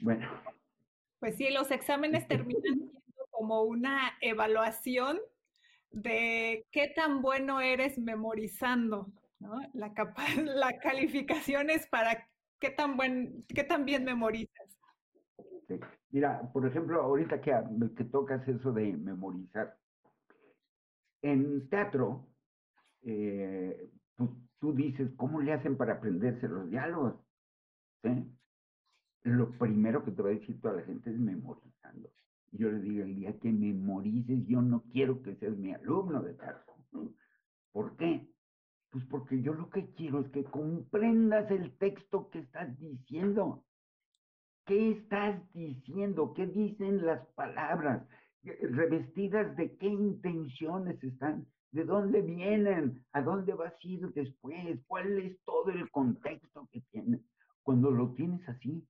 Bueno. 0.00 0.28
Pues 1.18 1.36
sí, 1.36 1.50
los 1.50 1.72
exámenes 1.72 2.28
terminan 2.28 2.62
siendo 2.62 3.26
como 3.30 3.62
una 3.62 4.12
evaluación 4.20 5.18
de 5.90 6.66
qué 6.70 6.92
tan 6.94 7.20
bueno 7.20 7.60
eres 7.60 7.98
memorizando. 7.98 9.10
¿No? 9.40 9.60
La, 9.74 9.92
la 10.44 10.78
calificación 10.78 11.70
es 11.70 11.86
para 11.88 12.28
qué 12.58 12.70
tan, 12.70 12.96
buen, 12.96 13.44
qué 13.48 13.64
tan 13.64 13.84
bien 13.84 14.04
memorizas. 14.04 14.78
Mira, 16.10 16.50
por 16.52 16.66
ejemplo, 16.66 17.02
ahorita 17.02 17.40
que, 17.40 17.52
que 17.96 18.04
tocas 18.04 18.46
eso 18.48 18.72
de 18.72 18.96
memorizar, 18.96 19.76
en 21.20 21.68
teatro, 21.68 22.28
eh, 23.02 23.90
pues, 24.16 24.30
tú 24.58 24.72
dices, 24.72 25.10
¿cómo 25.16 25.40
le 25.40 25.52
hacen 25.52 25.76
para 25.76 25.94
aprenderse 25.94 26.48
los 26.48 26.70
diálogos? 26.70 27.14
Lo 29.24 29.50
primero 29.58 30.04
que 30.04 30.12
te 30.12 30.22
va 30.22 30.30
a 30.30 30.32
decir 30.32 30.60
toda 30.60 30.74
la 30.74 30.82
gente 30.82 31.10
es 31.10 31.18
memorizando. 31.18 32.10
Yo 32.52 32.70
le 32.70 32.80
digo, 32.80 33.04
el 33.04 33.14
día 33.14 33.38
que 33.38 33.52
memorices, 33.52 34.46
yo 34.46 34.62
no 34.62 34.82
quiero 34.90 35.22
que 35.22 35.36
seas 35.36 35.56
mi 35.56 35.74
alumno 35.74 36.22
de 36.22 36.34
teatro. 36.34 36.74
¿Por 37.72 37.96
qué? 37.96 38.26
Pues 38.90 39.04
porque 39.06 39.42
yo 39.42 39.52
lo 39.52 39.68
que 39.70 39.90
quiero 39.92 40.20
es 40.20 40.30
que 40.30 40.44
comprendas 40.44 41.50
el 41.50 41.76
texto 41.76 42.30
que 42.30 42.40
estás 42.40 42.78
diciendo. 42.78 43.64
¿Qué 44.64 44.92
estás 44.92 45.40
diciendo? 45.52 46.32
¿Qué 46.34 46.46
dicen 46.46 47.04
las 47.04 47.26
palabras? 47.34 48.06
¿Revestidas 48.42 49.56
de 49.56 49.76
qué 49.76 49.86
intenciones 49.86 51.02
están? 51.02 51.46
¿De 51.70 51.84
dónde 51.84 52.22
vienen? 52.22 53.04
¿A 53.12 53.20
dónde 53.20 53.52
vas 53.52 53.72
a 53.72 53.88
ir 53.88 54.00
después? 54.12 54.80
¿Cuál 54.86 55.18
es 55.18 55.38
todo 55.44 55.70
el 55.70 55.90
contexto 55.90 56.68
que 56.72 56.80
tienes? 56.90 57.20
Cuando 57.62 57.90
lo 57.90 58.14
tienes 58.14 58.46
así, 58.48 58.86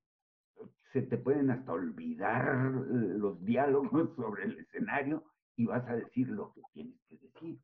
se 0.92 1.02
te 1.02 1.18
pueden 1.18 1.50
hasta 1.50 1.72
olvidar 1.72 2.70
los 2.70 3.44
diálogos 3.44 4.10
sobre 4.16 4.44
el 4.44 4.58
escenario 4.58 5.24
y 5.56 5.66
vas 5.66 5.86
a 5.88 5.96
decir 5.96 6.28
lo 6.28 6.52
que 6.52 6.62
tienes 6.72 7.00
que 7.08 7.16
decir, 7.16 7.58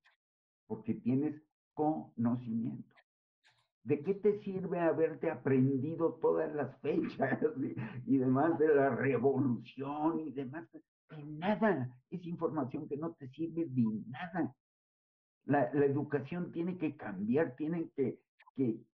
porque 0.66 0.94
tienes 0.94 1.40
conocimiento. 1.74 2.94
¿De 3.84 4.02
qué 4.02 4.14
te 4.14 4.40
sirve 4.40 4.80
haberte 4.80 5.30
aprendido 5.30 6.14
todas 6.14 6.52
las 6.54 6.74
fechas 6.80 7.38
y, 8.06 8.16
demás 8.16 8.58
de 8.58 8.74
la 8.74 8.96
revolución 8.96 10.20
y 10.20 10.32
demás? 10.32 10.66
De 10.72 11.22
nada. 11.22 11.94
Es 12.10 12.24
información 12.24 12.88
que 12.88 12.96
no 12.96 13.12
te 13.12 13.28
sirve 13.28 13.66
de 13.66 14.02
nada. 14.06 14.54
La, 15.44 15.64
educación 15.84 16.50
tiene 16.50 16.78
que 16.78 16.96
cambiar, 16.96 17.54
tiene 17.56 17.90
que, 17.94 18.18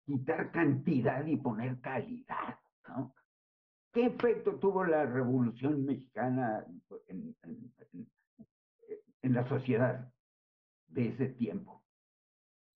quitar 0.07 0.51
cantidad 0.53 1.27
y 1.27 1.37
poner 1.37 1.79
calidad, 1.81 2.59
¿no? 2.89 3.15
¿Qué 3.93 4.07
efecto 4.07 4.55
tuvo 4.55 4.85
la 4.85 5.05
revolución 5.05 5.85
mexicana 5.85 6.65
en, 7.09 7.35
la 9.35 9.47
sociedad 9.49 10.11
de 10.87 11.09
ese 11.09 11.27
tiempo? 11.27 11.83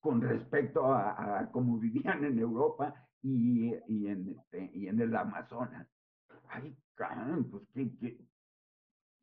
Con 0.03 0.21
respecto 0.21 0.93
a, 0.93 1.49
cómo 1.53 1.79
vivían 1.79 2.25
en 2.25 2.39
Europa 2.39 2.93
y, 3.23 3.73
este, 3.73 4.89
en 4.89 5.01
el 5.01 5.15
Amazonas. 5.17 5.87
Ay, 6.49 6.77
pues, 7.51 7.63
¿qué, 7.73 8.19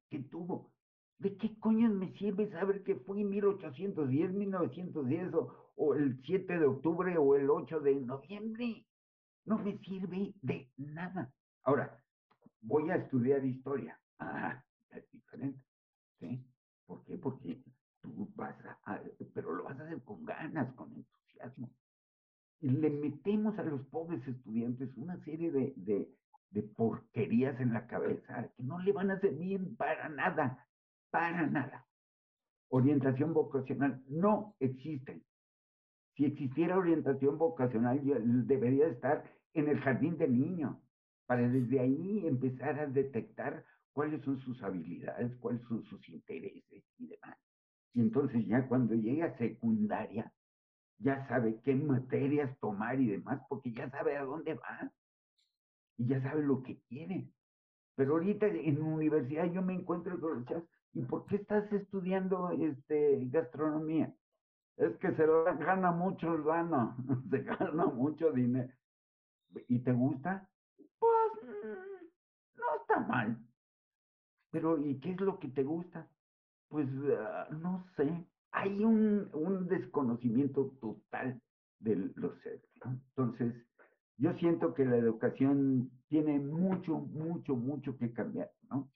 qué, 0.09 0.19
tuvo? 0.32 0.71
¿De 1.19 1.36
qué 1.36 1.59
coño 1.59 1.89
me 1.89 2.13
sirve 2.13 2.49
saber 2.51 2.82
que 2.84 2.95
fue 2.95 3.19
en 3.19 3.30
1810, 3.30 4.32
1910 4.32 5.34
o, 5.34 5.73
o 5.75 5.93
el 5.95 6.19
7 6.23 6.59
de 6.59 6.65
octubre 6.65 7.17
o 7.17 7.36
el 7.36 7.49
8 7.49 7.82
de 7.82 7.95
noviembre? 7.95 8.86
No 9.45 9.57
me 9.57 9.77
sirve 9.80 10.34
de 10.41 10.71
nada. 10.77 11.30
Ahora, 11.63 12.01
voy 12.61 12.89
a 12.89 12.95
estudiar 12.95 13.43
historia. 13.43 13.99
Ah, 14.17 14.63
es 14.91 15.11
diferente. 15.11 15.59
¿Sí? 16.19 16.41
¿Por 16.86 17.03
qué? 17.03 17.17
Porque 17.17 17.61
tú 18.02 18.30
vas 18.36 18.56
a, 18.86 19.02
pero 19.34 19.54
lo 19.54 19.64
vas 19.64 19.80
a 19.80 19.84
hacer 19.84 20.02
con 20.04 20.26
ganas, 20.26 20.74
con 20.76 20.93
entusiasmo. 20.93 21.70
Y 22.62 22.70
le 22.70 22.89
metemos 22.89 23.58
a 23.58 23.64
los 23.64 23.86
pobres 23.88 24.26
estudiantes 24.28 24.95
una 24.97 25.18
serie 25.24 25.52
de, 25.52 25.74
de, 26.52 26.64
porquerías 26.76 27.60
en 27.60 27.74
la 27.74 27.88
cabeza 27.88 28.52
que 28.56 28.64
no 28.64 28.80
le 28.80 28.91
van 28.91 29.12
a 29.12 29.20
servir 29.20 29.76
para 29.78 30.10
nada, 30.10 30.68
para 31.10 31.47
nada. 31.47 31.86
Orientación 32.70 33.34
vocacional 33.34 34.04
no 34.08 34.56
existe. 34.60 35.24
Si 36.16 36.26
existiera 36.26 36.78
orientación 36.78 37.38
vocacional, 37.38 38.02
debería 38.45 38.88
estar 38.88 39.24
en 39.54 39.70
el 39.70 39.80
jardín 39.80 40.18
de 40.18 40.28
niños, 40.28 40.76
para 41.26 41.47
desde 41.47 41.80
ahí 41.80 42.28
empezar 42.28 42.80
a 42.80 42.88
detectar 42.88 43.64
cuáles 43.93 44.24
son 44.24 44.39
sus 44.39 44.62
habilidades, 44.64 45.36
cuáles 45.38 45.62
son 45.68 45.84
sus 45.84 46.10
intereses 46.10 46.84
y 46.97 47.08
demás. 47.08 47.38
Y 47.93 48.01
entonces 48.01 48.45
ya 48.47 48.67
cuando 48.67 48.95
llegue 48.95 49.23
a 49.23 49.37
secundaria, 49.37 50.31
ya 50.99 51.27
sabe 51.27 51.59
qué 51.63 51.75
materias 51.75 52.57
tomar 52.59 52.99
y 52.99 53.07
demás, 53.07 53.41
porque 53.49 53.71
ya 53.71 53.89
sabe 53.89 54.17
a 54.17 54.23
dónde 54.23 54.53
va 54.55 54.91
y 55.97 56.07
ya 56.07 56.21
sabe 56.21 56.43
lo 56.43 56.61
que 56.63 56.79
quiere. 56.87 57.29
Pero 57.95 58.13
ahorita 58.13 58.47
en 58.47 58.81
universidad 58.81 59.51
yo 59.51 59.61
me 59.61 59.73
encuentro 59.73 60.19
con 60.19 60.45
los 60.45 60.63
¿y 60.93 61.01
por 61.03 61.25
qué 61.25 61.37
estás 61.37 61.71
estudiando 61.73 62.49
este, 62.51 63.25
gastronomía? 63.25 64.13
Es 64.77 64.95
que 64.97 65.13
se 65.13 65.25
gana 65.59 65.91
mucho 65.91 66.33
el 66.35 66.43
gana, 66.43 66.95
se 67.29 67.39
gana 67.39 67.85
mucho 67.85 68.31
dinero. 68.31 68.73
¿Y 69.67 69.79
te 69.79 69.91
gusta? 69.91 70.49
Pues 70.99 71.43
mm, 71.43 72.59
no 72.59 72.81
está 72.81 72.99
mal. 73.01 73.37
Pero 74.51 74.77
¿y 74.77 74.99
qué 74.99 75.11
es 75.11 75.21
lo 75.21 75.37
que 75.37 75.49
te 75.49 75.63
gusta? 75.63 76.07
Pues 76.70 76.88
ah, 77.17 77.47
no 77.51 77.86
sé. 77.97 78.26
Hay 78.51 78.84
un, 78.84 79.30
un, 79.34 79.67
desconocimiento 79.67 80.72
total 80.82 81.39
de 81.80 81.95
los 82.15 82.39
seres. 82.41 82.61
Entonces, 82.84 83.53
yo 84.17 84.34
siento 84.34 84.74
que 84.74 84.86
la 84.86 84.97
educación 84.97 85.91
tiene 86.07 86.39
mucho, 86.39 86.97
mucho, 86.97 87.55
mucho 87.55 87.97
que 87.97 88.11
cambiar, 88.11 88.49
¿no? 88.70 88.89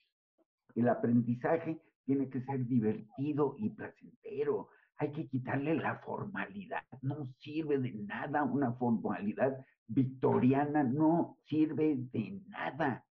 El 0.74 0.88
aprendizaje 0.88 1.80
tiene 2.04 2.28
que 2.28 2.42
ser 2.42 2.66
divertido 2.66 3.54
y 3.58 3.70
placentero 3.70 4.68
hay 4.96 5.12
que 5.12 5.26
quitarle 5.28 5.74
la 5.74 5.98
formalidad, 5.98 6.84
no 7.02 7.26
sirve 7.40 7.78
de 7.78 7.92
nada 7.92 8.44
una 8.44 8.72
formalidad 8.74 9.64
victoriana, 9.86 10.82
no 10.82 11.36
sirve 11.44 11.96
de 12.12 12.40
nada. 12.48 13.04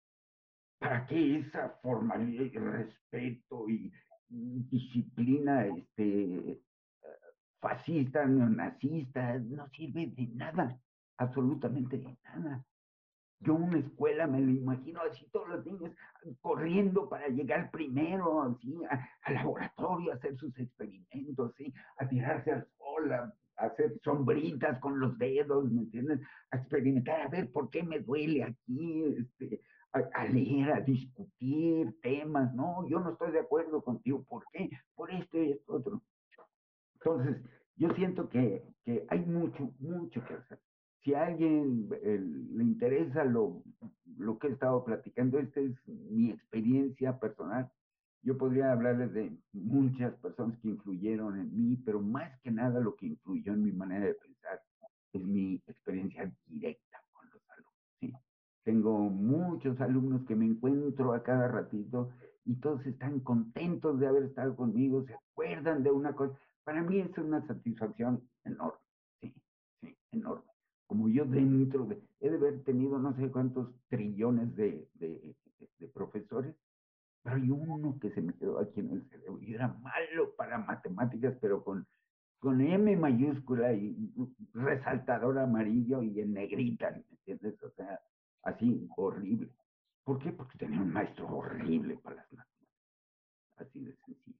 ¿Para 0.79 1.05
qué 1.07 1.39
esa 1.39 1.77
formalidad 1.81 2.45
y 2.45 2.57
respeto 2.57 3.69
y, 3.69 3.91
disciplina 4.33 5.65
este, 5.65 6.61
fascista, 7.59 8.25
neonazista? 8.25 9.37
No 9.39 9.67
sirve 9.69 10.07
de 10.07 10.27
nada, 10.27 10.79
absolutamente 11.17 11.97
de 11.97 12.17
nada. 12.23 12.65
Yo 13.39 13.55
una 13.55 13.79
escuela 13.79 14.25
me 14.25 14.39
lo 14.39 14.51
imagino 14.51 15.01
así, 15.01 15.27
todos 15.31 15.49
los 15.49 15.65
niños 15.65 15.91
corriendo 16.39 17.09
para 17.09 17.27
llegar 17.27 17.71
primero, 17.71 18.41
así, 18.43 18.79
al 19.23 19.33
laboratorio, 19.33 20.11
a 20.13 20.15
hacer 20.15 20.37
sus 20.37 20.57
experimentos, 20.57 21.53
¿sí? 21.57 21.73
a 21.97 22.07
tirarse 22.07 22.53
al 22.53 22.67
sol, 22.77 23.11
a, 23.11 23.33
hacer 23.57 23.99
sombritas 24.03 24.79
con 24.79 24.99
los 24.99 25.17
dedos, 25.17 25.69
¿me 25.71 25.81
entiendes? 25.81 26.21
A 26.51 26.57
experimentar, 26.57 27.21
a 27.21 27.27
ver 27.27 27.51
por 27.51 27.69
qué 27.69 27.83
me 27.83 27.99
duele 27.99 28.43
aquí, 28.43 29.03
este, 29.17 29.61
a, 29.93 30.25
leer, 30.25 30.71
a 30.71 30.81
discutir 30.81 31.99
temas, 32.01 32.53
no, 32.55 32.87
yo 32.89 32.99
no 32.99 33.11
estoy 33.11 33.31
de 33.31 33.39
acuerdo 33.39 33.81
contigo, 33.83 34.23
¿por 34.23 34.43
qué? 34.51 34.69
Por 34.95 35.11
esto 35.11 35.37
y 35.37 35.51
esto 35.51 35.73
otro. 35.73 36.01
Entonces, 36.95 37.37
yo 37.75 37.93
siento 37.93 38.29
que, 38.29 38.63
que 38.83 39.05
hay 39.09 39.19
mucho, 39.19 39.71
mucho 39.79 40.23
que 40.25 40.33
hacer 40.33 40.59
si 41.03 41.13
a 41.13 41.25
alguien 41.25 41.89
eh, 42.01 42.19
le 42.19 42.63
interesa 42.63 43.25
lo, 43.25 43.61
lo 44.17 44.39
que 44.39 44.47
he 44.47 44.51
estado 44.51 44.83
platicando, 44.85 45.37
esta 45.37 45.59
es 45.59 45.75
mi 45.87 46.31
experiencia 46.31 47.19
personal. 47.19 47.69
Yo 48.21 48.37
podría 48.37 48.71
hablarles 48.71 49.13
de 49.13 49.37
muchas 49.51 50.13
personas 50.15 50.57
que 50.59 50.69
influyeron 50.69 51.39
en 51.39 51.55
mí, 51.55 51.77
pero 51.85 51.99
más 52.01 52.39
que 52.39 52.51
nada 52.51 52.79
lo 52.79 52.95
que 52.95 53.07
influyó 53.07 53.51
en 53.53 53.63
mi 53.63 53.73
manera 53.73 54.05
de 54.05 54.13
pensar 54.13 54.61
es 55.11 55.21
mi 55.21 55.55
experiencia 55.67 56.31
directa 56.47 57.03
con 57.11 57.29
los 57.29 57.41
alumnos. 57.49 57.73
¿sí? 57.99 58.13
Tengo 58.63 58.97
muchos 59.09 59.79
alumnos 59.81 60.25
que 60.25 60.35
me 60.35 60.45
encuentro 60.45 61.13
a 61.13 61.23
cada 61.23 61.47
ratito 61.47 62.11
y 62.45 62.55
todos 62.55 62.85
están 62.85 63.19
contentos 63.19 63.99
de 63.99 64.07
haber 64.07 64.23
estado 64.23 64.55
conmigo, 64.55 65.05
se 65.05 65.13
acuerdan 65.13 65.83
de 65.83 65.91
una 65.91 66.13
cosa. 66.13 66.37
Para 66.63 66.81
mí 66.81 66.99
es 66.99 67.17
una 67.17 67.45
satisfacción 67.45 68.21
enorme, 68.43 68.79
sí, 69.21 69.33
sí, 69.81 69.97
enorme 70.11 70.53
como 70.93 71.09
yo 71.09 71.25
dentro 71.25 71.85
de, 71.85 71.99
he 72.19 72.29
de 72.29 72.37
haber 72.37 72.63
tenido 72.63 72.99
no 72.99 73.15
sé 73.15 73.31
cuántos 73.31 73.73
trillones 73.89 74.55
de, 74.55 74.87
de, 74.93 75.35
de, 75.79 75.87
profesores, 75.87 76.55
pero 77.23 77.37
hay 77.37 77.49
uno 77.49 77.97
que 77.99 78.11
se 78.11 78.21
me 78.21 78.33
quedó 78.35 78.59
aquí 78.59 78.81
en 78.81 78.91
el 78.91 79.09
cerebro 79.09 79.39
y 79.41 79.55
era 79.55 79.69
malo 79.69 80.35
para 80.35 80.59
matemáticas, 80.59 81.35
pero 81.41 81.63
con, 81.63 81.87
con 82.37 82.61
M 82.61 82.95
mayúscula 82.95 83.73
y 83.73 84.13
resaltador 84.53 85.39
amarillo 85.39 86.03
y 86.03 86.19
en 86.19 86.33
negrita, 86.33 86.91
¿me 86.91 87.03
entiendes? 87.09 87.61
O 87.63 87.71
sea, 87.71 87.99
así, 88.43 88.87
horrible. 88.95 89.49
¿Por 90.03 90.19
qué? 90.19 90.31
Porque 90.31 90.57
tenía 90.57 90.81
un 90.81 90.91
maestro 90.91 91.27
horrible 91.27 91.97
para 91.97 92.17
las 92.17 92.31
matemáticas. 92.31 92.79
Así 93.57 93.79
de 93.85 93.95
sencillo. 94.05 94.37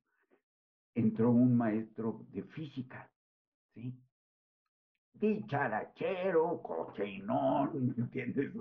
Entró 0.95 1.31
un 1.31 1.55
maestro 1.55 2.25
de 2.31 2.43
física, 2.43 3.09
¿sí? 3.73 3.97
dicharachero, 5.13 6.61
cochinón, 6.61 7.87
¿me 7.87 8.03
entiendes? 8.03 8.51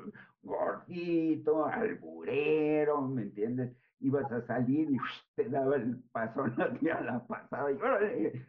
Gordito, 0.43 1.67
alburero, 1.67 3.03
¿me 3.03 3.23
entiendes? 3.23 3.77
Ibas 4.01 4.31
a 4.33 4.47
salir 4.47 4.91
y 4.91 4.97
te 5.35 5.49
daba 5.49 5.77
el 5.77 6.03
pasón 6.13 6.55
hacia 6.61 7.01
la 7.01 7.25
pasada 7.27 7.71
y 7.73 7.77
órale. 7.77 8.47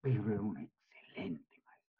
Pero 0.00 0.30
era 0.30 0.40
un 0.40 0.58
excelente 0.58 1.62
maestro. 1.64 1.90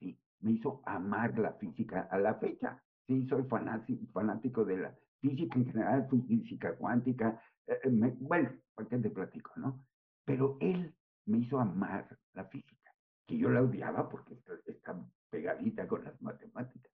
¿sí? 0.00 0.18
Me 0.40 0.52
hizo 0.52 0.82
amar 0.84 1.38
la 1.38 1.52
física 1.54 2.08
a 2.10 2.18
la 2.18 2.34
fecha. 2.34 2.82
Sí, 3.06 3.26
soy 3.28 3.44
fanático 3.44 4.64
de 4.64 4.78
la 4.78 4.98
física 5.20 5.58
en 5.58 5.66
general, 5.66 6.08
física 6.26 6.74
cuántica. 6.76 7.40
Eh, 7.66 7.78
eh, 7.84 8.16
bueno, 8.20 8.50
¿para 8.74 8.88
qué 8.88 8.98
te 8.98 9.10
platico, 9.10 9.52
no? 9.56 9.84
Pero 10.24 10.56
él 10.60 10.94
me 11.26 11.38
hizo 11.38 11.60
amar 11.60 12.18
la 12.32 12.44
física 12.46 12.94
que 13.26 13.38
yo 13.38 13.50
la 13.50 13.62
odiaba 13.62 14.08
porque 14.08 14.38
está, 14.66 14.96
pegadita 15.30 15.86
con 15.86 16.04
las 16.04 16.20
matemáticas. 16.22 16.92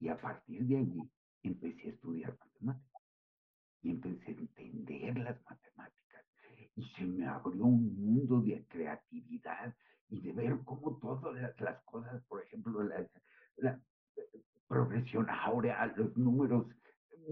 Y 0.00 0.08
a 0.08 0.20
partir 0.20 0.66
de 0.66 0.78
allí 0.78 1.10
empecé 1.42 1.88
a 1.88 1.90
estudiar 1.92 2.36
matemáticas 2.38 3.02
y 3.82 3.90
empecé 3.90 4.30
a 4.30 4.34
entender 4.34 5.18
las 5.18 5.42
matemáticas 5.44 6.24
y 6.74 6.84
se 6.90 7.04
me 7.04 7.26
abrió 7.26 7.64
un 7.64 7.94
mundo 7.96 8.40
de 8.40 8.64
creatividad 8.66 9.74
y 10.08 10.20
de 10.20 10.32
ver 10.32 10.58
cómo 10.64 10.98
todas 10.98 11.54
las, 11.58 11.82
cosas, 11.84 12.22
por 12.24 12.42
ejemplo, 12.42 12.82
la, 12.82 13.06
la 13.56 13.80
progresión 14.68 15.26
áurea, 15.28 15.92
los 15.96 16.16
números, 16.16 16.66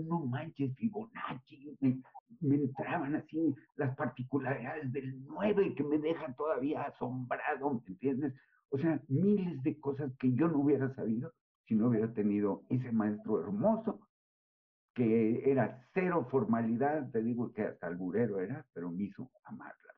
no 0.05 0.21
manches, 0.21 0.75
Fibonacci, 0.77 1.77
me, 1.81 2.03
me 2.41 2.57
entraban 2.57 3.15
así 3.17 3.55
las 3.77 3.95
particularidades 3.97 4.93
del 4.93 5.25
9 5.27 5.75
que 5.75 5.85
me 5.85 5.99
dejan 5.99 6.35
todavía 6.35 6.83
asombrado, 6.83 7.83
¿me 7.85 7.93
entiendes? 7.93 8.35
O 8.71 8.79
sea, 8.79 9.01
miles 9.09 9.63
de 9.63 9.79
cosas 9.79 10.13
que 10.19 10.33
yo 10.35 10.49
no 10.49 10.59
hubiera 10.59 10.93
sabido 10.95 11.33
si 11.67 11.75
no 11.75 11.89
hubiera 11.89 12.13
tenido 12.13 12.63
ese 12.69 12.93
maestro 12.93 13.41
hermoso, 13.41 14.09
que 14.95 15.51
era 15.51 15.85
cero 15.93 16.27
formalidad, 16.31 17.11
te 17.11 17.23
digo 17.23 17.53
que 17.53 17.63
hasta 17.63 17.87
alburero 17.87 18.41
era, 18.41 18.65
pero 18.73 18.91
me 18.91 19.05
hizo 19.05 19.31
amarla. 19.45 19.95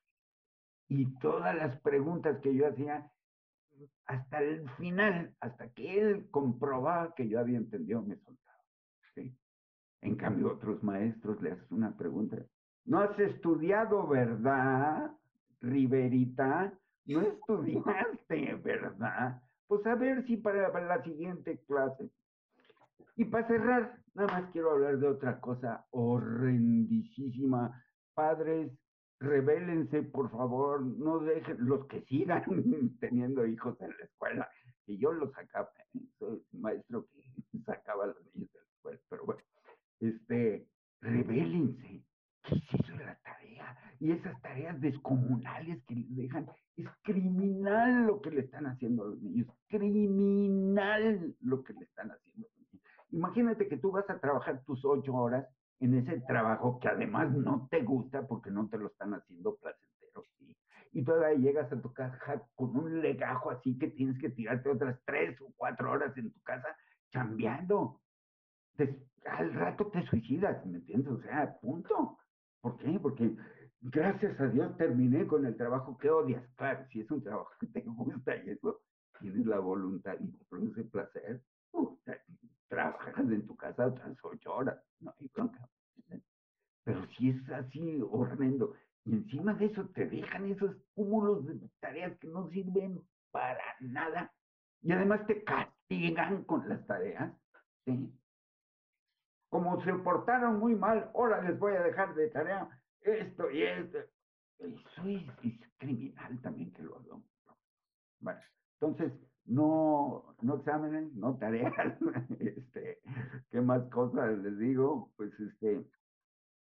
Y 0.89 1.07
todas 1.19 1.55
las 1.55 1.79
preguntas 1.81 2.41
que 2.41 2.55
yo 2.55 2.67
hacía, 2.67 3.11
hasta 4.07 4.43
el 4.43 4.69
final, 4.71 5.35
hasta 5.41 5.69
que 5.71 6.01
él 6.01 6.29
comprobaba 6.31 7.15
que 7.15 7.29
yo 7.29 7.41
había 7.41 7.59
entendido, 7.59 8.03
me 8.03 8.17
soltaba. 8.17 8.49
En 10.01 10.15
cambio, 10.15 10.53
otros 10.53 10.83
maestros 10.83 11.41
le 11.43 11.53
haces 11.53 11.71
una 11.73 11.97
pregunta. 11.97 12.37
No 12.85 13.01
has 13.01 13.19
estudiado, 13.19 14.07
¿verdad, 14.07 15.11
Riverita? 15.61 16.73
No 17.07 17.21
estudiaste, 17.23 18.55
¿verdad? 18.63 19.43
Pues 19.67 19.85
a 19.87 19.95
ver 19.95 20.25
si 20.27 20.37
para, 20.37 20.69
la 20.81 21.03
siguiente 21.03 21.59
clase. 21.67 22.11
Y 23.17 23.25
para 23.25 23.49
cerrar, 23.49 23.99
nada 24.15 24.41
más 24.41 24.51
quiero 24.53 24.71
hablar 24.71 24.99
de 24.99 25.09
otra 25.09 25.41
cosa 25.41 25.85
horrendísima. 25.91 27.85
Padres, 28.15 28.73
rebélense, 29.21 30.03
por 30.03 30.31
favor, 30.31 30.81
no 30.81 31.19
dejen, 31.21 31.57
los 31.61 31.87
que 31.87 32.03
sigan 32.03 32.45
teniendo 33.01 33.47
hijos 33.47 33.81
en 33.81 33.91
la 33.91 34.05
escuela, 34.05 34.51
y 34.87 34.99
yo 34.99 35.13
los 35.13 35.33
sacaba, 35.33 35.71
soy 36.19 36.43
maestro 36.53 37.07
que 37.07 37.23
sacaba 37.67 38.05
a 38.05 38.07
los 38.09 38.35
niños 38.35 38.51
de 38.53 38.59
la 38.59 38.67
escuela, 38.75 39.01
pero 39.09 39.25
bueno, 39.27 39.43
este, 40.01 40.67
rebélense. 41.01 42.05
¿Qué 42.45 42.55
es 42.55 42.81
eso 42.81 42.97
de 42.97 43.05
la 43.05 43.15
tarea? 43.17 43.39
y 44.01 44.13
esas 44.13 44.41
tareas 44.43 44.81
descomunales 44.81 45.83
que 45.85 45.95
les 45.95 46.17
dejan, 46.17 46.49
es 46.77 46.87
criminal 47.03 48.07
lo 48.07 48.21
que 48.21 48.31
le 48.31 48.43
están 48.43 48.67
haciendo 48.67 49.03
a 49.03 49.07
los 49.09 49.21
niños, 49.21 49.49
criminal 49.69 51.35
lo 51.41 51.65
que 51.65 51.73
le 51.73 51.85
están 51.85 52.11
haciendo 52.11 52.47
a 52.47 52.51
los 52.51 52.73
niños. 52.73 52.87
Imagínate 53.11 53.69
que 53.69 53.77
tú 53.77 53.91
vas 53.91 54.09
a 54.09 54.21
trabajar 54.21 54.63
tus 54.65 54.85
ocho 54.85 55.15
horas 55.15 55.47
en 55.81 55.95
ese 55.95 56.21
trabajo 56.21 56.79
que 56.81 56.89
además 56.89 57.31
no 57.33 57.69
te 57.71 57.83
gusta 57.83 58.27
porque 58.27 58.51
no 58.51 58.69
te 58.69 58.79
lo 58.79 58.89
están 58.89 59.15
haciendo 59.15 59.57
placentero, 59.57 60.25
¿sí? 60.39 60.57
Y 60.93 61.05
todavía 61.05 61.39
llegas 61.39 61.73
a 61.73 61.81
tu 61.81 61.93
casa 61.93 62.43
con 62.55 62.77
un 62.77 63.01
legajo 63.01 63.51
así 63.51 63.79
que 63.79 63.89
tienes 63.89 64.19
que 64.19 64.31
tirarte 64.31 64.69
otras 64.69 64.99
tres 65.05 65.41
o 65.41 65.53
cuatro 65.57 65.93
horas 65.93 66.17
en 66.17 66.33
tu 66.33 66.41
casa 66.43 66.77
cambiando. 67.13 68.01
al 69.27 69.55
rato 69.55 69.87
te 69.89 70.05
suicidas, 70.07 70.65
¿me 70.67 70.79
entiendes? 70.79 71.13
O 71.13 71.23
sea, 71.23 71.59
punto. 71.61 72.19
¿Por 72.61 72.77
qué? 72.79 72.99
Porque 73.01 73.37
gracias 73.81 74.41
a 74.41 74.47
Dios 74.49 74.77
terminé 74.77 75.27
con 75.27 75.47
el 75.47 75.57
trabajo 75.57 75.97
que 75.99 76.11
odias. 76.11 76.45
Claro, 76.57 76.85
si 76.91 77.01
es 77.01 77.11
un 77.11 77.23
trabajo 77.23 77.51
que 77.61 77.67
te 77.69 77.81
gusta 77.83 78.37
y 78.37 78.51
eso, 78.51 78.81
tienes 79.21 79.47
la 79.47 79.59
voluntad 79.59 80.17
y 80.21 80.27
produce 80.49 80.85
placer, 80.85 81.43
trabajas 82.69 83.19
en 83.19 83.47
tu 83.47 83.57
casa 83.57 83.87
otras 83.87 84.17
ocho 84.23 84.55
horas, 84.55 84.79
no 85.01 85.15
hay 85.19 85.29
bronca. 85.29 85.69
Pero 86.85 87.07
si 87.09 87.31
es 87.31 87.51
así 87.51 88.01
horrendo, 88.11 88.75
y 89.05 89.13
encima 89.13 89.55
de 89.55 89.67
eso 89.67 89.87
te 89.89 90.07
dejan 90.07 90.51
esos 90.51 90.77
cúmulos 90.95 91.47
de 91.47 91.59
tareas 91.81 92.17
que 92.19 92.29
no 92.29 92.49
sirven 92.51 93.01
para 93.31 93.63
nada, 93.81 94.33
y 94.83 94.93
además 94.93 95.27
te 95.27 95.43
castigan 95.45 96.45
con 96.45 96.69
las 96.69 96.87
tareas, 96.87 97.33
¿sí? 97.85 98.13
Como 99.51 99.83
se 99.83 99.93
portaron 99.95 100.59
muy 100.59 100.75
mal, 100.75 101.11
ahora 101.15 101.43
les 101.43 101.59
voy 101.59 101.75
a 101.75 101.83
dejar 101.83 102.15
de 102.15 102.29
tarea 102.29 102.69
esto 103.03 103.51
y 103.51 103.63
esto. 103.63 103.99
Eso 104.59 105.03
es, 105.07 105.23
criminal 105.79 106.41
también 106.43 106.73
que 106.73 106.83
lo 106.83 106.97
hagan. 106.97 107.25
Bueno, 108.21 108.41
entonces, 108.81 109.13
no, 109.49 110.35
no 110.43 110.57
exámenes, 110.57 111.13
no 111.15 111.37
tareas, 111.37 111.73
este, 112.39 112.99
¿qué 113.51 113.61
más 113.61 113.83
cosas 113.91 114.39
les 114.39 114.59
digo? 114.59 115.11
Pues 115.17 115.33
este, 115.41 115.85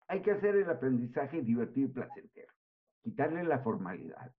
hay 0.07 0.21
que 0.21 0.31
hacer 0.31 0.55
el 0.55 0.69
aprendizaje 0.69 1.41
divertido 1.41 1.89
y 1.89 1.91
placentero, 1.91 2.53
quitarle 3.03 3.43
la 3.43 3.59
formalidad. 3.59 4.33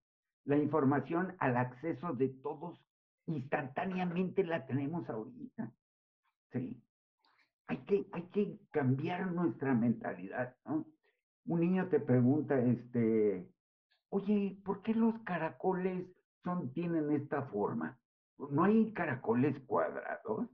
La 0.45 0.57
información 0.57 1.35
al 1.39 1.57
acceso 1.57 2.13
de 2.13 2.29
todos 2.29 2.79
instantáneamente 3.27 4.43
la 4.43 4.65
tenemos 4.65 5.07
ahorita. 5.07 5.71
Sí. 6.51 6.81
Hay 7.67 7.77
que, 7.85 8.07
hay 8.13 8.23
que 8.29 8.59
cambiar 8.71 9.31
nuestra 9.31 9.75
mentalidad, 9.75 10.55
¿no? 10.65 10.87
Un 11.45 11.59
niño 11.59 11.87
te 11.89 11.99
pregunta, 11.99 12.59
este, 12.59 13.47
oye, 14.09 14.59
¿por 14.65 14.81
qué 14.81 14.95
los 14.95 15.19
caracoles 15.19 16.07
son, 16.43 16.71
tienen 16.73 17.11
esta 17.11 17.43
forma? 17.43 17.99
¿No 18.49 18.63
hay 18.63 18.91
caracoles 18.93 19.59
cuadrados? 19.65 20.47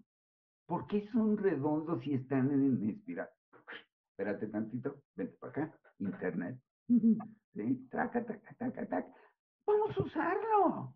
¿Por 0.65 0.87
qué 0.87 1.07
son 1.11 1.37
redondos 1.37 2.05
y 2.07 2.15
están 2.15 2.51
en 2.51 2.89
espiral? 2.89 3.29
Espérate 4.11 4.47
tantito, 4.47 5.01
vente 5.15 5.37
para 5.39 5.51
acá, 5.51 5.79
internet. 5.99 6.59
Sí, 6.87 7.87
traca, 7.89 8.25
taca, 8.25 8.53
taca, 8.57 8.85
taca. 8.87 9.13
Vamos 9.65 9.97
a 9.97 10.01
usarlo. 10.03 10.95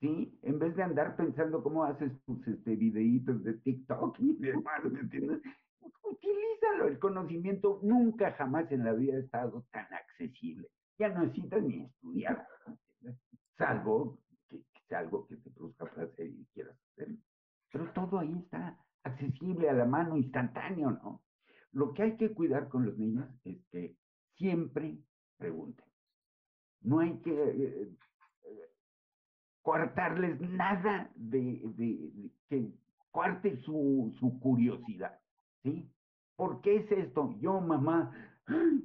¿sí? 0.00 0.38
En 0.42 0.58
vez 0.58 0.76
de 0.76 0.82
andar 0.82 1.16
pensando 1.16 1.62
cómo 1.62 1.84
haces 1.84 2.12
tus 2.24 2.46
este, 2.46 2.76
videitos 2.76 3.42
de 3.42 3.54
TikTok 3.54 4.18
y 4.20 4.34
demás, 4.34 4.84
¿me 4.84 5.00
entiendes? 5.00 5.42
Utilízalo, 6.02 6.88
el 6.88 6.98
conocimiento 6.98 7.80
nunca 7.82 8.32
jamás 8.32 8.70
en 8.70 8.84
la 8.84 8.92
vida 8.92 9.16
ha 9.16 9.20
estado 9.20 9.64
tan 9.70 9.86
accesible. 9.92 10.68
Ya 10.98 11.08
no 11.08 11.24
necesitas 11.24 11.62
ni 11.62 11.84
estudiar, 11.84 12.46
salvo 13.56 14.14
que, 14.14 14.23
sea 14.23 14.23
algo 14.94 15.26
que 15.26 15.36
te 15.36 15.50
produzca 15.50 15.86
placer 15.86 16.26
y 16.26 16.46
quieras 16.52 16.76
hacer. 16.92 17.08
Pero 17.72 17.92
todo 17.92 18.18
ahí 18.18 18.32
está 18.38 18.78
accesible 19.02 19.68
a 19.68 19.72
la 19.72 19.84
mano, 19.84 20.16
instantáneo, 20.16 20.90
¿no? 20.90 21.22
Lo 21.72 21.92
que 21.92 22.02
hay 22.02 22.16
que 22.16 22.32
cuidar 22.32 22.68
con 22.68 22.86
los 22.86 22.96
niños 22.96 23.28
es 23.44 23.58
que 23.70 23.96
siempre 24.36 24.98
pregunten. 25.36 25.84
No 26.82 27.00
hay 27.00 27.18
que 27.20 27.32
eh, 27.32 27.96
cortarles 29.62 30.40
nada 30.40 31.10
de, 31.16 32.30
que 32.48 32.72
cuarte 33.10 33.56
su, 33.62 34.14
su, 34.20 34.38
curiosidad, 34.38 35.18
¿sí? 35.62 35.90
¿Por 36.36 36.60
qué 36.60 36.76
es 36.76 36.92
esto? 36.92 37.34
Yo, 37.40 37.60
mamá, 37.60 38.12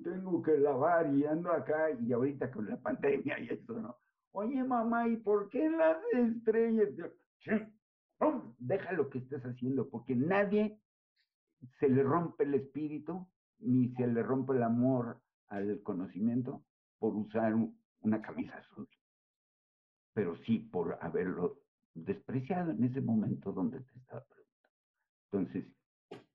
tengo 0.03 0.41
que 0.41 0.57
lavar 0.57 1.13
y 1.13 1.25
ando 1.25 1.51
acá 1.51 1.91
y 1.91 2.11
ahorita 2.11 2.49
con 2.51 2.67
la 2.67 2.77
pandemia 2.81 3.39
y 3.39 3.49
eso, 3.49 3.73
¿no? 3.73 3.97
Oye, 4.31 4.63
mamá, 4.63 5.07
¿y 5.07 5.17
por 5.17 5.49
qué 5.49 5.69
las 5.69 5.97
estrellas? 6.13 6.89
Deja 8.57 8.91
lo 8.93 9.09
que 9.09 9.19
estés 9.19 9.43
haciendo, 9.43 9.89
porque 9.89 10.15
nadie 10.15 10.79
se 11.79 11.89
le 11.89 12.03
rompe 12.03 12.43
el 12.43 12.53
espíritu 12.53 13.27
ni 13.59 13.89
se 13.95 14.07
le 14.07 14.23
rompe 14.23 14.53
el 14.53 14.63
amor 14.63 15.19
al 15.47 15.81
conocimiento 15.83 16.63
por 16.99 17.15
usar 17.15 17.53
una 18.01 18.21
camisa 18.21 18.57
azul 18.57 18.87
pero 20.19 20.35
sí 20.45 20.59
por 20.59 20.97
haberlo 21.01 21.61
despreciado 21.93 22.71
en 22.71 22.83
ese 22.83 22.99
momento 22.99 23.53
donde 23.53 23.79
te 23.79 23.99
estaba 23.99 24.21
preguntando. 24.25 24.75
Entonces, 25.31 25.73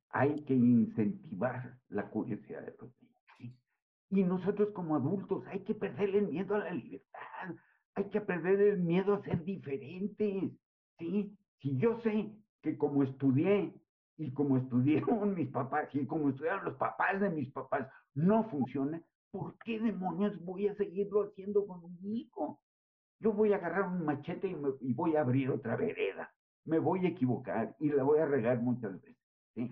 hay 0.09 0.43
que 0.45 0.55
incentivar 0.55 1.79
la 1.89 2.09
curiosidad 2.09 2.63
de 2.63 2.75
los 2.81 2.91
niños. 3.03 3.61
Y 4.09 4.23
nosotros 4.23 4.71
como 4.71 4.97
adultos 4.97 5.45
hay 5.49 5.65
que 5.65 5.75
perder 5.75 6.17
el 6.17 6.29
miedo 6.29 6.55
a 6.55 6.61
la 6.61 6.71
libertad, 6.71 7.55
hay 7.95 8.05
que 8.11 8.21
perder 8.21 8.61
el 8.61 8.81
miedo 8.81 9.15
a 9.15 9.23
ser 9.23 9.45
diferentes. 9.45 10.53
¿sí? 10.99 11.37
Si 11.61 11.77
yo 11.77 12.01
sé 12.03 12.31
que 12.63 12.77
como 12.77 13.03
estudié 13.03 13.73
y 14.17 14.33
como 14.33 14.57
estudiaron 14.59 15.35
mis 15.35 15.49
papás 15.51 15.89
y 15.95 16.07
como 16.07 16.31
estudiaron 16.31 16.65
los 16.65 16.77
papás 16.77 17.21
de 17.21 17.31
mis 17.31 17.51
papás 17.53 17.89
no 18.15 18.45
funciona, 18.51 19.03
¿por 19.31 19.57
qué 19.59 19.81
demonios 19.81 20.39
voy 20.45 20.69
a 20.69 20.75
seguirlo 20.77 21.25
haciendo 21.25 21.67
conmigo? 21.67 22.61
yo 23.25 23.33
voy 23.33 23.55
a 23.55 23.57
agarrar 23.57 23.89
un 23.89 24.05
machete 24.05 24.49
y, 24.49 24.93
voy 24.93 25.17
a 25.17 25.23
abrir 25.23 25.51
otra 25.51 25.77
vereda. 25.77 26.31
Me 26.67 26.79
voy 26.79 27.07
a 27.07 27.09
equivocar 27.09 27.75
y 27.81 27.91
la 27.91 28.03
voy 28.03 28.19
a 28.19 28.27
regar 28.27 28.61
muchas 28.61 29.01
veces, 29.01 29.17
¿sí? 29.55 29.71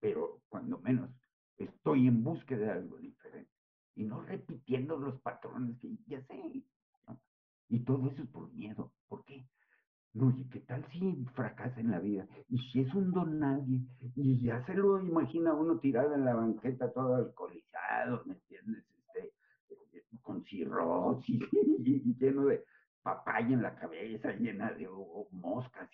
Pero 0.00 0.42
cuando 0.50 0.78
menos 0.80 1.10
estoy 1.56 2.08
en 2.08 2.22
búsqueda 2.22 2.66
de 2.66 2.72
algo 2.72 2.98
diferente 2.98 3.50
y 3.94 4.04
no 4.04 4.20
repitiendo 4.20 4.98
los 4.98 5.18
patrones 5.22 5.78
que 5.78 5.96
ya 6.06 6.22
sé. 6.26 6.62
Y 7.70 7.80
todo 7.80 8.10
eso 8.10 8.22
es 8.22 8.28
por 8.28 8.52
miedo. 8.52 8.92
¿Por 9.08 9.24
qué? 9.24 9.46
No, 10.12 10.30
¿y 10.36 10.44
qué 10.50 10.60
tal 10.60 10.84
si 10.90 11.24
fracasa 11.34 11.80
en 11.80 11.90
la 11.90 12.00
vida? 12.00 12.26
Y 12.48 12.58
si 12.58 12.80
es 12.80 12.92
un 12.94 13.12
don 13.12 13.38
nadie, 13.38 13.80
y 14.16 14.42
ya 14.42 14.64
se 14.66 14.74
lo 14.74 15.00
imagina 15.00 15.54
uno 15.54 15.78
tirado 15.78 16.14
en 16.14 16.24
la 16.24 16.34
banqueta 16.34 16.92
todo 16.92 17.14
alcoholizado, 17.14 18.22
¿me 18.26 18.34
entiendes? 18.34 18.84
Este, 19.14 19.32
eh, 19.96 20.04
con 20.20 20.44
cirrosis 20.44 21.40
y 21.78 22.14
lleno 22.18 22.46
de, 22.46 22.64
papaya 23.02 23.48
en 23.48 23.62
la 23.62 23.74
cabeza 23.76 24.32
llena 24.32 24.72
de 24.72 24.88
moscas. 25.30 25.90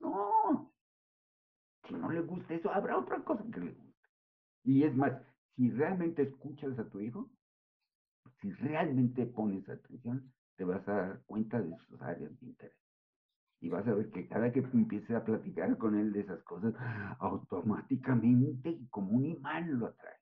No, 0.00 0.72
si 1.86 1.94
no 1.94 2.10
le 2.10 2.20
gusta 2.20 2.54
eso, 2.54 2.70
habrá 2.70 2.98
otra 2.98 3.22
cosa 3.22 3.44
que 3.52 3.60
le 3.60 3.72
guste. 3.72 4.08
Y 4.64 4.84
es 4.84 4.94
más, 4.96 5.12
si 5.56 5.70
realmente 5.70 6.22
escuchas 6.22 6.78
a 6.78 6.88
tu 6.88 7.00
hijo, 7.00 7.30
si 8.40 8.50
realmente 8.52 9.26
pones 9.26 9.68
atención, 9.68 10.32
te 10.62 10.66
vas 10.66 10.86
a 10.86 10.92
dar 10.92 11.22
cuenta 11.26 11.60
de 11.60 11.76
sus 11.88 12.00
áreas 12.02 12.38
de 12.38 12.46
interés. 12.46 12.78
Y 13.60 13.68
vas 13.68 13.84
a 13.88 13.94
ver 13.94 14.10
que 14.10 14.28
cada 14.28 14.52
que 14.52 14.60
empieces 14.60 15.10
a 15.10 15.24
platicar 15.24 15.76
con 15.76 15.98
él 15.98 16.12
de 16.12 16.20
esas 16.20 16.40
cosas, 16.44 16.72
automáticamente, 17.18 18.78
como 18.88 19.10
un 19.16 19.26
imán 19.26 19.80
lo 19.80 19.86
atrae. 19.86 20.14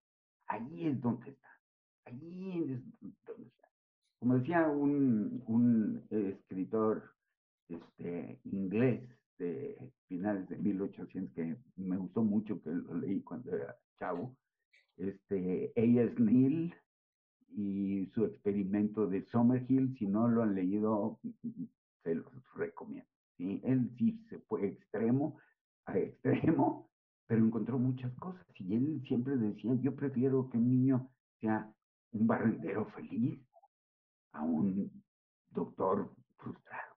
Ahí 0.47 0.87
es 0.87 0.99
donde 0.99 1.33
está. 1.33 1.49
Ahí 2.07 2.59
es 2.59 3.01
donde 3.27 3.49
está 3.49 3.69
como 4.19 4.39
decía 4.39 4.67
un, 4.67 6.07
escritor 6.09 7.03
este, 7.69 8.41
inglés 8.45 9.03
de 9.39 9.93
finales 10.09 10.49
de 10.49 10.57
1800 10.57 11.35
que 11.35 11.57
me 11.77 11.99
gustó 11.99 12.23
mucho, 12.23 12.63
que 12.63 12.71
lo 12.71 12.95
leí 12.95 13.21
cuando 13.21 13.55
era 13.55 13.77
chavo, 13.99 14.35
este, 14.97 15.71
A.S. 15.77 16.15
Neil 16.19 16.75
y 17.53 18.07
su 18.15 18.25
experimento 18.25 19.07
de 19.07 19.25
Summerhill, 19.27 19.97
si 19.99 20.07
no 20.07 20.29
lo 20.29 20.43
han 20.43 20.55
leído, 20.55 21.19
se 22.03 22.15
los 22.15 22.33
recomiendo. 22.55 23.09
¿sí? 23.37 23.61
Él 23.65 23.91
sí 23.99 24.25
se 24.29 24.39
fue 24.41 24.67
extremo 24.67 25.39
a 25.87 25.99
extremo, 25.99 26.89
pero 27.27 27.45
encontró 27.45 27.79
muchas 27.79 28.13
cosas. 28.15 28.45
Y 28.57 28.75
él 28.75 29.03
siempre 29.07 29.37
decía, 29.37 29.75
yo 29.77 29.95
prefiero 29.95 30.49
que 30.51 30.59
un 30.59 30.69
niño 30.69 31.09
sea 31.41 31.73
un 32.13 32.27
barrendero 32.27 32.87
feliz 32.91 33.41
a 34.33 34.43
un 34.43 34.91
doctor 35.51 36.11
frustrado. 36.37 36.95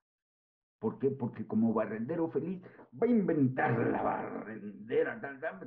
¿Por 0.78 0.98
qué? 0.98 1.10
Porque 1.10 1.46
como 1.46 1.72
barrendero 1.72 2.30
feliz 2.30 2.62
va 3.00 3.06
a 3.06 3.10
inventar 3.10 3.78
la 3.78 4.02
barrendera, 4.02 5.18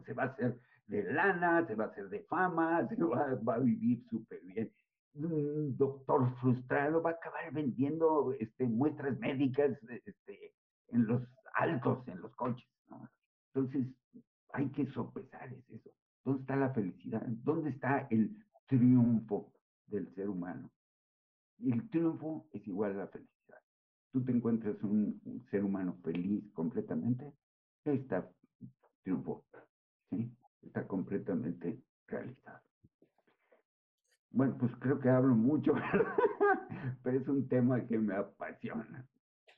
se 0.06 0.14
va 0.14 0.24
a 0.24 0.28
hacer 0.28 0.60
de 0.88 1.04
lana, 1.14 1.66
se 1.68 1.76
va 1.76 1.86
a 1.86 1.88
hacer 1.88 2.10
de 2.10 2.22
fama, 2.24 2.88
se 2.90 2.96
va, 3.04 3.56
a 3.56 3.60
vivir 3.60 4.04
súper 4.10 4.42
bien. 4.42 4.72
un 5.16 5.76
doctor 5.78 6.34
frustrado 6.40 7.02
va 7.02 7.12
a 7.12 7.14
acabar 7.14 7.52
vendiendo 7.54 8.34
este, 8.40 8.66
muestras 8.66 9.18
médicas 9.20 9.78
este, 10.06 10.54
en 10.90 11.06
los 11.06 11.24
altos, 11.54 12.08
en 12.08 12.22
los 12.22 12.36
coches. 12.36 12.68
Entonces, 13.54 13.88
hay 14.54 14.70
que 14.70 14.86
sopesar 14.92 15.54
eso. 15.70 15.92
¿Dónde 16.24 16.42
está 16.42 16.56
la 16.56 16.74
felicidad? 16.74 17.24
¿Dónde 17.28 17.70
está 17.70 18.08
el 18.10 18.36
triunfo 18.68 19.54
del 19.88 20.14
ser 20.14 20.30
humano? 20.30 20.70
El 21.60 21.90
triunfo 21.90 22.48
es 22.52 22.68
igual 22.68 22.92
a 22.92 23.06
la 23.06 23.08
felicidad. 23.08 23.60
Tú 24.12 24.24
te 24.24 24.32
encuentras 24.32 24.82
un, 24.84 25.22
ser 25.50 25.64
humano 25.64 25.98
feliz 26.04 26.44
completamente, 26.54 27.34
está 27.84 28.30
triunfo, 29.04 29.46
¿sí? 30.10 30.32
Está 30.68 30.88
completamente 30.88 31.82
realizado. 32.08 32.62
Bueno, 34.30 34.58
pues 34.60 34.72
creo 34.80 35.00
que 35.00 35.10
hablo 35.10 35.34
mucho, 35.36 35.74
pero 37.04 37.20
es 37.20 37.28
un 37.28 37.48
tema 37.48 37.86
que 37.86 37.98
me 37.98 38.16
apasiona. 38.16 39.08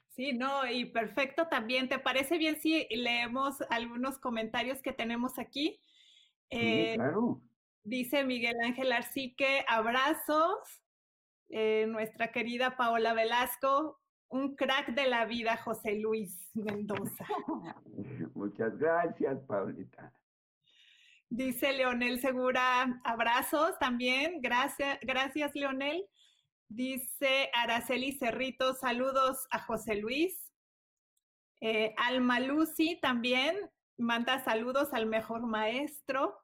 Sí, 0.10 0.34
no, 0.34 0.70
y 0.70 0.86
perfecto 0.86 1.48
también. 1.48 1.90
¿Te 1.90 2.00
parece 2.00 2.38
bien 2.38 2.60
si 2.60 2.88
leemos 2.90 3.62
algunos 3.70 4.20
comentarios 4.20 4.82
que 4.82 4.94
tenemos 4.94 5.38
aquí? 5.40 5.82
sí, 6.52 6.58
eh, 6.58 6.94
claro. 6.96 7.42
Dice 7.84 8.24
Miguel 8.24 8.56
Ángel 8.64 8.92
Arcique, 8.92 9.66
abrazos. 9.68 10.84
Eh, 11.50 11.88
nuestra 11.88 12.32
querida 12.32 12.78
Paola 12.78 13.16
Velasco, 13.16 14.00
un 14.28 14.56
crack 14.56 14.94
de 14.94 15.08
la 15.08 15.26
vida, 15.26 15.58
José 15.58 15.96
Luis 15.96 16.52
Mendoza. 16.54 17.26
Muchas 18.36 18.78
gracias, 18.78 19.40
Paulita. 19.48 20.14
Dice 21.30 21.74
Leonel 21.74 22.20
Segura, 22.20 23.00
abrazos 23.04 23.78
también. 23.80 24.42
Gracias, 24.42 24.98
gracias, 25.02 25.54
Leonel. 25.54 26.04
Dice 26.68 27.52
Araceli 27.54 28.14
Cerrito, 28.14 28.74
saludos 28.74 29.48
a 29.52 29.60
José 29.60 29.96
Luis. 29.96 30.52
Eh, 31.62 31.94
Alma 31.98 32.40
Lucy 32.40 33.00
también 33.02 33.56
manda 33.98 34.40
saludos 34.44 34.94
al 34.94 35.06
mejor 35.06 35.46
maestro. 35.46 36.36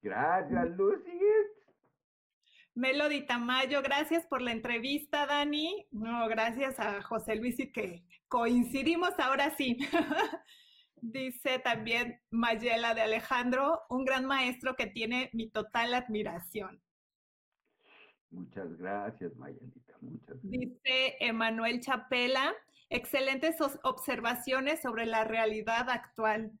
Gracias, 0.00 0.70
Lucy. 0.76 1.20
Melody 2.74 3.26
Tamayo, 3.26 3.82
gracias 3.82 4.26
por 4.26 4.40
la 4.40 4.50
entrevista, 4.50 5.26
Dani. 5.26 5.86
No, 5.90 6.26
gracias 6.26 6.80
a 6.80 7.02
José 7.02 7.36
Luis 7.36 7.60
y 7.60 7.70
que 7.70 8.02
coincidimos 8.28 9.12
ahora 9.18 9.54
sí. 9.56 9.76
Dice 11.02 11.58
también 11.58 12.20
Mayela 12.30 12.94
de 12.94 13.00
Alejandro, 13.00 13.82
un 13.90 14.04
gran 14.04 14.24
maestro 14.24 14.76
que 14.76 14.86
tiene 14.86 15.30
mi 15.32 15.50
total 15.50 15.94
admiración. 15.94 16.80
Muchas 18.30 18.76
gracias, 18.78 19.34
Mayelita. 19.36 19.94
Muchas 20.00 20.40
gracias. 20.40 20.60
Dice 20.60 21.16
Emanuel 21.18 21.80
Chapela, 21.80 22.54
excelentes 22.88 23.56
observaciones 23.82 24.80
sobre 24.80 25.04
la 25.06 25.24
realidad 25.24 25.90
actual. 25.90 26.52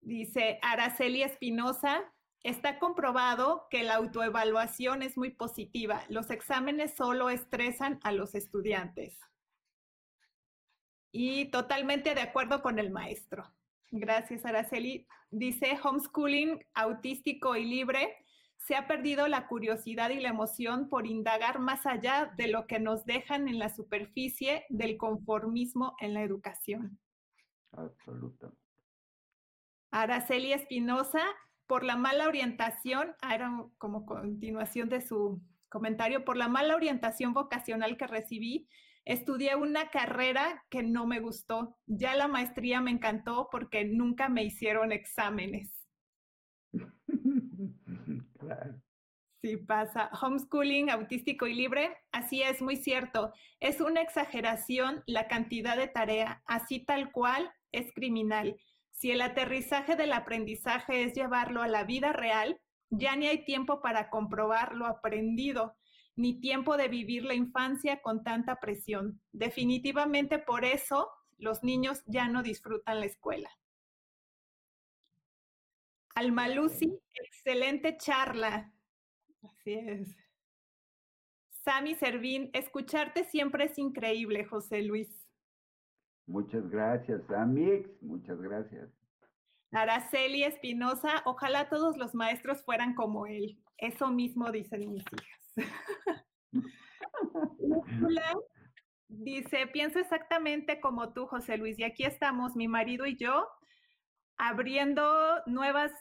Dice 0.00 0.58
Araceli 0.62 1.22
Espinosa, 1.22 2.02
está 2.42 2.78
comprobado 2.78 3.66
que 3.70 3.82
la 3.82 3.96
autoevaluación 3.96 5.02
es 5.02 5.18
muy 5.18 5.30
positiva. 5.30 6.02
Los 6.08 6.30
exámenes 6.30 6.94
solo 6.96 7.28
estresan 7.28 8.00
a 8.02 8.10
los 8.10 8.34
estudiantes. 8.34 9.20
Y 11.12 11.46
totalmente 11.46 12.14
de 12.14 12.22
acuerdo 12.22 12.62
con 12.62 12.78
el 12.78 12.90
maestro. 12.90 13.44
Gracias, 13.90 14.44
Araceli. 14.46 15.06
Dice 15.30 15.78
homeschooling 15.82 16.64
autístico 16.74 17.54
y 17.54 17.64
libre. 17.64 18.16
Se 18.56 18.74
ha 18.74 18.86
perdido 18.86 19.28
la 19.28 19.46
curiosidad 19.46 20.10
y 20.10 20.20
la 20.20 20.30
emoción 20.30 20.88
por 20.88 21.06
indagar 21.06 21.58
más 21.58 21.84
allá 21.84 22.32
de 22.36 22.48
lo 22.48 22.66
que 22.66 22.78
nos 22.78 23.04
dejan 23.04 23.48
en 23.48 23.58
la 23.58 23.68
superficie 23.68 24.64
del 24.70 24.96
conformismo 24.96 25.94
en 26.00 26.14
la 26.14 26.22
educación. 26.22 26.98
Absolutamente. 27.72 28.62
Araceli 29.90 30.54
Espinosa, 30.54 31.22
por 31.66 31.84
la 31.84 31.96
mala 31.96 32.26
orientación, 32.26 33.14
ah, 33.20 33.34
era 33.34 33.52
como 33.76 34.06
continuación 34.06 34.88
de 34.88 35.02
su 35.02 35.42
comentario, 35.68 36.24
por 36.24 36.36
la 36.36 36.48
mala 36.48 36.74
orientación 36.74 37.34
vocacional 37.34 37.98
que 37.98 38.06
recibí, 38.06 38.68
Estudié 39.04 39.56
una 39.56 39.90
carrera 39.90 40.64
que 40.70 40.82
no 40.82 41.06
me 41.06 41.20
gustó. 41.20 41.76
Ya 41.86 42.14
la 42.14 42.28
maestría 42.28 42.80
me 42.80 42.92
encantó 42.92 43.48
porque 43.50 43.84
nunca 43.84 44.28
me 44.28 44.44
hicieron 44.44 44.92
exámenes. 44.92 45.70
Claro. 48.38 48.74
Sí 49.40 49.56
pasa. 49.56 50.10
Homeschooling 50.20 50.90
autístico 50.90 51.46
y 51.46 51.54
libre, 51.54 51.96
así 52.12 52.42
es, 52.42 52.60
muy 52.60 52.76
cierto. 52.76 53.32
Es 53.60 53.80
una 53.80 54.00
exageración 54.00 55.02
la 55.06 55.28
cantidad 55.28 55.76
de 55.76 55.88
tarea, 55.88 56.42
así 56.46 56.80
tal 56.80 57.12
cual 57.12 57.52
es 57.72 57.92
criminal. 57.92 58.56
Si 58.90 59.10
el 59.10 59.20
aterrizaje 59.20 59.96
del 59.96 60.12
aprendizaje 60.12 61.04
es 61.04 61.14
llevarlo 61.14 61.62
a 61.62 61.68
la 61.68 61.84
vida 61.84 62.12
real, 62.12 62.60
ya 62.90 63.16
ni 63.16 63.26
hay 63.26 63.44
tiempo 63.44 63.80
para 63.80 64.10
comprobar 64.10 64.74
lo 64.74 64.86
aprendido 64.86 65.74
ni 66.16 66.40
tiempo 66.40 66.76
de 66.76 66.88
vivir 66.88 67.24
la 67.24 67.34
infancia 67.34 68.02
con 68.02 68.22
tanta 68.22 68.60
presión. 68.60 69.20
Definitivamente 69.32 70.38
por 70.38 70.64
eso 70.64 71.10
los 71.38 71.62
niños 71.62 72.02
ya 72.06 72.28
no 72.28 72.42
disfrutan 72.42 73.00
la 73.00 73.06
escuela. 73.06 73.50
Alma 76.14 76.48
Lucy, 76.48 76.98
excelente 77.14 77.96
charla. 77.96 78.72
Así 79.42 79.72
es. 79.72 80.16
Sami 81.64 81.94
Servín, 81.94 82.50
escucharte 82.52 83.24
siempre 83.24 83.64
es 83.64 83.78
increíble, 83.78 84.44
José 84.44 84.82
Luis. 84.82 85.08
Muchas 86.26 86.68
gracias, 86.68 87.22
Sami. 87.26 87.84
Muchas 88.00 88.40
gracias. 88.40 88.90
Araceli 89.72 90.44
Espinosa, 90.44 91.22
ojalá 91.24 91.68
todos 91.68 91.96
los 91.96 92.14
maestros 92.14 92.62
fueran 92.62 92.94
como 92.94 93.26
él. 93.26 93.58
Eso 93.78 94.10
mismo 94.10 94.50
dicen 94.52 94.92
mis 94.92 95.04
hijas. 95.04 95.41
Dice, 99.08 99.66
pienso 99.68 99.98
exactamente 99.98 100.80
como 100.80 101.12
tú, 101.12 101.26
José 101.26 101.56
Luis, 101.58 101.78
y 101.78 101.84
aquí 101.84 102.04
estamos, 102.04 102.56
mi 102.56 102.68
marido 102.68 103.06
y 103.06 103.16
yo, 103.16 103.48
abriendo 104.36 105.42
nuevas 105.46 105.92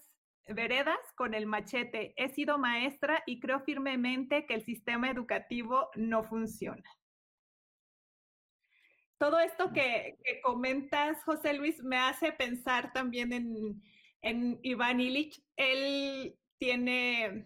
veredas 0.48 1.00
con 1.16 1.34
el 1.34 1.46
machete. 1.46 2.14
He 2.16 2.30
sido 2.30 2.58
maestra 2.58 3.24
y 3.26 3.40
creo 3.40 3.62
firmemente 3.62 4.46
que 4.46 4.56
el 4.56 4.64
sistema 4.64 5.10
educativo 5.10 5.90
no 5.96 6.24
funciona. 6.24 6.84
Todo 9.18 9.40
esto 9.40 9.72
que, 9.72 10.18
comentas, 10.42 11.24
José 11.24 11.54
Luis, 11.54 11.84
me 11.84 11.98
hace 11.98 12.32
pensar 12.32 12.92
también 12.92 13.32
en, 13.34 13.84
en 14.22 14.60
Iván 14.64 15.00
Illich. 15.00 15.44
Él 15.58 16.36
tiene 16.58 17.46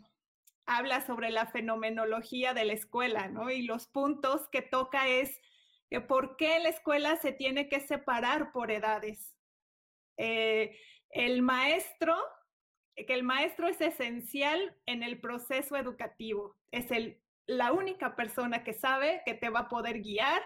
habla 0.66 1.06
sobre 1.06 1.30
la 1.30 1.46
fenomenología 1.46 2.54
de 2.54 2.66
la 2.66 2.74
escuela, 2.74 3.28
¿no? 3.28 3.52
Y 3.52 3.62
los 3.64 3.88
puntos 3.88 4.48
que 4.50 4.62
toca 4.62 5.08
es 5.08 5.40
que 5.90 6.02
por 6.02 6.38
qué 6.38 6.60
la 6.60 6.70
escuela 6.70 7.16
se 7.18 7.32
tiene 7.32 7.70
que 7.70 7.80
separar 7.80 8.52
por 8.52 8.72
edades. 8.72 9.36
Eh, 10.18 10.78
el 11.12 11.42
maestro, 11.42 12.16
que 12.96 13.14
el 13.14 13.24
maestro 13.24 13.68
es 13.68 13.80
esencial 13.82 14.76
en 14.86 15.04
el 15.04 15.20
proceso 15.20 15.76
educativo, 15.76 16.58
es 16.72 16.90
el, 16.92 17.22
la 17.46 17.72
única 17.72 18.16
persona 18.16 18.64
que 18.64 18.74
sabe 18.74 19.22
que 19.26 19.36
te 19.36 19.50
va 19.50 19.62
a 19.62 19.70
poder 19.70 20.02
guiar 20.02 20.42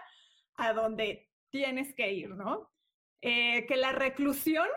a 0.56 0.72
donde 0.74 1.30
tienes 1.50 1.94
que 1.94 2.12
ir, 2.12 2.30
¿no? 2.30 2.70
Eh, 3.22 3.66
que 3.66 3.76
la 3.76 3.92
reclusión 3.92 4.68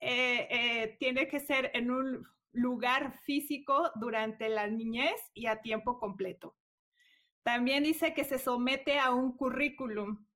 eh, 0.00 0.96
tiene 0.98 1.26
que 1.28 1.40
ser 1.40 1.70
en 1.74 1.90
un 1.90 2.35
lugar 2.56 3.18
físico 3.24 3.90
durante 3.96 4.48
la 4.48 4.66
niñez 4.66 5.20
y 5.34 5.46
a 5.46 5.60
tiempo 5.60 5.98
completo. 5.98 6.56
También 7.42 7.84
dice 7.84 8.12
que 8.12 8.24
se 8.24 8.38
somete 8.38 8.98
a 8.98 9.12
un 9.12 9.36
currículum 9.36 10.26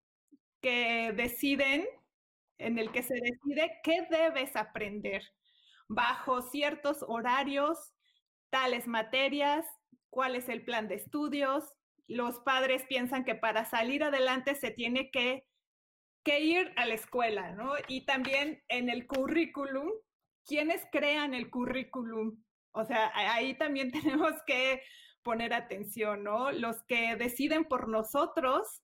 que 0.60 1.12
deciden, 1.16 1.86
en 2.58 2.78
el 2.78 2.92
que 2.92 3.02
se 3.02 3.14
decide 3.14 3.80
qué 3.82 4.06
debes 4.10 4.54
aprender 4.54 5.22
bajo 5.88 6.42
ciertos 6.42 7.04
horarios, 7.08 7.92
tales 8.50 8.86
materias, 8.86 9.66
cuál 10.08 10.36
es 10.36 10.48
el 10.48 10.64
plan 10.64 10.86
de 10.86 10.96
estudios. 10.96 11.64
Los 12.06 12.38
padres 12.40 12.84
piensan 12.88 13.24
que 13.24 13.34
para 13.34 13.64
salir 13.64 14.04
adelante 14.04 14.54
se 14.54 14.70
tiene 14.70 15.10
que, 15.10 15.48
que 16.22 16.40
ir 16.40 16.72
a 16.76 16.86
la 16.86 16.94
escuela, 16.94 17.52
¿no? 17.52 17.72
Y 17.88 18.04
también 18.04 18.62
en 18.68 18.88
el 18.88 19.06
currículum 19.06 19.90
¿quiénes 20.50 20.84
crean 20.90 21.32
el 21.32 21.48
currículum? 21.48 22.42
O 22.72 22.84
sea, 22.84 23.12
ahí 23.14 23.54
también 23.54 23.92
tenemos 23.92 24.32
que 24.48 24.82
poner 25.22 25.54
atención, 25.54 26.24
¿no? 26.24 26.50
Los 26.50 26.82
que 26.82 27.14
deciden 27.14 27.64
por 27.64 27.88
nosotros 27.88 28.82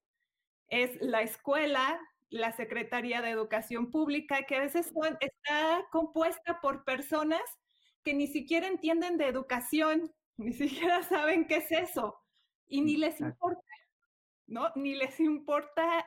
es 0.68 0.96
la 1.00 1.22
escuela, 1.22 2.00
la 2.30 2.52
Secretaría 2.52 3.20
de 3.20 3.30
Educación 3.30 3.90
Pública, 3.90 4.44
que 4.44 4.56
a 4.56 4.60
veces 4.60 4.92
está 5.20 5.86
compuesta 5.90 6.60
por 6.60 6.84
personas 6.84 7.42
que 8.04 8.14
ni 8.14 8.28
siquiera 8.28 8.68
entienden 8.68 9.18
de 9.18 9.26
educación 9.26 10.14
ni 10.36 10.52
siquiera 10.52 11.02
saben 11.02 11.48
qué 11.48 11.56
es 11.56 11.72
eso 11.72 12.16
y 12.68 12.82
ni 12.82 12.96
les 12.96 13.20
importa, 13.20 13.72
¿no? 14.46 14.70
Ni 14.76 14.94
les 14.94 15.18
importa 15.18 16.06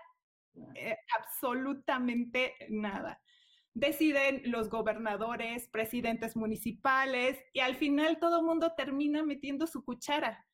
eh, 0.75 0.95
absolutamente 1.17 2.53
nada. 2.69 3.21
Deciden 3.73 4.41
los 4.45 4.69
gobernadores, 4.69 5.67
presidentes 5.67 6.35
municipales 6.35 7.39
y 7.53 7.59
al 7.59 7.75
final 7.75 8.19
todo 8.19 8.39
el 8.39 8.45
mundo 8.45 8.73
termina 8.75 9.23
metiendo 9.23 9.67
su 9.67 9.83
cuchara, 9.83 10.45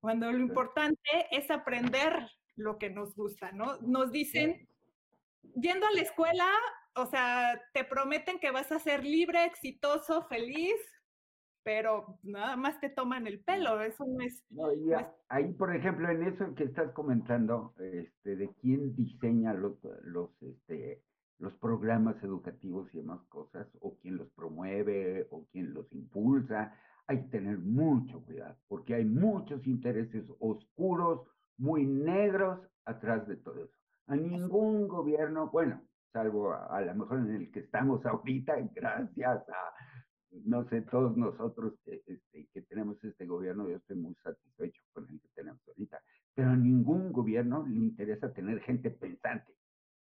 cuando 0.00 0.30
lo 0.32 0.38
importante 0.38 1.00
es 1.30 1.50
aprender 1.50 2.28
lo 2.56 2.78
que 2.78 2.90
nos 2.90 3.14
gusta, 3.14 3.52
¿no? 3.52 3.78
Nos 3.80 4.10
dicen, 4.10 4.68
yendo 5.54 5.86
a 5.86 5.92
la 5.92 6.00
escuela, 6.02 6.48
o 6.94 7.06
sea, 7.06 7.60
te 7.72 7.84
prometen 7.84 8.38
que 8.38 8.50
vas 8.50 8.72
a 8.72 8.78
ser 8.78 9.04
libre, 9.04 9.44
exitoso, 9.44 10.22
feliz, 10.28 10.74
pero 11.62 12.18
nada 12.22 12.56
más 12.56 12.80
te 12.80 12.90
toman 12.90 13.26
el 13.26 13.40
pelo, 13.40 13.80
eso 13.80 14.04
no 14.04 14.20
es... 14.24 14.44
Ahí, 15.28 15.52
por 15.52 15.74
ejemplo, 15.74 16.10
en 16.10 16.24
eso 16.24 16.54
que 16.54 16.64
estás 16.64 16.90
comentando, 16.92 17.74
este, 17.78 18.36
de 18.36 18.50
quién 18.60 18.94
diseña 18.96 19.54
los, 19.54 19.78
los, 20.02 20.30
este, 20.42 21.00
los 21.38 21.54
programas 21.54 22.22
educativos 22.22 22.92
y 22.94 22.98
demás 22.98 23.20
cosas, 23.28 23.66
o 23.80 23.96
quién 23.98 24.16
los 24.16 24.30
promueve, 24.30 25.26
o 25.30 25.46
quién 25.50 25.74
los 25.74 25.92
impulsa, 25.92 26.74
hay 27.06 27.22
que 27.22 27.28
tener 27.30 27.58
mucho 27.58 28.22
cuidado, 28.24 28.56
porque 28.68 28.94
hay 28.94 29.04
muchos 29.04 29.66
intereses 29.66 30.24
oscuros, 30.38 31.26
muy 31.58 31.84
negros, 31.84 32.60
atrás 32.84 33.26
de 33.26 33.36
todo 33.36 33.64
eso. 33.64 33.74
A 34.06 34.16
ningún 34.16 34.88
gobierno, 34.88 35.50
bueno, 35.50 35.82
salvo 36.12 36.52
a, 36.52 36.66
a 36.66 36.80
lo 36.80 36.94
mejor 36.94 37.18
en 37.18 37.34
el 37.34 37.50
que 37.50 37.60
estamos 37.60 38.04
ahorita, 38.06 38.54
gracias 38.74 39.48
a 39.48 39.72
no 40.44 40.66
sé, 40.68 40.82
todos 40.82 41.16
nosotros 41.16 41.74
que, 41.84 42.02
este, 42.06 42.48
que 42.52 42.62
tenemos 42.62 43.02
este 43.04 43.26
gobierno, 43.26 43.68
yo 43.68 43.76
estoy 43.76 43.96
muy 43.96 44.14
satisfecho 44.16 44.82
con 44.92 45.08
el 45.08 45.20
que 45.20 45.28
tenemos 45.34 45.60
ahorita, 45.68 46.00
pero 46.34 46.50
a 46.50 46.56
ningún 46.56 47.12
gobierno 47.12 47.66
le 47.66 47.76
interesa 47.76 48.32
tener 48.32 48.60
gente 48.60 48.90
pensante, 48.90 49.54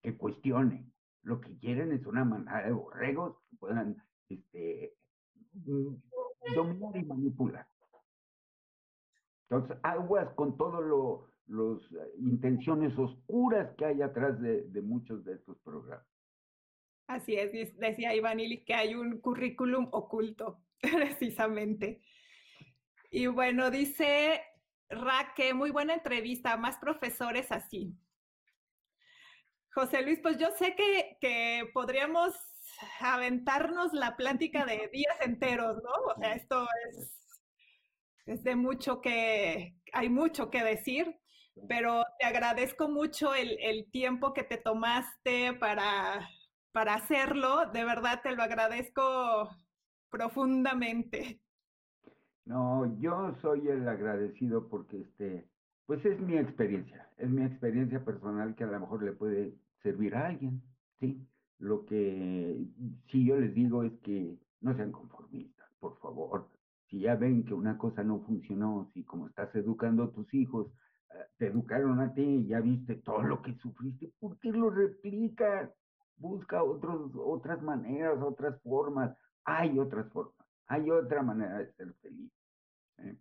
que 0.02 0.16
cuestione. 0.16 0.90
Lo 1.25 1.41
que 1.41 1.57
quieren 1.59 1.93
es 1.93 2.07
una 2.07 2.25
manada 2.25 2.66
de 2.66 2.72
borregos 2.72 3.37
que 3.51 3.57
puedan 3.57 3.97
este, 4.29 4.95
mm, 5.53 5.95
dominar 6.55 6.97
y 6.97 7.05
manipular. 7.05 7.66
Entonces, 9.49 9.77
aguas 9.83 10.33
con 10.35 10.57
todas 10.57 10.83
las 11.47 11.83
eh, 11.93 12.12
intenciones 12.18 12.97
oscuras 12.99 13.75
que 13.77 13.85
hay 13.85 14.03
atrás 14.03 14.41
de, 14.41 14.62
de 14.62 14.83
muchos 14.83 15.25
de 15.25 15.35
estos 15.35 15.59
programas. 15.59 16.07
Así 17.07 17.37
es, 17.37 17.77
decía 17.79 18.14
Iván 18.14 18.41
Illich 18.41 18.64
que 18.64 18.75
hay 18.75 18.95
un 18.95 19.20
currículum 19.20 19.89
oculto, 19.93 20.62
precisamente. 20.81 22.03
Y 23.11 23.27
bueno, 23.27 23.70
dice 23.70 24.41
Raque, 24.89 25.55
muy 25.55 25.70
buena 25.70 25.95
entrevista, 25.95 26.57
más 26.57 26.79
profesores 26.79 27.51
así. 27.53 27.97
José 29.75 30.03
Luis, 30.03 30.20
pues 30.22 30.39
yo 30.39 30.51
sé 30.53 30.75
que, 30.77 31.18
que 31.20 31.70
podríamos 31.72 32.35
aventarnos 33.01 33.93
la 33.93 34.16
plática 34.16 34.64
de 34.64 34.89
días 34.93 35.16
enteros, 35.20 35.77
¿no? 35.83 36.12
O 36.14 36.18
sea, 36.18 36.35
esto 36.35 36.66
es, 36.91 37.12
es 38.27 38.43
de 38.45 38.57
mucho 38.57 39.01
que, 39.01 39.77
hay 39.93 40.09
mucho 40.09 40.51
que 40.51 40.62
decir, 40.62 41.18
pero 41.68 42.05
te 42.18 42.27
agradezco 42.27 42.89
mucho 42.89 43.35
el, 43.35 43.59
el 43.61 43.91
tiempo 43.91 44.33
que 44.33 44.45
te 44.45 44.57
tomaste 44.57 45.55
para 45.55 46.29
para 46.75 46.95
hacerlo. 46.95 47.70
De 47.72 47.85
verdad 47.85 48.20
te 48.22 48.35
lo 48.35 48.43
agradezco 48.43 49.49
profundamente. 50.11 51.41
No, 52.45 52.99
yo 52.99 53.33
soy 53.41 53.68
el 53.68 53.89
agradecido 53.89 54.68
porque 54.68 55.01
este, 55.01 55.49
pues 55.87 56.05
es 56.05 56.20
mi 56.20 56.37
experiencia, 56.37 57.09
es 57.16 57.31
mi 57.31 57.45
experiencia 57.45 58.05
personal 58.05 58.55
que 58.55 58.64
a 58.64 58.66
lo 58.66 58.81
mejor 58.81 59.03
le 59.03 59.12
puede 59.12 59.55
servir 59.85 60.16
a 60.16 60.26
alguien, 60.26 60.61
¿sí? 60.99 61.24
Lo 61.61 61.87
que 61.87 62.66
sí 63.12 63.24
yo 63.24 63.39
les 63.39 63.55
digo 63.55 63.85
es 63.85 63.93
que 64.01 64.37
no 64.61 64.74
sean 64.74 64.91
conformistas, 64.91 65.68
por 65.78 65.97
favor. 66.01 66.49
Si 66.89 66.99
ya 66.99 67.14
ven 67.14 67.45
que 67.45 67.55
una 67.55 67.78
cosa 67.78 68.03
no 68.03 68.18
funcionó, 68.22 68.91
si 68.93 69.05
como 69.05 69.28
estás 69.28 69.55
educando 69.55 70.03
a 70.03 70.12
tus 70.12 70.35
hijos, 70.35 70.72
eh, 71.12 71.18
te 71.39 71.47
educaron 71.47 72.01
a 72.01 72.12
ti 72.12 72.22
y 72.22 72.47
ya 72.49 72.61
viste 72.61 72.97
todo 72.97 73.22
lo 73.22 73.41
que 73.43 73.55
sufriste, 73.59 74.11
¿por 74.18 74.37
qué 74.41 74.51
lo 74.51 74.70
replicas? 74.70 75.70
busca 76.16 76.62
otros, 76.62 77.12
otras 77.16 77.62
maneras, 77.62 78.20
otras 78.22 78.61
formas. 78.62 79.16
Hay 79.45 79.78
otras 79.78 80.11
formas, 80.12 80.35
hay 80.66 80.91
otra 80.91 81.22
manera 81.22 81.59
de 81.59 81.72
ser 81.74 81.93
feliz. 81.95 82.32
¿eh? 82.99 83.16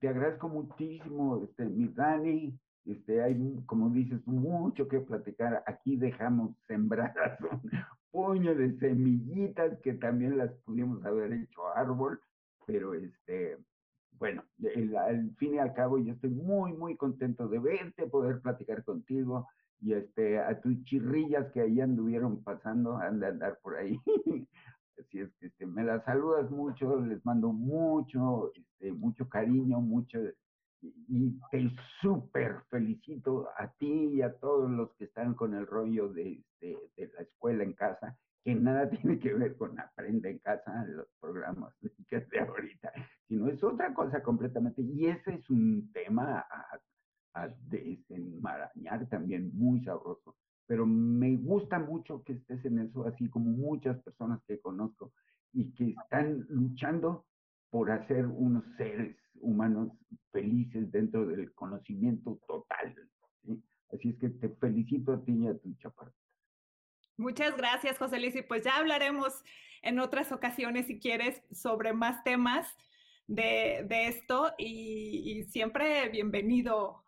Te 0.00 0.08
agradezco 0.08 0.48
muchísimo, 0.48 1.42
este, 1.44 1.64
mi 1.64 1.88
Dani. 1.88 2.58
Este, 2.84 3.22
hay, 3.22 3.62
como 3.66 3.90
dices, 3.90 4.26
mucho 4.26 4.88
que 4.88 5.00
platicar. 5.00 5.62
Aquí 5.66 5.96
dejamos 5.96 6.56
sembradas 6.66 7.38
un 7.40 7.70
puño 8.10 8.54
de 8.54 8.76
semillitas 8.78 9.78
que 9.80 9.94
también 9.94 10.36
las 10.36 10.52
pudimos 10.64 11.04
haber 11.04 11.32
hecho 11.32 11.68
árbol, 11.74 12.20
pero 12.66 12.94
este, 12.94 13.56
bueno, 14.18 14.44
al 14.98 15.34
fin 15.36 15.54
y 15.54 15.58
al 15.58 15.74
cabo 15.74 15.98
yo 15.98 16.12
estoy 16.12 16.30
muy, 16.30 16.72
muy 16.72 16.96
contento 16.96 17.48
de 17.48 17.58
verte, 17.58 18.06
poder 18.06 18.40
platicar 18.40 18.84
contigo, 18.84 19.48
y 19.80 19.94
este, 19.94 20.38
a 20.38 20.60
tus 20.60 20.82
chirrillas 20.84 21.50
que 21.52 21.60
ahí 21.60 21.80
anduvieron 21.80 22.42
pasando, 22.44 22.98
han 22.98 23.18
de 23.18 23.26
andar 23.26 23.58
por 23.62 23.76
ahí. 23.76 23.98
Así 24.98 25.20
es 25.20 25.34
que 25.40 25.46
este, 25.46 25.66
me 25.66 25.82
las 25.82 26.04
saludas 26.04 26.50
mucho, 26.50 27.00
les 27.00 27.24
mando 27.24 27.52
mucho, 27.52 28.52
este, 28.54 28.92
mucho 28.92 29.28
cariño, 29.28 29.80
mucho, 29.80 30.20
y 30.82 31.38
te 31.50 31.70
súper 32.00 32.62
felicito 32.68 33.48
a 33.56 33.68
ti 33.72 34.14
y 34.14 34.22
a 34.22 34.34
todos 34.38 34.70
los 34.70 34.92
que 34.94 35.04
están 35.04 35.34
con 35.34 35.54
el 35.54 35.66
rollo 35.66 36.08
de, 36.08 36.42
de, 36.60 36.76
de, 36.96 37.12
la 37.14 37.22
escuela 37.22 37.62
en 37.62 37.72
casa, 37.72 38.16
que 38.42 38.54
nada 38.54 38.90
tiene 38.90 39.18
que 39.18 39.32
ver 39.32 39.56
con 39.56 39.78
aprende 39.78 40.30
en 40.30 40.38
casa, 40.38 40.84
los 40.86 41.06
programas 41.20 41.72
de 41.80 42.40
ahorita, 42.40 42.92
sino 43.28 43.48
es 43.48 43.62
otra 43.62 43.94
cosa 43.94 44.22
completamente, 44.22 44.82
y 44.82 45.06
ese 45.06 45.34
es 45.34 45.50
un 45.50 45.90
tema 45.92 46.40
a, 46.40 46.80
a 47.34 47.48
desenmarañar 47.68 49.08
también 49.08 49.50
muy 49.54 49.82
sabroso. 49.84 50.36
Pero 50.66 50.86
me 50.86 51.36
gusta 51.36 51.78
mucho 51.78 52.22
que 52.24 52.34
estés 52.34 52.64
en 52.64 52.80
eso, 52.80 53.06
así 53.06 53.28
como 53.28 53.50
muchas 53.50 54.00
personas 54.02 54.42
que 54.46 54.60
conozco 54.60 55.12
y 55.52 55.72
que 55.74 55.94
están 56.02 56.46
luchando 56.48 57.26
por 57.72 57.90
hacer 57.90 58.26
unos 58.26 58.64
seres 58.76 59.16
humanos 59.40 59.88
felices 60.30 60.92
dentro 60.92 61.24
del 61.26 61.52
conocimiento 61.54 62.38
total. 62.46 62.94
Así 63.90 64.10
es 64.10 64.18
que 64.18 64.28
te 64.28 64.50
felicito 64.50 65.14
a 65.14 65.24
ti 65.24 65.32
y 65.32 65.46
a 65.48 65.56
tu 65.58 65.74
chaparro. 65.76 66.12
Muchas 67.16 67.56
gracias, 67.56 67.98
José 67.98 68.20
Luis. 68.20 68.36
Y 68.36 68.42
pues 68.42 68.62
ya 68.62 68.76
hablaremos 68.76 69.42
en 69.80 69.98
otras 70.00 70.32
ocasiones, 70.32 70.86
si 70.86 71.00
quieres, 71.00 71.42
sobre 71.50 71.94
más 71.94 72.22
temas 72.24 72.76
de, 73.26 73.86
de 73.88 74.08
esto. 74.08 74.52
Y, 74.58 75.22
y, 75.24 75.44
siempre 75.44 76.10
bienvenido 76.10 77.02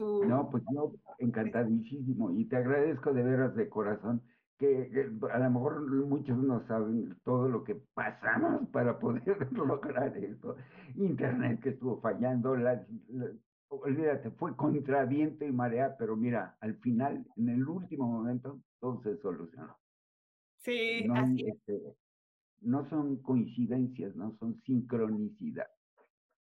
no, 0.00 0.48
pues 0.50 0.62
yo 0.72 0.94
encantadísimo 1.18 2.30
y 2.32 2.46
te 2.46 2.56
agradezco 2.56 3.12
de 3.12 3.22
veras 3.22 3.54
de 3.54 3.68
corazón 3.68 4.22
que, 4.60 5.10
a 5.32 5.38
lo 5.38 5.50
mejor 5.50 5.80
muchos 6.06 6.36
no 6.36 6.64
saben 6.66 7.16
todo 7.24 7.48
lo 7.48 7.64
que 7.64 7.76
pasamos 7.94 8.68
para 8.68 8.98
poder 8.98 9.24
lograr 9.52 10.14
esto. 10.18 10.56
Internet 10.96 11.60
que 11.62 11.70
estuvo 11.70 11.98
fallando, 12.02 12.54
la, 12.54 12.86
olvídate, 13.68 14.30
fue 14.32 14.54
contra 14.54 15.06
viento 15.06 15.46
y 15.46 15.52
marea, 15.52 15.96
pero 15.98 16.14
mira, 16.14 16.58
al 16.60 16.76
final, 16.76 17.26
en 17.36 17.48
el 17.48 17.66
último 17.66 18.06
momento, 18.06 18.60
todo 18.80 19.02
se 19.02 19.16
solucionó. 19.22 19.78
Sí, 20.58 21.04
no, 21.06 21.14
así 21.14 21.46
este, 21.48 21.96
no 22.60 22.86
son 22.90 23.22
coincidencias, 23.22 24.14
no 24.14 24.36
son 24.38 24.60
sincronicidad. 24.62 25.68